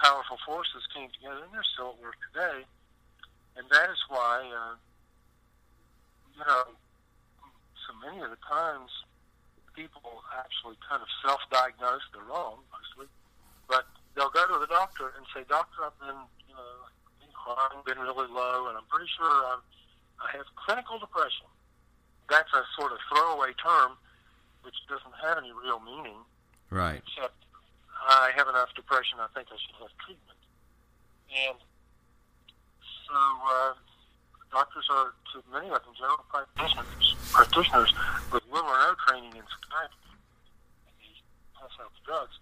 powerful 0.00 0.38
forces 0.46 0.86
came 0.94 1.10
together, 1.10 1.42
and 1.44 1.52
they're 1.52 1.66
still 1.74 1.96
at 1.96 2.02
work 2.02 2.16
today. 2.32 2.64
And 3.56 3.66
that 3.70 3.90
is 3.90 3.98
why, 4.08 4.44
uh, 4.44 4.74
you 6.34 6.44
know, 6.46 6.64
so 7.86 7.90
many 8.06 8.22
of 8.22 8.30
the 8.30 8.40
times 8.48 8.90
people 9.74 10.00
actually 10.38 10.78
kind 10.88 11.02
of 11.02 11.08
self-diagnose. 11.26 12.02
They're 12.14 12.24
wrong, 12.24 12.62
mostly, 12.70 13.10
but 13.68 13.86
they'll 14.14 14.30
go 14.32 14.46
to 14.46 14.58
the 14.58 14.70
doctor 14.70 15.12
and 15.18 15.26
say, 15.34 15.44
"Doctor, 15.48 15.84
I've 15.84 15.98
been, 15.98 16.20
you 16.48 16.54
know, 16.54 16.88
been 17.20 17.34
crying, 17.34 17.82
been 17.84 17.98
really 17.98 18.30
low, 18.30 18.68
and 18.68 18.78
I'm 18.78 18.86
pretty 18.88 19.10
sure 19.16 19.28
I'm, 19.52 19.60
I 20.22 20.30
have 20.36 20.46
clinical 20.54 20.98
depression." 20.98 21.46
That's 22.30 22.50
a 22.54 22.62
sort 22.78 22.92
of 22.92 22.98
throwaway 23.10 23.52
term, 23.60 23.98
which 24.62 24.74
doesn't 24.88 25.14
have 25.22 25.36
any 25.38 25.52
real 25.52 25.80
meaning 25.80 26.24
Right. 26.70 27.02
except 27.04 27.36
I 28.08 28.30
have 28.34 28.48
enough 28.48 28.74
depression. 28.74 29.18
I 29.20 29.28
think 29.34 29.48
I 29.52 29.56
should 29.60 29.76
have 29.80 29.92
treatment. 30.04 30.40
And 31.30 31.58
so 33.06 33.14
uh, 33.14 33.74
doctors 34.54 34.86
are, 34.86 35.10
to 35.34 35.42
many 35.50 35.66
of 35.66 35.82
them, 35.82 35.98
general 35.98 36.22
practitioners, 36.30 37.18
practitioners 37.34 37.90
with 38.30 38.46
little 38.54 38.70
or 38.70 38.78
no 38.78 38.94
training 39.02 39.34
in 39.34 39.42
psychiatry, 39.42 40.14
and 40.86 40.94
they 41.02 41.18
pass 41.58 41.74
out 41.82 41.90
the 41.90 42.02
drugs. 42.06 42.38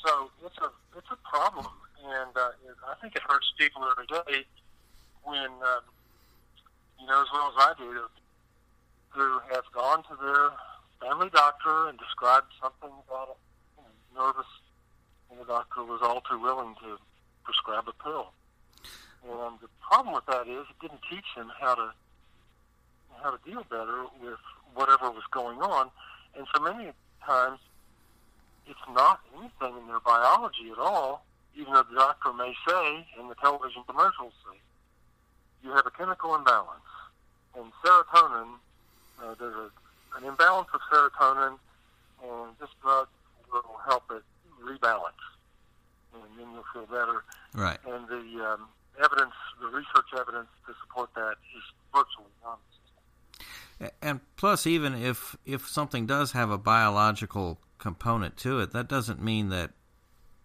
So 0.00 0.32
it's 0.40 0.56
a 0.64 0.72
it's 0.96 1.12
a 1.12 1.20
problem, 1.20 1.68
and 2.00 2.32
uh, 2.32 2.56
I 2.88 2.96
think 3.04 3.14
it 3.14 3.22
hurts 3.28 3.52
people 3.60 3.84
every 3.84 4.08
day 4.08 4.48
when 5.22 5.52
um, 5.60 5.84
you 6.96 7.06
know 7.06 7.20
as 7.20 7.28
well 7.28 7.52
as 7.52 7.56
I 7.60 7.72
do 7.76 8.08
who 9.12 9.38
have 9.52 9.64
gone 9.72 10.02
to 10.08 10.16
their 10.16 10.50
family 10.98 11.30
doctor 11.30 11.88
and 11.88 11.98
described 11.98 12.50
something 12.60 12.90
about 13.06 13.36
it, 13.36 13.40
you 13.76 13.84
know, 14.16 14.26
nervous, 14.26 14.48
and 15.30 15.38
the 15.38 15.44
doctor 15.44 15.84
was 15.84 16.00
all 16.02 16.20
too 16.22 16.40
willing 16.40 16.74
to 16.82 16.96
prescribe 17.44 17.84
a 17.86 17.94
pill. 18.02 18.32
And 19.24 19.58
the 19.60 19.68
problem 19.80 20.14
with 20.14 20.26
that 20.26 20.46
is 20.46 20.66
it 20.68 20.78
didn't 20.80 21.00
teach 21.10 21.24
them 21.36 21.50
how 21.58 21.74
to 21.74 21.92
how 23.22 23.30
to 23.30 23.38
deal 23.48 23.64
better 23.70 24.04
with 24.22 24.38
whatever 24.74 25.10
was 25.10 25.24
going 25.30 25.58
on. 25.58 25.90
And 26.36 26.46
so 26.54 26.62
many 26.62 26.90
times 27.24 27.58
it's 28.66 28.86
not 28.92 29.20
anything 29.38 29.80
in 29.80 29.86
their 29.86 30.00
biology 30.00 30.70
at 30.70 30.78
all, 30.78 31.24
even 31.56 31.72
though 31.72 31.84
the 31.88 31.94
doctor 31.96 32.32
may 32.32 32.54
say 32.68 33.06
and 33.18 33.30
the 33.30 33.34
television 33.36 33.82
commercials 33.86 34.32
say, 34.44 34.58
you 35.62 35.70
have 35.70 35.86
a 35.86 35.90
chemical 35.90 36.34
imbalance. 36.34 36.80
And 37.56 37.72
serotonin, 37.84 38.54
uh, 39.22 39.34
there's 39.38 39.54
a, 39.54 39.70
an 40.18 40.24
imbalance 40.24 40.68
of 40.74 40.80
serotonin, 40.92 41.56
and 42.22 42.50
this 42.60 42.68
drug 42.82 43.08
will 43.50 43.78
help 43.86 44.04
it 44.10 44.22
rebalance. 44.62 45.24
And 46.12 46.22
then 46.38 46.52
you'll 46.52 46.64
feel 46.72 46.86
better. 46.86 47.24
Right. 47.54 47.78
And 47.86 48.06
the 48.08 48.44
um, 48.44 48.68
evidence, 49.02 49.34
the 49.60 49.68
research 49.68 50.06
evidence 50.18 50.48
to 50.66 50.74
support 50.82 51.10
that 51.14 51.34
is 51.56 51.62
virtually 51.92 52.30
non-existent. 52.42 53.94
And 54.02 54.20
plus, 54.36 54.66
even 54.66 54.94
if 54.94 55.36
if 55.44 55.68
something 55.68 56.06
does 56.06 56.32
have 56.32 56.50
a 56.50 56.58
biological 56.58 57.58
component 57.78 58.36
to 58.38 58.60
it, 58.60 58.72
that 58.72 58.88
doesn't 58.88 59.22
mean 59.22 59.48
that 59.50 59.72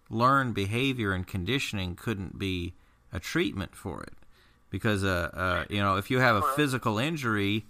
learned 0.10 0.56
behavior 0.56 1.14
and 1.14 1.26
conditioning 1.26 1.96
couldn't 1.96 2.40
be 2.40 2.74
a 3.14 3.20
treatment 3.20 3.76
for 3.76 4.02
it. 4.04 4.14
Because, 4.70 5.04
uh, 5.04 5.30
uh, 5.34 5.66
you 5.70 5.80
know, 5.80 5.96
if 5.96 6.12
you 6.12 6.20
have 6.20 6.36
a 6.36 6.42
physical 6.56 7.00
injury, 7.00 7.66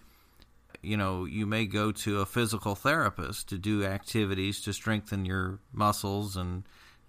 you 0.82 0.98
know, 0.98 1.26
you 1.26 1.46
may 1.46 1.66
go 1.66 1.92
to 1.92 2.20
a 2.20 2.26
physical 2.26 2.76
therapist 2.76 3.48
to 3.50 3.58
do 3.58 3.86
activities 3.86 4.60
to 4.62 4.74
strengthen 4.74 5.26
your 5.26 5.60
muscles 5.72 6.36
and 6.36 6.64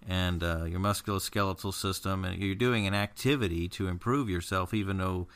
and 0.07 0.43
uh, 0.43 0.63
your 0.65 0.79
musculoskeletal 0.79 1.73
system, 1.73 2.25
and 2.25 2.41
you're 2.41 2.55
doing 2.55 2.87
an 2.87 2.93
activity 2.93 3.67
to 3.69 3.87
improve 3.87 4.29
yourself, 4.29 4.73
even 4.73 4.97
though 4.97 5.27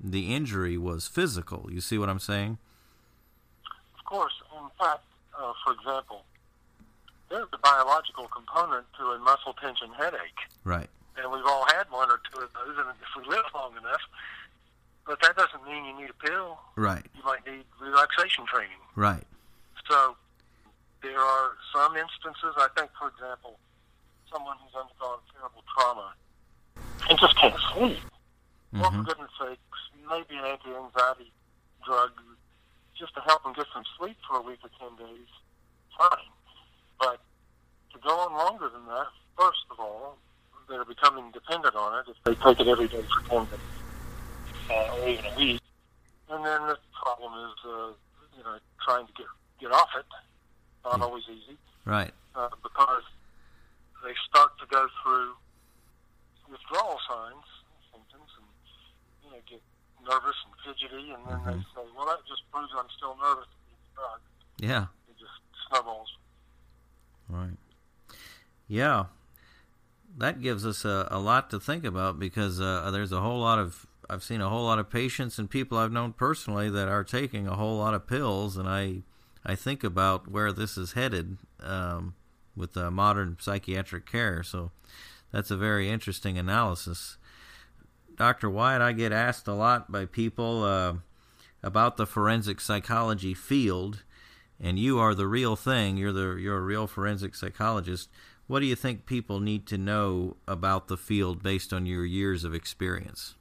the 0.00 0.34
injury 0.34 0.76
was 0.76 1.06
physical. 1.06 1.68
You 1.70 1.80
see 1.80 1.98
what 1.98 2.08
I'm 2.08 2.18
saying? 2.18 2.58
Of 3.98 4.04
course. 4.04 4.32
In 4.52 4.68
fact, 4.78 5.02
uh, 5.38 5.52
for 5.64 5.72
example, 5.72 6.24
there's 7.30 7.48
a 7.52 7.58
biological 7.58 8.28
component 8.28 8.86
to 8.98 9.04
a 9.04 9.18
muscle 9.18 9.54
tension 9.60 9.88
headache. 9.98 10.40
Right. 10.64 10.88
And 11.16 11.30
we've 11.30 11.46
all 11.46 11.64
had 11.66 11.84
one 11.90 12.10
or 12.10 12.20
two 12.32 12.40
of 12.40 12.50
those, 12.54 12.76
and 12.78 12.88
if 12.88 13.22
we 13.22 13.28
live 13.28 13.44
long 13.54 13.72
enough, 13.76 14.00
but 15.06 15.20
that 15.20 15.36
doesn't 15.36 15.64
mean 15.64 15.84
you 15.84 16.00
need 16.00 16.10
a 16.10 16.26
pill. 16.26 16.58
Right. 16.76 17.04
You 17.14 17.22
might 17.24 17.46
need 17.46 17.64
relaxation 17.80 18.46
training. 18.46 18.78
Right. 18.96 19.24
So 19.88 20.16
there 21.02 21.18
are 21.18 21.50
some 21.74 21.96
instances, 21.96 22.54
I 22.56 22.68
think, 22.76 22.90
for 22.98 23.08
example, 23.08 23.58
someone 24.34 24.56
who's 24.58 24.74
undergone 24.74 25.22
terrible 25.30 25.62
trauma 25.70 26.12
and 27.08 27.18
just 27.18 27.36
can't 27.38 27.54
sleep. 27.72 28.02
Well, 28.72 28.90
for 28.90 29.02
goodness 29.04 29.30
sakes, 29.38 29.78
maybe 30.10 30.34
an 30.34 30.44
anti-anxiety 30.44 31.30
drug 31.86 32.10
just 32.98 33.14
to 33.14 33.20
help 33.20 33.44
them 33.44 33.52
get 33.54 33.66
some 33.72 33.84
sleep 33.98 34.16
for 34.26 34.38
a 34.38 34.42
week 34.42 34.58
or 34.64 34.70
10 34.82 34.98
days, 34.98 35.30
fine. 35.96 36.34
But 36.98 37.20
to 37.92 37.98
go 38.02 38.10
on 38.10 38.32
longer 38.32 38.68
than 38.68 38.84
that, 38.86 39.06
first 39.38 39.62
of 39.70 39.78
all, 39.78 40.18
they're 40.68 40.84
becoming 40.84 41.30
dependent 41.30 41.76
on 41.76 42.00
it 42.00 42.10
if 42.10 42.16
they 42.24 42.34
take 42.42 42.58
it 42.58 42.66
every 42.66 42.88
day 42.88 43.02
for 43.02 43.28
10 43.28 43.44
days 43.44 43.60
uh, 44.70 44.96
or 44.98 45.08
even 45.08 45.24
a 45.24 45.36
week. 45.36 45.60
And 46.30 46.44
then 46.44 46.66
the 46.66 46.78
problem 47.00 47.32
is, 47.46 47.54
uh, 47.64 47.92
you 48.36 48.42
know, 48.42 48.58
trying 48.84 49.06
to 49.06 49.12
get 49.12 49.26
get 49.60 49.70
off 49.70 49.90
it. 49.96 50.06
Not 50.84 51.00
always 51.00 51.24
easy. 51.30 51.56
Right. 51.84 52.12
Uh, 52.34 52.48
because 52.62 53.02
they 54.04 54.14
start 54.28 54.52
to 54.60 54.66
go 54.70 54.86
through 55.02 55.32
withdrawal 56.50 57.00
signs, 57.08 57.48
symptoms, 57.90 58.30
and 58.36 58.48
you 59.24 59.30
know 59.32 59.40
get 59.48 59.62
nervous 60.04 60.36
and 60.44 60.54
fidgety, 60.62 61.10
and 61.10 61.22
then 61.26 61.40
they 61.44 61.60
say, 61.74 61.84
"Well, 61.96 62.06
that 62.06 62.20
just 62.28 62.42
proves 62.52 62.70
I'm 62.76 62.92
still 62.96 63.16
nervous." 63.16 63.48
Yeah. 64.58 64.86
it 65.08 65.16
just 65.18 65.32
snowballs. 65.68 66.08
Right. 67.28 67.56
Yeah. 68.68 69.06
That 70.16 70.40
gives 70.40 70.64
us 70.64 70.84
a, 70.84 71.08
a 71.10 71.18
lot 71.18 71.50
to 71.50 71.58
think 71.58 71.84
about 71.84 72.18
because 72.18 72.60
uh, 72.60 72.90
there's 72.92 73.10
a 73.10 73.20
whole 73.20 73.40
lot 73.40 73.58
of 73.58 73.86
I've 74.08 74.22
seen 74.22 74.40
a 74.40 74.48
whole 74.48 74.64
lot 74.64 74.78
of 74.78 74.90
patients 74.90 75.38
and 75.38 75.50
people 75.50 75.78
I've 75.78 75.90
known 75.90 76.12
personally 76.12 76.70
that 76.70 76.88
are 76.88 77.02
taking 77.02 77.46
a 77.46 77.56
whole 77.56 77.78
lot 77.78 77.94
of 77.94 78.06
pills, 78.06 78.56
and 78.56 78.68
I 78.68 79.02
I 79.44 79.54
think 79.54 79.82
about 79.82 80.30
where 80.30 80.52
this 80.52 80.76
is 80.76 80.92
headed 80.92 81.38
um, 81.60 82.14
with 82.56 82.76
uh, 82.76 82.90
modern 82.90 83.36
psychiatric 83.40 84.10
care. 84.10 84.42
So 84.42 84.70
that's 85.32 85.50
a 85.50 85.56
very 85.56 85.88
interesting 85.90 86.38
analysis. 86.38 87.16
Dr. 88.16 88.48
Wyatt, 88.48 88.82
I 88.82 88.92
get 88.92 89.12
asked 89.12 89.48
a 89.48 89.54
lot 89.54 89.90
by 89.90 90.06
people 90.06 90.62
uh, 90.62 90.94
about 91.62 91.96
the 91.96 92.06
forensic 92.06 92.60
psychology 92.60 93.34
field, 93.34 94.04
and 94.60 94.78
you 94.78 94.98
are 95.00 95.14
the 95.14 95.26
real 95.26 95.56
thing. 95.56 95.96
You're 95.96 96.12
the 96.12 96.36
you're 96.36 96.58
a 96.58 96.62
real 96.62 96.86
forensic 96.86 97.34
psychologist. 97.34 98.08
What 98.46 98.60
do 98.60 98.66
you 98.66 98.76
think 98.76 99.06
people 99.06 99.40
need 99.40 99.66
to 99.66 99.78
know 99.78 100.36
about 100.46 100.88
the 100.88 100.96
field 100.96 101.42
based 101.42 101.72
on 101.72 101.86
your 101.86 102.04
years 102.04 102.44
of 102.44 102.54
experience? 102.54 103.34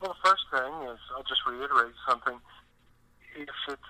Well, 0.00 0.14
the 0.14 0.30
first 0.30 0.44
thing 0.50 0.88
is 0.88 0.98
I'll 1.14 1.24
just 1.24 1.40
reiterate 1.46 1.94
something. 2.08 2.38
If 3.34 3.48
it's 3.68 3.82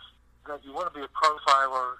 that 0.49 0.65
you 0.65 0.73
want 0.73 0.93
to 0.93 0.99
be 0.99 1.05
a 1.05 1.09
profiler, 1.09 1.97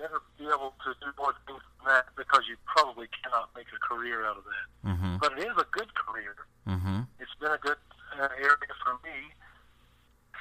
better 0.00 0.24
be 0.40 0.48
able 0.48 0.72
to 0.80 0.96
do 1.04 1.12
more 1.20 1.36
things 1.44 1.60
than 1.60 1.92
that 1.92 2.08
because 2.16 2.48
you 2.48 2.56
probably 2.64 3.06
cannot 3.20 3.52
make 3.52 3.68
a 3.68 3.80
career 3.84 4.24
out 4.24 4.40
of 4.40 4.44
that. 4.48 4.66
Mm-hmm. 4.88 5.20
But 5.20 5.36
it 5.36 5.44
is 5.44 5.56
a 5.60 5.68
good 5.70 5.92
career. 5.92 6.34
Mm-hmm. 6.64 7.04
It's 7.20 7.36
been 7.36 7.52
a 7.52 7.60
good 7.60 7.76
uh, 8.16 8.32
area 8.40 8.72
for 8.80 8.96
me. 9.04 9.36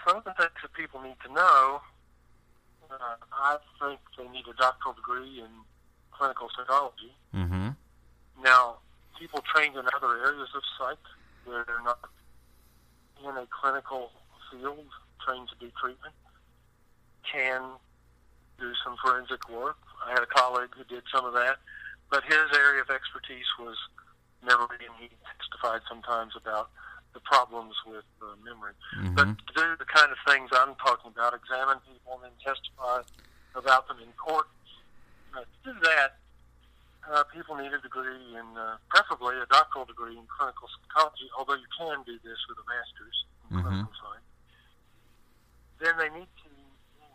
Some 0.08 0.18
of 0.18 0.24
the 0.24 0.32
things 0.40 0.56
that 0.64 0.72
people 0.72 1.04
need 1.04 1.20
to 1.28 1.34
know, 1.34 1.84
uh, 2.88 3.20
I 3.36 3.60
think 3.84 4.00
they 4.16 4.28
need 4.32 4.48
a 4.48 4.56
doctoral 4.56 4.96
degree 4.96 5.44
in 5.44 5.52
clinical 6.16 6.48
psychology. 6.56 7.12
Mm-hmm. 7.36 7.76
Now, 8.42 8.80
people 9.20 9.44
trained 9.44 9.76
in 9.76 9.84
other 9.92 10.24
areas 10.24 10.50
of 10.56 10.64
psych 10.80 11.04
where 11.44 11.68
they're 11.68 11.84
not 11.84 12.00
in 13.20 13.36
a 13.36 13.46
clinical 13.52 14.12
field 14.50 14.88
trained 15.20 15.50
to 15.50 15.56
do 15.60 15.70
treatment 15.76 16.16
can 17.30 17.62
do 18.60 18.74
some 18.84 18.96
forensic 19.04 19.48
work. 19.50 19.78
I 20.06 20.12
had 20.12 20.20
a 20.22 20.28
colleague 20.28 20.76
who 20.76 20.84
did 20.84 21.04
some 21.14 21.26
of 21.26 21.34
that, 21.34 21.58
but 22.12 22.24
his 22.24 22.48
area 22.54 22.82
of 22.82 22.90
expertise 22.90 23.48
was 23.60 23.76
memory, 24.44 24.84
and 24.84 24.96
he 25.00 25.10
testified 25.38 25.82
sometimes 25.88 26.36
about 26.36 26.70
the 27.14 27.20
problems 27.22 27.76
with 27.88 28.06
uh, 28.22 28.36
memory. 28.44 28.74
Mm-hmm. 29.00 29.16
But 29.16 29.28
to 29.48 29.52
do 29.56 29.66
the 29.80 29.86
kind 29.90 30.12
of 30.12 30.18
things 30.28 30.50
I'm 30.54 30.76
talking 30.76 31.12
about, 31.12 31.34
examine 31.34 31.80
people 31.88 32.20
and 32.22 32.30
then 32.30 32.36
testify 32.44 33.02
about 33.56 33.88
them 33.88 33.98
in 34.00 34.12
court, 34.14 34.48
uh, 35.34 35.42
to 35.42 35.58
do 35.66 35.74
that, 35.84 36.18
uh, 37.10 37.24
people 37.34 37.56
need 37.56 37.74
a 37.74 37.82
degree 37.82 38.38
in, 38.38 38.48
uh, 38.58 38.78
preferably 38.90 39.38
a 39.42 39.46
doctoral 39.48 39.86
degree 39.86 40.18
in 40.18 40.26
clinical 40.30 40.70
psychology, 40.70 41.26
although 41.38 41.58
you 41.58 41.70
can 41.78 42.04
do 42.06 42.20
this 42.22 42.38
with 42.48 42.58
a 42.62 42.66
master's 42.70 43.18
in 43.50 43.58
Mhm. 43.58 43.62
clinical 43.64 43.94
science. 43.98 44.30
Then 45.80 45.98
they 45.98 46.10
need 46.10 46.30
to, 46.46 46.50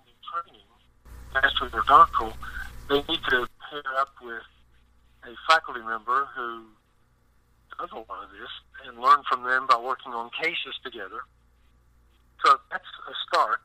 in 0.08 0.16
training, 0.26 0.66
master's 1.34 1.74
or 1.74 1.82
doctoral, 1.86 2.32
they 2.88 3.02
need 3.08 3.20
to 3.28 3.46
pair 3.70 3.82
up 3.98 4.14
with 4.22 4.42
a 5.24 5.34
faculty 5.48 5.80
member 5.80 6.28
who 6.34 6.64
does 7.78 7.90
a 7.92 7.96
lot 7.96 8.22
of 8.24 8.30
this 8.30 8.50
and 8.86 9.00
learn 9.00 9.22
from 9.28 9.42
them 9.42 9.66
by 9.66 9.76
working 9.76 10.12
on 10.12 10.30
cases 10.30 10.74
together. 10.84 11.26
So 12.44 12.56
that's 12.70 12.84
a 13.08 13.14
start. 13.26 13.62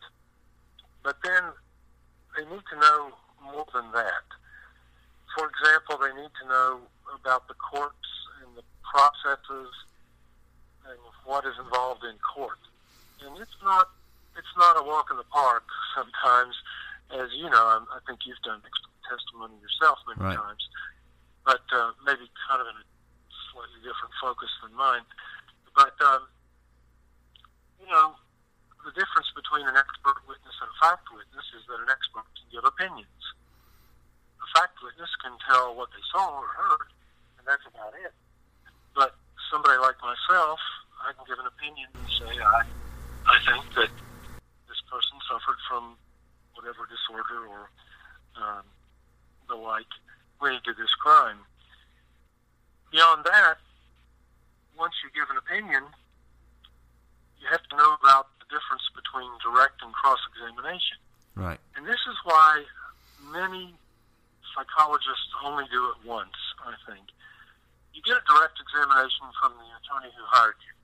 But 1.03 1.17
then 1.23 1.43
they 2.35 2.43
need 2.49 2.63
to 2.71 2.79
know 2.79 3.11
more 3.43 3.65
than 3.73 3.91
that. 3.93 4.25
For 5.35 5.47
example, 5.47 5.99
they 6.01 6.21
need 6.21 6.31
to 6.41 6.47
know 6.47 6.79
about 7.13 7.47
the 7.47 7.53
courts 7.53 8.09
and 8.41 8.55
the 8.57 8.63
processes 8.83 9.71
and 10.87 10.97
what 11.25 11.45
is 11.45 11.53
involved 11.59 12.03
in 12.03 12.17
court. 12.19 12.59
And 13.21 13.37
it's 13.37 13.59
not 13.63 13.89
it's 14.37 14.55
not 14.57 14.79
a 14.79 14.83
walk 14.83 15.11
in 15.11 15.17
the 15.17 15.27
park 15.27 15.63
sometimes, 15.95 16.55
as 17.11 17.29
you 17.33 17.49
know. 17.49 17.65
I, 17.65 17.77
I 17.97 17.99
think 18.05 18.25
you've 18.25 18.41
done 18.45 18.61
testimony 19.09 19.57
yourself 19.61 19.97
many 20.05 20.21
Right. 20.21 20.37
times, 20.37 20.63
but 21.45 21.65
uh, 21.73 21.91
maybe 22.05 22.29
kind 22.45 22.61
of 22.61 22.67
in 22.69 22.77
a 22.77 22.85
slightly 23.49 23.81
different 23.81 24.13
focus 24.21 24.49
than 24.61 24.73
mine. 24.77 25.05
But 25.73 25.97
um, 26.05 26.29
you 27.81 27.87
know, 27.89 28.13
the 28.85 28.93
difference 28.93 29.31
between 29.33 29.65
an 29.65 29.75
expert 29.75 30.21
witness 30.29 30.55
and 30.61 30.69
a 30.69 30.77
fact 30.77 31.09
witness 31.09 31.45
is 31.57 31.65
that 31.67 31.81
an 31.81 31.89
expert 31.89 32.27
can 32.37 32.47
give 32.53 32.65
opinions. 32.67 33.23
A 34.39 34.47
fact 34.55 34.77
witness 34.83 35.09
can 35.23 35.35
tell 35.49 35.73
what 35.75 35.89
they 35.91 36.03
saw 36.13 36.39
or 36.39 36.47
heard, 36.47 36.89
and 37.39 37.43
that's 37.47 37.65
about 37.65 37.95
it. 37.97 38.13
But 38.95 39.15
somebody 39.51 39.77
like 39.81 39.97
myself, 40.03 40.59
I 41.01 41.15
can 41.15 41.25
give 41.25 41.39
an 41.39 41.47
opinion 41.47 41.89
and 41.91 42.07
say, 42.19 42.31
I, 42.39 42.61
I 43.25 43.37
think 43.47 43.63
that 43.79 43.91
this 44.67 44.81
person 44.87 45.17
suffered 45.27 45.59
from 45.67 45.97
whatever 46.59 46.83
disorder 46.91 47.47
or 47.47 47.71
um, 48.35 48.67
the 49.47 49.55
like 49.55 49.87
when 50.43 50.59
to 50.67 50.75
this 50.75 50.91
crime. 50.99 51.39
Beyond 52.91 53.23
that, 53.23 53.63
once 54.75 54.91
you 54.99 55.07
give 55.15 55.31
an 55.31 55.39
opinion, 55.39 55.87
you 57.39 57.47
have 57.47 57.63
to 57.71 57.75
know 57.79 57.95
about 58.03 58.27
the 58.43 58.47
difference 58.51 58.83
between 58.91 59.31
direct 59.39 59.79
and 59.79 59.95
cross 59.95 60.19
examination. 60.35 60.99
Right. 61.39 61.59
And 61.79 61.87
this 61.87 62.03
is 62.03 62.19
why 62.27 62.67
many 63.31 63.71
psychologists 64.51 65.31
only 65.39 65.63
do 65.71 65.95
it 65.95 66.03
once, 66.03 66.35
I 66.59 66.75
think. 66.83 67.07
You 67.95 68.03
get 68.03 68.19
a 68.19 68.25
direct 68.27 68.59
examination 68.59 69.31
from 69.39 69.55
the 69.55 69.67
attorney 69.79 70.11
who 70.11 70.23
hired 70.27 70.59
you. 70.59 70.75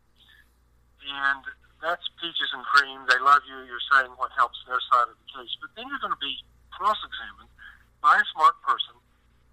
And 1.12 1.44
that's 1.86 2.02
peaches 2.18 2.50
and 2.58 2.66
cream. 2.66 3.06
They 3.06 3.22
love 3.22 3.46
you. 3.46 3.62
You're 3.70 3.86
saying 3.94 4.10
what 4.18 4.34
helps 4.34 4.58
their 4.66 4.82
side 4.90 5.06
of 5.06 5.18
the 5.22 5.30
case. 5.38 5.54
But 5.62 5.70
then 5.78 5.86
you're 5.86 6.02
going 6.02 6.18
to 6.18 6.24
be 6.24 6.34
cross 6.74 6.98
examined 7.06 7.54
by 8.02 8.18
a 8.18 8.26
smart 8.34 8.58
person 8.66 8.98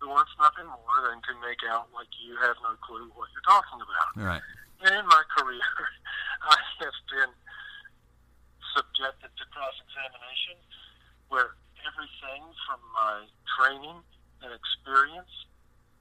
who 0.00 0.08
wants 0.08 0.32
nothing 0.40 0.64
more 0.66 0.98
than 1.06 1.20
to 1.28 1.32
make 1.44 1.60
out 1.68 1.92
like 1.92 2.08
you 2.24 2.34
have 2.40 2.56
no 2.64 2.72
clue 2.80 3.06
what 3.14 3.28
you're 3.36 3.44
talking 3.46 3.78
about. 3.84 4.08
Right. 4.16 4.44
And 4.82 4.96
in 4.96 5.06
my 5.06 5.22
career, 5.36 5.68
I 6.42 6.56
have 6.82 6.96
been 7.12 7.32
subjected 8.74 9.30
to 9.36 9.44
cross 9.52 9.76
examination 9.84 10.56
where 11.28 11.54
everything 11.84 12.42
from 12.66 12.80
my 12.96 13.28
training 13.60 13.98
and 14.42 14.50
experience, 14.50 15.30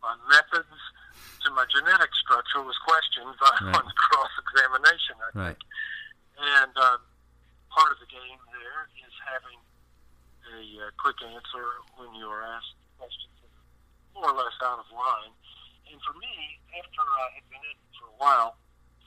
my 0.01 0.15
methods, 0.31 0.79
to 1.45 1.49
my 1.53 1.65
genetic 1.69 2.09
structure 2.21 2.61
was 2.63 2.77
questioned 2.87 3.33
by, 3.37 3.51
Right. 3.69 3.75
on 3.81 3.85
cross 3.99 4.33
examination. 4.39 5.15
I 5.19 5.29
Right. 5.37 5.57
think. 5.57 5.61
And 6.41 6.73
uh, 6.73 6.97
part 7.69 7.93
of 7.93 8.01
the 8.01 8.09
game 8.09 8.41
there 8.49 8.89
is 8.97 9.13
having 9.21 9.61
a 10.57 10.61
uh, 10.81 10.89
quick 10.97 11.21
answer 11.21 11.65
when 12.01 12.09
you 12.17 12.25
are 12.25 12.41
asked 12.41 12.73
questions 12.97 13.29
more 14.17 14.33
or 14.33 14.35
less 14.35 14.57
out 14.65 14.81
of 14.81 14.89
line. 14.89 15.33
And 15.93 16.01
for 16.01 16.17
me, 16.17 16.57
after 16.73 17.05
I 17.05 17.37
had 17.37 17.45
been 17.53 17.61
in 17.61 17.77
for 17.93 18.09
a 18.09 18.17
while, 18.17 18.57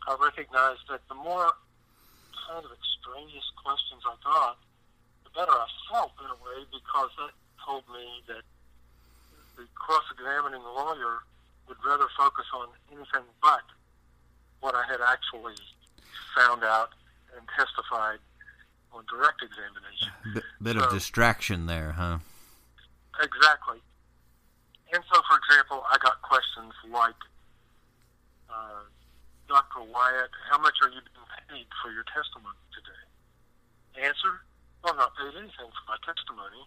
I 0.06 0.14
recognized 0.14 0.86
that 0.88 1.02
the 1.10 1.18
more 1.18 1.50
kind 2.46 2.62
of 2.62 2.70
extraneous 2.70 3.50
questions 3.58 4.06
I 4.06 4.14
got, 4.22 4.56
the 5.26 5.34
better 5.34 5.52
I 5.52 5.66
felt 5.90 6.14
in 6.22 6.30
a 6.30 6.38
way 6.38 6.62
because 6.70 7.10
that 7.18 7.34
told 7.66 7.82
me 7.90 8.22
that 8.30 8.46
the 9.58 9.66
cross-examining 9.74 10.62
lawyer 10.62 11.26
would 11.66 11.80
rather 11.82 12.06
focus 12.14 12.46
on 12.54 12.68
anything 12.94 13.26
but 13.42 13.66
what 14.60 14.74
I 14.78 14.86
had 14.86 15.00
actually 15.00 15.58
found 16.36 16.62
out 16.62 16.94
and 17.36 17.44
testified 17.56 18.18
on 18.94 19.04
direct 19.10 19.42
examination. 19.42 20.10
B- 20.34 20.46
bit 20.62 20.76
of 20.76 20.90
distraction 20.90 21.66
there, 21.66 21.92
huh? 21.92 22.18
Exactly. 23.20 23.78
And 24.94 25.02
so, 25.10 25.18
for 25.26 25.36
example, 25.42 25.82
I 25.90 25.98
got 25.98 26.22
questions 26.22 26.70
like, 26.86 27.18
uh, 28.46 28.86
Dr. 29.50 29.82
Wyatt, 29.90 30.30
how 30.50 30.58
much 30.62 30.78
are 30.82 30.90
you 30.90 31.02
being 31.02 31.26
paid 31.50 31.66
for 31.82 31.90
your 31.90 32.06
testimony 32.10 32.58
today? 32.70 34.06
Answer, 34.06 34.42
well, 34.82 34.94
I'm 34.94 35.02
not 35.02 35.14
paid 35.18 35.34
anything 35.34 35.70
for 35.74 35.84
my 35.90 35.98
testimony, 36.06 36.62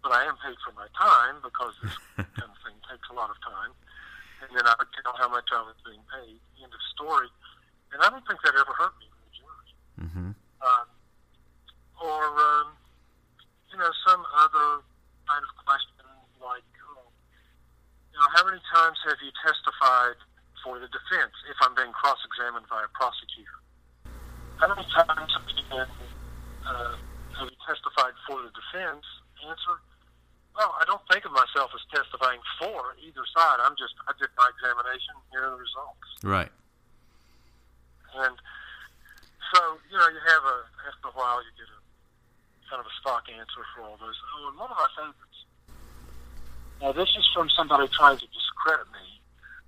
but 0.00 0.12
I 0.16 0.24
am 0.24 0.40
paid 0.40 0.56
for 0.64 0.72
my 0.72 0.88
time 0.96 1.44
because 1.44 1.76
this 1.84 1.96
kind 2.16 2.48
of 2.48 2.58
thing 2.64 2.76
takes 2.88 3.08
a 3.12 3.16
lot 3.16 3.28
of 3.28 3.36
time. 3.44 3.76
And 4.40 4.54
then 4.54 4.64
I 4.64 4.72
would 4.78 4.88
tell 4.94 5.12
how 5.18 5.28
much 5.28 5.50
I 5.52 5.60
was 5.66 5.76
being 5.84 6.00
paid. 6.08 6.38
End 6.62 6.70
of 6.72 6.82
story. 6.94 7.26
And 7.92 7.98
I 8.00 8.08
don't 8.08 8.22
think 8.24 8.38
that 8.46 8.54
ever 8.54 8.70
hurt 8.70 8.94
me 9.02 9.08
in 9.10 9.10
the 9.10 9.10
jury 9.10 9.17
Mm-hmm. 9.98 10.30
um, 10.62 10.86
or 11.98 12.22
um, 12.22 12.66
you 13.72 13.78
know 13.78 13.90
some 14.06 14.22
other 14.38 14.82
kind 15.26 15.42
of 15.42 15.50
question 15.66 15.98
like, 16.40 16.64
you 16.72 18.18
know, 18.18 18.28
how 18.34 18.42
many 18.46 18.62
times 18.72 18.98
have 19.06 19.18
you 19.22 19.30
testified 19.42 20.18
for 20.62 20.78
the 20.78 20.88
defense 20.90 21.34
if 21.50 21.58
I'm 21.62 21.74
being 21.74 21.92
cross-examined 21.92 22.66
by 22.70 22.82
a 22.82 22.90
prosecutor? 22.94 23.58
How 24.58 24.74
many 24.74 24.86
times 24.90 25.30
have 25.34 25.46
you 25.46 25.62
been 25.70 25.92
uh, 26.66 26.94
have 27.38 27.46
you 27.46 27.58
testified 27.62 28.14
for 28.26 28.42
the 28.42 28.50
defense? 28.50 29.06
Answer. 29.46 29.78
Well, 30.58 30.74
I 30.74 30.84
don't 30.90 31.02
think 31.06 31.22
of 31.22 31.30
myself 31.30 31.70
as 31.70 31.82
testifying 31.94 32.42
for 32.58 32.98
either 32.98 33.22
side. 33.30 33.62
I'm 33.62 33.78
just 33.78 33.94
I 34.10 34.12
did 34.18 34.30
my 34.34 34.50
examination. 34.50 35.14
Here 35.30 35.46
are 35.46 35.54
the 35.54 35.62
results. 35.62 36.08
Right. 36.26 36.50
And 38.18 38.34
so, 39.54 39.60
you 39.90 39.96
know, 39.96 40.08
you 40.08 40.20
have 40.20 40.44
a, 40.44 40.56
after 40.88 41.08
a 41.08 41.14
while, 41.16 41.40
you 41.42 41.50
get 41.56 41.68
a 41.68 41.80
kind 42.68 42.80
of 42.80 42.86
a 42.86 42.94
stock 43.00 43.24
answer 43.32 43.62
for 43.74 43.82
all 43.82 43.96
those. 43.96 44.16
Oh, 44.36 44.48
and 44.48 44.58
one 44.58 44.70
of 44.70 44.76
my 44.76 44.90
favorites. 44.96 45.40
Now, 46.80 46.92
this 46.92 47.08
is 47.16 47.26
from 47.34 47.48
somebody 47.56 47.88
trying 47.88 48.18
to 48.18 48.28
discredit 48.28 48.86
me. 48.92 49.20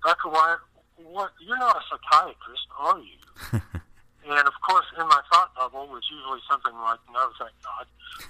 Dr. 0.03 0.29
Wyatt, 0.29 0.59
what, 1.03 1.31
you're 1.41 1.57
not 1.57 1.75
a 1.75 1.83
psychiatrist, 1.89 2.67
are 2.77 2.99
you? 2.99 3.19
and 4.31 4.47
of 4.47 4.53
course, 4.61 4.85
in 4.97 5.07
my 5.07 5.21
thought 5.31 5.53
bubble 5.55 5.87
was 5.87 6.03
usually 6.09 6.39
something 6.49 6.73
like, 6.73 6.99
no, 7.11 7.29
thank 7.37 7.55
God. 7.61 7.85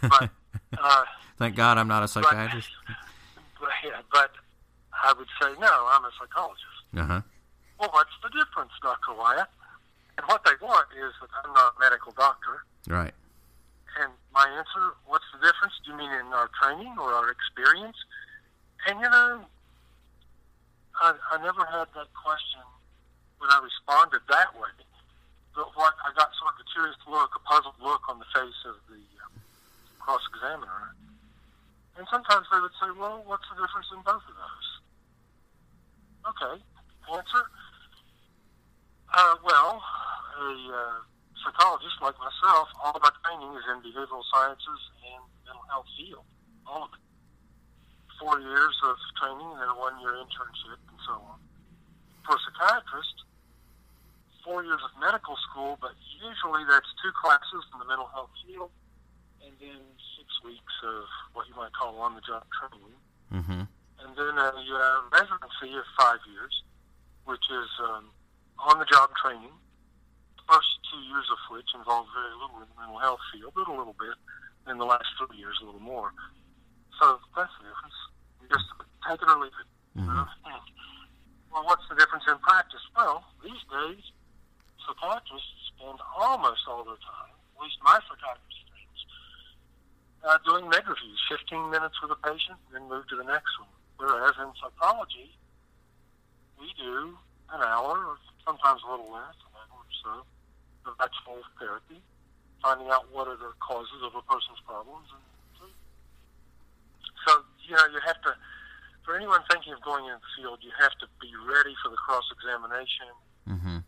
But, 0.09 0.79
uh, 0.81 1.05
Thank 1.37 1.55
God 1.55 1.77
I'm 1.77 1.87
not 1.87 2.03
a 2.03 2.07
psychiatrist. 2.07 2.69
but, 3.59 3.69
yeah, 3.83 4.01
but 4.11 4.31
I 4.91 5.13
would 5.17 5.27
say, 5.41 5.49
no, 5.59 5.87
I'm 5.91 6.03
a 6.05 6.11
psychologist. 6.19 6.65
Uh 6.95 7.03
huh. 7.05 7.21
Well, 7.79 7.89
what's 7.93 8.11
the 8.23 8.29
difference, 8.29 8.71
Dr. 8.81 9.13
Wyatt? 9.17 9.47
And 10.17 10.27
what 10.27 10.43
they 10.43 10.55
want 10.61 10.87
is 10.95 11.13
that 11.21 11.29
I'm 11.43 11.53
not 11.53 11.73
a 11.75 11.79
medical 11.79 12.11
doctor. 12.11 12.63
Right. 12.87 13.13
And 13.99 14.11
my 14.33 14.47
answer, 14.57 14.95
what's 15.05 15.25
the 15.35 15.39
difference? 15.43 15.75
Do 15.83 15.91
you 15.91 15.97
mean 15.97 16.11
in 16.11 16.31
our 16.31 16.49
training 16.61 16.95
or 16.99 17.11
our 17.11 17.29
experience? 17.29 17.97
And 18.87 18.99
you 18.99 19.09
know, 19.09 19.43
I, 21.01 21.15
I 21.31 21.35
never 21.43 21.63
had 21.65 21.87
that 21.95 22.09
question 22.15 22.63
when 23.39 23.49
I 23.51 23.59
responded 23.59 24.21
that 24.29 24.53
way. 24.55 24.71
But 25.55 25.75
what 25.75 25.93
I 26.07 26.15
got 26.15 26.31
sort 26.39 26.55
of 26.55 26.63
a 26.63 26.67
curious 26.71 26.95
look, 27.09 27.35
a 27.35 27.41
puzzled 27.43 27.75
look 27.83 28.07
on 28.07 28.19
the 28.19 28.29
face 28.31 28.61
of 28.63 28.79
the 28.87 29.03
um, 29.27 29.35
cross 29.99 30.23
examiner. 30.31 30.95
And 31.99 32.07
sometimes 32.07 32.47
they 32.47 32.59
would 32.59 32.71
say, 32.79 32.87
well, 32.95 33.19
what's 33.27 33.43
the 33.51 33.59
difference 33.59 33.91
in 33.91 33.99
both 34.07 34.23
of 34.23 34.35
those? 34.39 34.67
Okay. 36.31 36.55
Answer. 37.11 37.43
Uh, 39.11 39.35
well, 39.43 39.83
a 40.39 40.49
uh, 40.71 40.97
psychologist 41.43 41.99
like 42.01 42.15
myself, 42.15 42.67
all 42.79 42.95
of 42.95 43.01
my 43.03 43.11
training 43.23 43.51
is 43.59 43.65
in 43.67 43.83
the 43.83 43.91
behavioral 43.91 44.23
sciences 44.31 44.81
and 45.03 45.21
mental 45.43 45.63
health 45.67 45.89
field. 45.99 46.23
All 46.65 46.87
of 46.87 46.91
it. 46.95 47.03
Four 48.19 48.39
years 48.39 48.75
of 48.85 48.95
training 49.19 49.49
and 49.51 49.59
then 49.59 49.69
a 49.69 49.75
one 49.75 49.99
year 49.99 50.13
internship 50.15 50.79
and 50.87 50.99
so 51.03 51.17
on. 51.19 51.41
For 52.23 52.37
a 52.37 52.41
psychiatrist, 52.45 53.25
four 54.45 54.63
years 54.63 54.79
of 54.85 54.93
medical 55.01 55.35
school, 55.49 55.75
but 55.81 55.91
usually 56.21 56.63
that's 56.69 56.87
two 57.01 57.11
classes 57.17 57.65
in 57.73 57.81
the 57.81 57.87
mental 57.89 58.07
health 58.13 58.31
field 58.45 58.69
and 59.41 59.51
then 59.57 59.81
six 60.15 60.29
weeks 60.45 60.75
of 60.85 61.03
what 61.33 61.49
you 61.49 61.55
might 61.57 61.73
call 61.73 61.97
on 61.99 62.15
the 62.15 62.21
job 62.21 62.45
training 62.53 62.95
Mm-hmm. 63.31 63.63
and 64.03 64.11
then 64.19 64.35
a 64.35 64.51
uh, 64.51 64.99
residency 65.07 65.71
of 65.79 65.87
five 65.97 66.19
years, 66.27 66.51
which 67.23 67.47
is 67.47 67.69
um, 67.79 68.11
on-the-job 68.61 69.09
training. 69.17 69.53
First 70.49 70.71
two 70.91 71.01
years 71.07 71.25
of 71.31 71.39
which 71.53 71.69
involve 71.73 72.07
very 72.13 72.33
little 72.35 72.61
in 72.61 72.67
the 72.67 72.77
mental 72.77 72.99
health 72.99 73.23
field, 73.31 73.53
but 73.55 73.67
a 73.67 73.75
little 73.75 73.95
bit, 73.97 74.17
and 74.67 74.79
the 74.79 74.85
last 74.85 75.07
three 75.17 75.37
years 75.37 75.57
a 75.61 75.65
little 75.65 75.81
more. 75.81 76.11
So 76.99 77.17
that's 77.35 77.51
the 77.57 77.71
difference. 77.71 77.97
You 78.41 78.47
just 78.51 78.67
take 79.07 79.21
it 79.21 79.29
or 79.29 79.39
leave 79.39 79.55
it. 79.55 79.69
know? 80.05 80.27
Well, 81.51 81.65
what's 81.67 81.83
the 81.89 81.95
difference 81.95 82.23
in 82.27 82.37
practice? 82.39 82.83
Well, 82.95 83.23
these 83.43 83.59
days, 83.67 84.03
psychiatrists 84.87 85.71
spend 85.75 85.99
almost 86.15 86.63
all 86.67 86.83
their 86.83 86.99
time, 87.01 87.31
at 87.35 87.57
least 87.59 87.77
my 87.83 87.99
psychiatrist 88.07 88.61
friends, 88.71 88.99
uh, 90.23 90.37
doing 90.47 90.69
med 90.69 90.87
reviews, 90.87 91.19
15 91.27 91.69
minutes 91.69 91.99
with 92.01 92.11
a 92.11 92.19
patient, 92.23 92.59
then 92.71 92.87
move 92.87 93.07
to 93.09 93.15
the 93.15 93.27
next 93.27 93.51
one. 93.59 93.71
Whereas 93.97 94.33
in 94.39 94.51
psychology, 94.57 95.35
we 96.59 96.71
do 96.79 97.17
an 97.51 97.61
hour, 97.61 98.15
or 98.15 98.17
sometimes 98.45 98.81
a 98.85 98.89
little 98.91 99.11
less, 99.11 99.37
an 99.45 99.51
hour 99.57 99.81
or 99.81 99.95
so, 100.03 100.13
of 100.89 100.93
actual 100.99 101.41
therapy, 101.61 102.01
finding 102.61 102.89
out 102.89 103.05
what 103.13 103.27
are 103.27 103.37
the 103.37 103.53
causes 103.61 104.01
of 104.01 104.15
a 104.15 104.23
person's 104.25 104.61
problems. 104.65 105.07
And 105.13 105.21
so, 107.27 107.45
you 107.67 107.77
know, 107.77 107.85
you 107.93 108.01
have 108.05 108.17
to, 108.25 108.33
for 109.05 109.13
anyone 109.13 109.41
thinking 109.49 109.73
of 109.73 109.81
going 109.81 110.05
into 110.09 110.17
the 110.21 110.31
field, 110.41 110.59
you 110.61 110.73
have 110.81 110.93
to 111.01 111.07
be 111.21 111.29
ready 111.45 111.77
for 111.85 111.89
the 111.93 111.99
cross-examination. 112.01 113.13
Mm-hmm. 113.45 113.79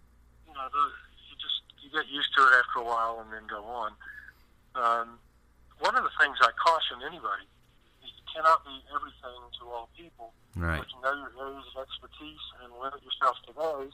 You 0.45 0.53
know, 0.53 0.67
the, 0.69 0.83
you 1.29 1.35
just, 1.41 1.65
you 1.81 1.89
get 1.89 2.05
used 2.09 2.29
to 2.37 2.41
it 2.45 2.53
after 2.61 2.81
a 2.81 2.85
while 2.85 3.25
and 3.25 3.33
then 3.33 3.45
go 3.49 3.65
on. 3.65 3.91
Um, 4.77 5.07
one 5.81 5.97
of 5.97 6.05
the 6.05 6.13
things 6.21 6.37
I 6.41 6.53
caution 6.53 7.01
anybody 7.01 7.49
is 8.05 8.09
you 8.13 8.25
cannot 8.29 8.61
be 8.65 8.77
everything 8.93 9.41
to 9.61 9.63
all 9.69 9.89
people. 9.97 10.33
Right. 10.53 10.77
But 10.77 10.87
you 10.93 11.01
know 11.01 11.13
your 11.17 11.33
areas 11.41 11.65
of 11.73 11.81
expertise 11.81 12.45
and 12.61 12.69
limit 12.77 13.01
yourself 13.01 13.41
to 13.49 13.51
those. 13.57 13.93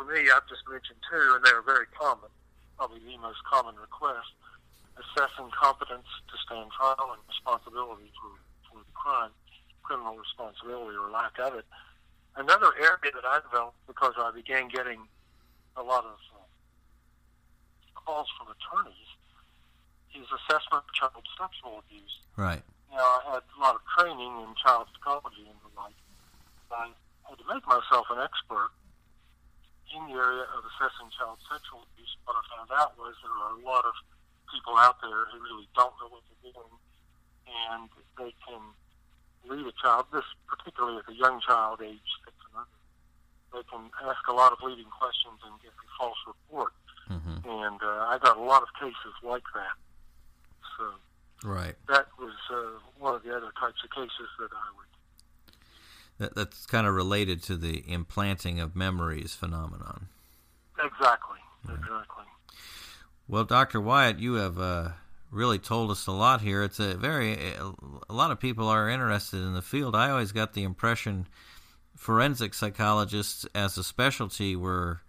For 0.00 0.08
me, 0.08 0.32
I've 0.32 0.48
just 0.48 0.64
mentioned 0.64 0.96
two, 1.04 1.36
and 1.36 1.44
they 1.44 1.52
are 1.52 1.60
very 1.60 1.84
common, 1.92 2.32
probably 2.80 3.04
the 3.04 3.20
most 3.20 3.44
common 3.44 3.76
request. 3.76 4.32
Assessing 4.96 5.52
competence 5.52 6.08
to 6.24 6.40
stand 6.40 6.72
trial 6.72 7.12
and 7.12 7.20
responsibility 7.28 8.08
for, 8.16 8.32
for 8.64 8.80
the 8.80 8.88
crime, 8.96 9.28
criminal 9.84 10.16
responsibility 10.16 10.96
or 10.96 11.12
lack 11.12 11.36
of 11.36 11.52
it. 11.52 11.68
Another 12.32 12.72
area 12.80 13.12
that 13.12 13.28
I 13.28 13.44
developed 13.44 13.76
because 13.84 14.16
I 14.16 14.32
began 14.32 14.72
getting 14.72 15.04
a 15.76 15.84
lot 15.84 16.08
of 16.08 16.16
uh, 16.32 16.48
calls 17.92 18.32
from 18.40 18.56
attorneys 18.56 19.10
is 20.16 20.24
assessment 20.32 20.80
of 20.80 20.92
child 20.96 21.28
sexual 21.36 21.84
abuse. 21.84 22.24
Right. 22.40 22.64
Now, 22.88 23.04
I 23.04 23.36
had 23.36 23.44
a 23.44 23.60
lot 23.60 23.76
of 23.76 23.84
training 24.00 24.32
in 24.32 24.48
child 24.64 24.88
psychology 24.96 25.44
and 25.44 25.60
the 25.60 25.68
like. 25.76 25.92
I 26.72 26.88
had 27.28 27.36
to 27.36 27.44
make 27.52 27.68
myself 27.68 28.08
an 28.08 28.24
expert 28.24 28.72
in 29.90 30.02
the 30.10 30.16
area 30.16 30.46
of 30.54 30.62
assessing 30.64 31.10
child 31.14 31.38
sexual 31.46 31.86
abuse. 31.90 32.12
What 32.24 32.38
I 32.38 32.42
found 32.54 32.70
out 32.74 32.94
was 32.98 33.14
there 33.22 33.34
are 33.34 33.54
a 33.58 33.62
lot 33.62 33.84
of 33.84 33.94
people 34.50 34.74
out 34.78 34.98
there 35.02 35.26
who 35.30 35.42
really 35.42 35.68
don't 35.74 35.94
know 35.98 36.10
what 36.10 36.22
they're 36.26 36.50
doing, 36.50 36.74
and 37.46 37.90
they 38.18 38.32
can 38.42 38.62
lead 39.46 39.66
a 39.66 39.74
child, 39.78 40.10
this 40.12 40.26
particularly 40.46 41.02
at 41.02 41.10
a 41.10 41.16
young 41.16 41.40
child, 41.42 41.82
age 41.82 42.10
six 42.24 42.34
and 42.50 42.66
under. 42.66 42.78
They 43.50 43.64
can 43.66 43.90
ask 44.06 44.22
a 44.30 44.36
lot 44.36 44.54
of 44.54 44.62
leading 44.62 44.90
questions 44.90 45.42
and 45.42 45.58
get 45.62 45.74
a 45.74 45.86
false 45.98 46.20
report. 46.26 46.74
Mm-hmm. 47.10 47.42
And 47.42 47.78
uh, 47.82 48.06
I 48.06 48.18
got 48.22 48.38
a 48.38 48.46
lot 48.46 48.62
of 48.62 48.70
cases 48.78 49.14
like 49.26 49.46
that. 49.58 49.74
So 50.78 50.94
Right. 51.42 51.74
That 51.88 52.06
was 52.18 52.36
uh, 52.52 52.84
one 52.98 53.14
of 53.14 53.22
the 53.22 53.34
other 53.34 53.52
types 53.58 53.80
of 53.84 53.90
cases 53.90 54.28
that 54.38 54.52
I 54.52 54.68
would. 54.76 54.89
That, 56.20 56.34
that's 56.34 56.66
kind 56.66 56.86
of 56.86 56.94
related 56.94 57.42
to 57.44 57.56
the 57.56 57.82
implanting 57.90 58.60
of 58.60 58.76
memories 58.76 59.34
phenomenon. 59.34 60.08
Exactly. 60.78 61.38
Exactly. 61.64 62.24
Well, 63.26 63.44
Dr. 63.44 63.80
Wyatt, 63.80 64.18
you 64.18 64.34
have 64.34 64.58
uh, 64.58 64.90
really 65.30 65.58
told 65.58 65.90
us 65.90 66.06
a 66.06 66.12
lot 66.12 66.42
here. 66.42 66.62
It's 66.62 66.78
a 66.78 66.94
very, 66.94 67.38
a 68.08 68.12
lot 68.12 68.30
of 68.30 68.38
people 68.38 68.68
are 68.68 68.88
interested 68.88 69.38
in 69.38 69.54
the 69.54 69.62
field. 69.62 69.96
I 69.96 70.10
always 70.10 70.32
got 70.32 70.52
the 70.52 70.62
impression 70.62 71.26
forensic 71.96 72.52
psychologists 72.52 73.46
as 73.54 73.78
a 73.78 73.84
specialty 73.84 74.54
were 74.54 75.00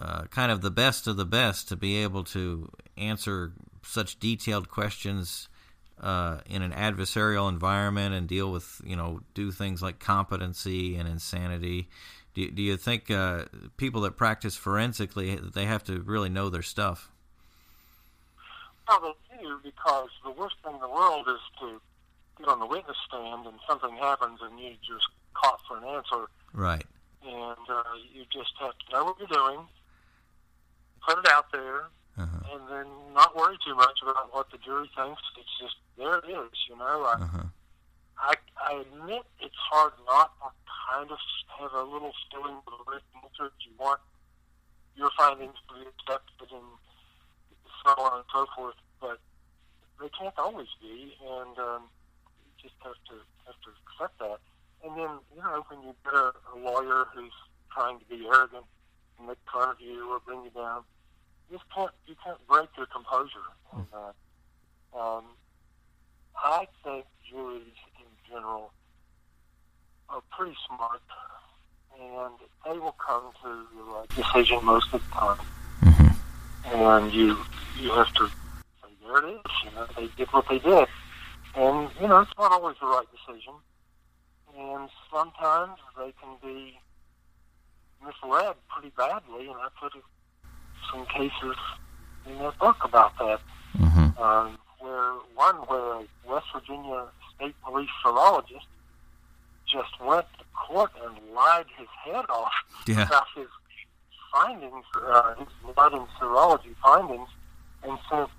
uh, 0.00 0.24
kind 0.24 0.50
of 0.50 0.62
the 0.62 0.70
best 0.70 1.06
of 1.06 1.18
the 1.18 1.26
best 1.26 1.68
to 1.68 1.76
be 1.76 1.96
able 1.96 2.24
to 2.24 2.70
answer 2.96 3.52
such 3.82 4.18
detailed 4.18 4.70
questions 4.70 5.48
uh, 6.00 6.38
in 6.46 6.62
an 6.62 6.72
adversarial 6.72 7.48
environment 7.48 8.14
and 8.14 8.28
deal 8.28 8.50
with, 8.50 8.80
you 8.84 8.96
know, 8.96 9.20
do 9.34 9.50
things 9.50 9.82
like 9.82 9.98
competency 9.98 10.96
and 10.96 11.08
insanity. 11.08 11.88
Do, 12.34 12.50
do 12.50 12.62
you 12.62 12.76
think 12.76 13.10
uh, 13.10 13.44
people 13.76 14.02
that 14.02 14.16
practice 14.16 14.56
forensically 14.56 15.36
they 15.36 15.66
have 15.66 15.84
to 15.84 16.00
really 16.00 16.28
know 16.28 16.50
their 16.50 16.62
stuff? 16.62 17.10
Well, 18.88 19.16
they 19.30 19.42
do 19.42 19.60
because 19.62 20.10
the 20.24 20.32
worst 20.32 20.56
thing 20.62 20.74
in 20.74 20.80
the 20.80 20.88
world 20.88 21.26
is 21.28 21.40
to 21.60 21.80
get 22.38 22.48
on 22.48 22.58
the 22.58 22.66
witness 22.66 22.96
stand 23.06 23.46
and 23.46 23.56
something 23.68 23.96
happens 23.96 24.40
and 24.42 24.58
you 24.58 24.72
just 24.86 25.08
caught 25.34 25.60
for 25.66 25.78
an 25.78 25.84
answer. 25.84 26.26
Right. 26.52 26.84
And 27.24 27.68
uh, 27.68 27.82
you 28.12 28.24
just 28.32 28.52
have 28.60 28.72
to 28.76 28.92
know 28.92 29.04
what 29.04 29.18
you're 29.18 29.28
doing, 29.28 29.60
put 31.06 31.18
it 31.18 31.28
out 31.30 31.50
there, 31.52 31.84
uh-huh. 32.18 32.54
and 32.54 32.62
then 32.70 32.86
not 33.12 33.36
worry 33.36 33.56
too 33.66 33.74
much 33.74 33.98
about 34.02 34.32
what 34.34 34.50
the 34.50 34.58
jury 34.58 34.90
thinks. 34.96 35.22
It's 35.38 35.58
just 35.60 35.76
there 35.98 36.18
it 36.18 36.28
is, 36.28 36.52
you 36.68 36.76
know. 36.76 37.04
I, 37.04 37.14
Uh-huh. 37.20 37.42
I, 38.18 38.34
I 38.56 38.72
admit 38.80 39.22
it's 39.40 39.58
hard 39.70 39.92
not 40.06 40.32
to 40.40 40.48
kind 40.90 41.10
of 41.10 41.18
have 41.58 41.72
a 41.72 41.82
little 41.82 42.12
feeling 42.30 42.56
of 42.66 42.86
the 42.86 43.00
answer. 43.22 43.52
You 43.66 43.72
want 43.78 44.00
your 44.96 45.10
findings 45.18 45.54
to 45.68 45.74
be 45.74 45.80
accepted 45.82 46.54
and 46.54 46.70
so 47.84 47.90
on 47.98 48.18
and 48.22 48.24
so 48.32 48.46
forth, 48.56 48.76
but 49.00 49.18
they 50.00 50.08
can't 50.18 50.38
always 50.38 50.68
be, 50.80 51.14
and 51.20 51.58
um, 51.58 51.82
you 52.46 52.50
just 52.62 52.74
have 52.82 52.94
to 53.10 53.14
have 53.46 53.58
to 53.66 53.70
accept 53.82 54.18
that. 54.20 54.38
And 54.84 54.96
then, 54.96 55.18
you 55.34 55.42
know, 55.42 55.64
when 55.68 55.82
you 55.82 55.94
get 56.04 56.14
a, 56.14 56.32
a 56.54 56.56
lawyer 56.58 57.06
who's 57.14 57.32
trying 57.72 57.98
to 57.98 58.04
be 58.06 58.26
arrogant 58.26 58.64
and 59.18 59.26
make 59.28 59.38
fun 59.52 59.68
of 59.70 59.80
you 59.80 60.10
or 60.12 60.20
bring 60.20 60.44
you 60.44 60.50
down, 60.50 60.82
you 61.50 61.58
just 61.58 61.70
can't 61.74 61.90
you 62.06 62.14
can't 62.24 62.38
break 62.46 62.68
your 62.76 62.86
composure. 62.86 63.48
And, 63.72 63.86
uh, 63.92 64.98
um, 64.98 65.24
I 66.36 66.66
think 66.82 67.06
juries 67.30 67.62
in 67.98 68.32
general 68.32 68.72
are 70.08 70.22
pretty 70.36 70.56
smart, 70.66 71.00
and 72.00 72.34
they 72.64 72.78
will 72.78 72.96
come 73.04 73.30
to 73.42 73.66
the 73.76 73.82
right 73.82 74.08
decision 74.10 74.64
most 74.64 74.92
of 74.92 75.02
the 75.02 75.10
time. 75.14 76.16
And 76.66 77.12
you 77.12 77.36
you 77.78 77.90
have 77.90 78.12
to 78.14 78.26
say, 78.26 78.88
there 79.02 79.18
it 79.18 79.34
is. 79.34 79.40
You 79.64 79.70
know, 79.74 79.86
they 79.96 80.08
did 80.16 80.28
what 80.32 80.48
they 80.48 80.58
did, 80.58 80.88
and 81.54 81.90
you 82.00 82.08
know 82.08 82.20
it's 82.20 82.32
not 82.38 82.52
always 82.52 82.76
the 82.80 82.86
right 82.86 83.06
decision, 83.12 83.54
and 84.56 84.88
sometimes 85.12 85.78
they 85.96 86.12
can 86.20 86.36
be 86.42 86.78
misled 88.04 88.54
pretty 88.68 88.92
badly. 88.96 89.46
And 89.48 89.56
I 89.56 89.68
put 89.80 89.92
some 90.92 91.06
cases 91.06 91.56
in 92.26 92.38
that 92.38 92.58
book 92.58 92.76
about 92.84 93.16
that 93.18 93.40
Mm-hmm. 93.76 94.22
um, 94.22 94.56
where 94.78 95.12
one 95.34 95.56
where 95.66 95.94
a 96.00 96.06
West 96.28 96.46
Virginia 96.54 97.06
State 97.34 97.54
Police 97.64 97.88
serologist 98.04 98.68
just 99.70 100.00
went 100.00 100.26
to 100.38 100.44
court 100.54 100.92
and 101.04 101.16
lied 101.34 101.66
his 101.76 101.88
head 102.04 102.24
off 102.28 102.52
Yeah. 102.86 103.06
about 103.06 103.24
his 103.34 103.48
findings, 104.32 104.84
uh, 104.94 105.34
his 105.34 105.48
blood 105.74 105.92
and 105.92 106.06
serology 106.20 106.74
findings, 106.84 107.28
and 107.82 107.98
sent 108.10 108.30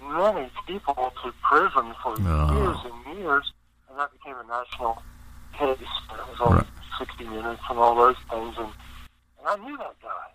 many 0.00 0.50
people 0.66 1.12
to 1.24 1.32
prison 1.42 1.94
for 2.02 2.14
Oh. 2.20 2.52
years 2.54 2.76
and 2.84 3.18
years, 3.18 3.52
and 3.88 3.98
that 3.98 4.12
became 4.12 4.36
a 4.36 4.44
national 4.44 5.02
case. 5.58 5.78
It 5.80 6.28
was 6.30 6.40
on 6.40 6.56
Right. 6.56 6.66
60 6.98 7.24
Minutes 7.24 7.62
and 7.68 7.78
all 7.78 7.94
those 7.96 8.16
things, 8.30 8.54
and, 8.58 8.72
and 9.40 9.48
I 9.48 9.56
knew 9.56 9.76
that 9.78 9.96
guy. 10.00 10.28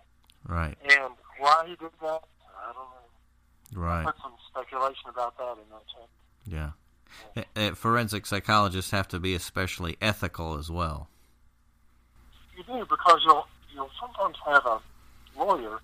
Right. 0.46 0.76
And 0.82 1.14
why 1.38 1.64
he 1.66 1.76
did 1.76 1.90
that, 2.02 2.22
I 2.60 2.72
don't 2.72 2.76
know 2.76 3.80
Right. 3.80 4.04
put 4.06 4.16
some 4.22 4.32
speculation 4.50 5.08
about 5.10 5.36
that 5.38 5.52
in 5.52 5.68
that 5.70 5.82
chapter. 5.92 6.74
Yeah. 7.36 7.42
Uh, 7.56 7.74
forensic 7.74 8.26
psychologists 8.26 8.90
have 8.92 9.08
to 9.08 9.18
be 9.18 9.34
especially 9.34 9.96
ethical 10.00 10.56
as 10.58 10.70
well. 10.70 11.08
You 12.56 12.62
do 12.64 12.86
because 12.88 13.20
you'll 13.24 13.46
you'll 13.74 13.90
sometimes 14.00 14.36
have 14.46 14.64
a 14.66 14.80
lawyer 15.36 15.80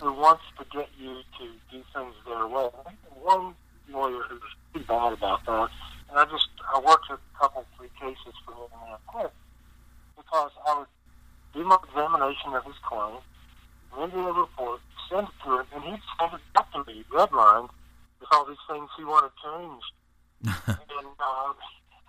who 0.00 0.12
wants 0.12 0.42
to 0.58 0.64
get 0.72 0.88
you 0.98 1.20
to 1.38 1.44
do 1.70 1.82
things 1.94 2.14
their 2.26 2.46
way. 2.46 2.68
I 2.78 2.82
think 2.90 2.98
One 3.22 3.54
lawyer 3.88 4.22
who's 4.28 4.40
pretty 4.72 4.86
bad 4.86 5.12
about 5.12 5.44
that, 5.46 5.68
and 6.10 6.18
I 6.18 6.24
just 6.26 6.48
I 6.74 6.78
worked 6.80 7.10
a 7.10 7.18
couple 7.38 7.64
three 7.76 7.90
cases 8.00 8.34
for 8.44 8.52
him 8.52 8.70
and 8.82 8.94
I 8.94 8.96
quit 9.06 9.32
because 10.16 10.50
I 10.66 10.78
would 10.78 10.88
do 11.54 11.64
my 11.64 11.78
examination 11.88 12.52
of 12.54 12.64
his 12.64 12.74
claim, 12.84 13.16
render 13.96 14.28
a 14.28 14.32
report, 14.32 14.80
send 15.10 15.28
it 15.28 15.34
to 15.44 15.58
him, 15.60 15.66
and 15.74 15.84
he'd 15.84 16.02
send 16.20 16.34
it 16.34 16.40
back 16.54 16.70
to 16.72 16.84
me 16.84 17.04
redlined 17.10 17.70
with 18.20 18.28
all 18.32 18.44
these 18.44 18.56
things 18.68 18.88
he 18.96 19.04
wanted 19.04 19.30
changed. 19.42 19.92
and 20.44 21.16
uh, 21.18 21.52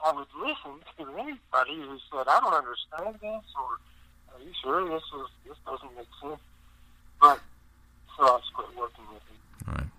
I 0.04 0.12
would 0.14 0.28
listen 0.38 0.82
to 0.98 1.14
anybody 1.18 1.76
who 1.82 1.98
said, 2.12 2.28
"I 2.28 2.40
don't 2.42 2.54
understand 2.54 3.16
this," 3.22 3.46
or 3.56 3.80
"Are 4.36 4.42
you 4.44 4.52
sure 4.62 4.88
this 4.90 5.02
is 5.02 5.28
this 5.48 5.58
doesn't 5.66 5.96
make 5.96 6.08
sense?" 6.22 6.40
But 7.22 7.40
so 8.18 8.24
I 8.26 8.40
just 8.40 8.54
quit 8.54 8.68
working 8.78 9.06
with 9.14 9.24
him. 9.24 9.74
Right. 9.74 9.90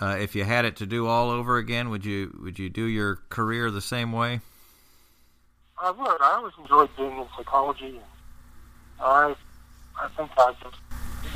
Uh, 0.00 0.09
if 0.20 0.34
you 0.34 0.44
had 0.44 0.64
it 0.64 0.76
to 0.76 0.86
do 0.86 1.06
all 1.06 1.30
over 1.30 1.56
again, 1.56 1.90
would 1.90 2.04
you 2.04 2.38
would 2.42 2.58
you 2.58 2.68
do 2.68 2.84
your 2.84 3.16
career 3.30 3.70
the 3.70 3.80
same 3.80 4.12
way? 4.12 4.40
I 5.82 5.90
would. 5.90 6.20
I 6.20 6.32
always 6.36 6.52
enjoyed 6.58 6.90
being 6.96 7.16
in 7.16 7.26
psychology, 7.36 7.96
and 7.96 8.04
I 9.00 9.34
I 9.98 10.08
think 10.16 10.30
I 10.36 10.52
just 10.62 10.76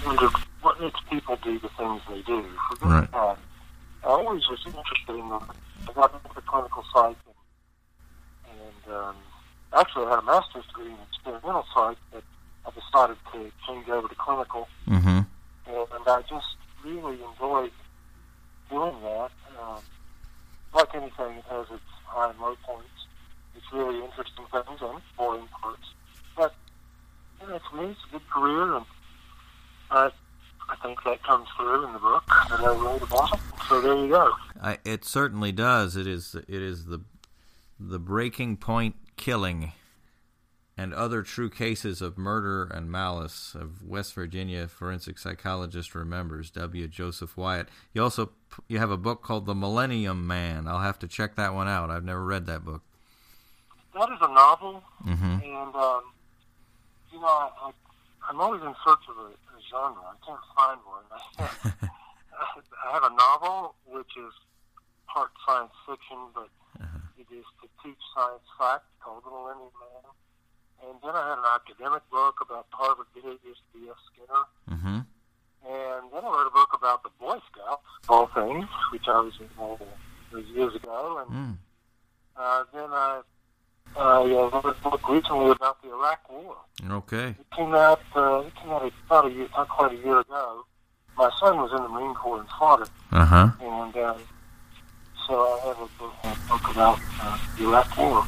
wondered 0.05 0.33
what 0.61 0.81
makes 0.81 1.01
people 1.11 1.37
do 1.43 1.59
the 1.59 1.69
things 1.79 2.03
they 2.09 2.23
do. 2.23 2.45
For 2.79 2.87
Right. 2.89 3.11
bad. 3.11 3.39
I 4.05 4.07
always 4.09 4.43
was 4.49 4.61
interested 4.67 5.17
in 5.17 5.29
the, 5.31 5.41
I 5.89 5.93
got 5.95 6.13
into 6.13 6.35
the 6.35 6.43
clinical 6.43 6.85
psych, 6.93 7.17
and, 7.27 8.61
and 8.61 8.95
um, 8.95 9.17
actually 9.73 10.07
I 10.07 10.11
had 10.11 10.19
a 10.19 10.23
master's 10.23 10.67
degree 10.67 10.93
in 10.93 10.99
experimental 11.11 11.65
psych, 11.75 11.97
but 12.13 12.23
I 12.67 12.71
decided 12.71 13.17
to 13.33 13.51
change 13.67 13.89
over 13.89 14.09
to 14.09 14.15
clinical, 14.15 14.69
Mm-hmm. 14.89 15.21
and 15.67 16.07
I 16.07 16.21
just 16.29 16.47
really 16.85 17.19
enjoyed 17.33 17.73
doing 18.75 19.03
that. 19.03 19.31
Um, 19.63 19.81
like 20.75 20.95
anything, 20.95 21.39
it 21.39 21.45
has 21.49 21.67
its 21.71 21.91
high 22.05 22.31
and 22.31 22.39
low 22.41 22.57
points. 22.65 22.89
It's 23.57 23.73
really 23.73 24.03
interesting 24.05 24.45
things 24.51 24.81
and 24.83 25.01
boring 25.17 25.47
parts. 25.61 25.87
But 26.37 26.55
you 27.41 27.49
know, 27.49 27.59
to 27.71 27.77
me, 27.77 27.91
it's 27.91 28.01
a 28.09 28.13
good 28.13 28.29
career, 28.29 28.77
and 28.77 28.85
I, 29.91 30.11
I 30.69 30.77
think 30.83 30.99
that 31.05 31.23
comes 31.23 31.47
through 31.57 31.87
in 31.87 31.93
the 31.93 31.99
book 32.01 32.25
that 32.27 32.61
I 32.61 32.75
wrote 32.75 33.03
about. 33.03 33.39
So 33.69 33.81
there 33.81 33.97
you 33.97 34.09
go. 34.09 34.33
I, 34.61 34.79
it 34.85 35.05
certainly 35.05 35.53
does. 35.53 35.97
It 35.97 36.07
is 36.07 36.35
it 36.35 36.49
is 36.49 36.87
the 36.87 37.01
the 37.79 37.99
breaking 37.99 38.57
point 38.57 38.97
killing 39.17 39.73
and 40.77 40.93
other 40.93 41.23
true 41.23 41.49
cases 41.51 42.03
of 42.03 42.19
murder 42.19 42.65
and 42.65 42.91
malice 42.91 43.55
of 43.55 43.83
West 43.87 44.13
Virginia 44.15 44.67
forensic 44.67 45.19
psychologist 45.19 45.95
remembers 45.95 46.51
W. 46.51 46.89
Joseph 46.89 47.37
Wyatt. 47.37 47.69
You 47.93 48.03
also 48.03 48.31
you 48.69 48.79
have 48.79 48.91
a 48.91 48.97
book 48.97 49.23
called 49.23 49.47
The 49.47 49.55
Millennium 49.55 50.27
Man. 50.27 50.67
I'll 50.67 50.81
have 50.81 50.99
to 51.01 51.09
check 51.09 51.37
that 51.37 51.55
one 51.55 51.69
out. 51.69 51.91
I've 51.91 52.05
never 52.05 52.25
read 52.25 52.47
that 52.47 52.65
book. 52.65 52.83
That 53.95 54.11
is 54.11 54.19
a 54.21 54.33
novel, 54.33 54.83
Mm-hmm. 55.07 55.25
and 55.45 55.75
um, 55.77 56.03
you 57.13 57.21
know, 57.21 57.27
I, 57.29 57.71
I'm 58.29 58.41
always 58.41 58.63
in 58.63 58.75
search 58.85 59.05
of 59.09 59.17
a, 59.19 59.29
a 59.31 59.61
genre. 59.71 60.03
I 60.03 60.27
can't 60.27 60.41
find 60.57 60.81
one. 60.85 61.05
I 62.35 62.93
have 62.93 63.05
a 63.05 63.15
novel 63.15 63.75
which 63.87 64.11
is 64.19 64.33
part 65.07 65.31
science 65.47 65.71
fiction, 65.87 66.19
but 66.35 66.49
it 67.17 67.27
is 67.33 67.45
to 67.63 67.69
teach 67.85 67.99
science 68.17 68.43
fact 68.59 68.85
called 69.03 69.23
The 69.25 69.31
Millennium 69.31 69.71
Man. 69.79 70.11
And 70.89 70.99
then 71.03 71.15
I 71.15 71.29
had 71.31 71.39
an 71.39 71.45
academic 71.55 72.03
book 72.11 72.37
about 72.41 72.67
the 72.71 72.77
Harvard 72.77 73.07
behaviorist 73.17 73.63
B.F. 73.73 73.97
Skinner. 74.13 74.45
Mm-hmm. 74.71 74.99
And 75.67 76.13
then 76.13 76.25
I 76.25 76.29
wrote 76.29 76.47
a 76.47 76.51
book 76.51 76.69
about 76.75 77.03
the 77.03 77.11
Boy 77.19 77.39
Scouts, 77.51 77.83
of 78.05 78.11
all 78.11 78.27
things, 78.29 78.69
which 78.93 79.09
I 79.09 79.19
was 79.21 79.33
involved 79.41 79.83
in 80.33 80.47
years 80.55 80.75
ago. 80.75 81.25
And 81.27 81.37
Mm. 81.37 81.57
uh, 82.37 82.65
then 82.73 82.91
I, 82.93 83.21
I 83.97 84.21
uh, 84.21 84.25
wrote 84.51 84.65
a 84.67 84.73
book 84.91 85.09
recently 85.09 85.51
about 85.51 85.81
the 85.83 85.89
Iraq 85.91 86.31
War. 86.31 86.57
Okay. 86.91 87.29
It 87.29 87.47
came 87.57 87.75
out, 87.75 88.01
uh, 88.15 88.43
it 88.47 88.55
came 88.57 88.71
out 88.71 88.93
about 89.07 89.27
a 89.27 89.31
year, 89.31 89.49
not 89.57 89.69
quite 89.69 89.93
a 89.93 89.97
year 89.97 90.21
ago. 90.21 90.67
My 91.17 91.31
son 91.41 91.57
was 91.59 91.71
in 91.73 91.83
the 91.83 91.89
Marine 91.89 92.15
Corps 92.15 92.41
and 92.41 92.49
fought 92.59 92.83
it, 92.83 92.91
Uh 93.13 93.25
huh. 93.25 93.49
and 93.61 93.97
uh, 93.97 94.15
so 95.29 95.35
I 95.35 95.69
have 95.69 95.79
a, 95.79 96.29
a 96.29 96.37
book 96.49 96.69
about 96.73 96.99
uh, 97.23 97.39
Iraq 97.61 97.97
War. 97.97 98.27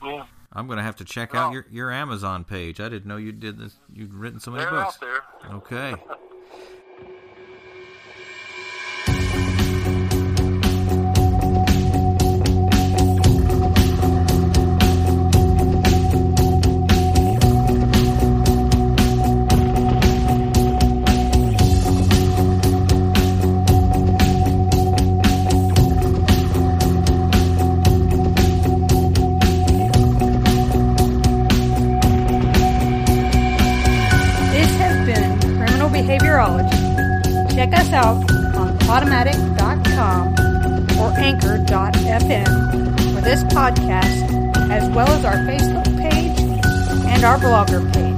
So, 0.00 0.06
yeah. 0.06 0.24
I'm 0.52 0.66
going 0.66 0.78
to 0.78 0.82
have 0.82 0.96
to 0.96 1.04
check 1.04 1.34
out 1.34 1.52
your, 1.52 1.66
your 1.70 1.90
Amazon 1.92 2.44
page. 2.44 2.80
I 2.80 2.88
didn't 2.88 3.06
know 3.06 3.16
you 3.16 3.32
did 3.32 3.58
this. 3.58 3.76
You'd 3.92 4.14
written 4.14 4.40
so 4.40 4.50
many 4.50 4.64
They're 4.64 4.70
books. 4.72 4.94
out 4.94 5.00
there. 5.00 5.54
Okay. 5.56 5.94
on 39.02 39.06
Podomatic.com 39.06 40.34
or 40.98 41.12
Anchor.fm 41.18 43.14
for 43.14 43.20
this 43.20 43.44
podcast, 43.44 44.70
as 44.70 44.88
well 44.90 45.08
as 45.08 45.24
our 45.24 45.36
Facebook 45.36 45.84
page 45.98 46.40
and 47.06 47.24
our 47.24 47.38
blogger 47.38 47.92
page. 47.92 48.17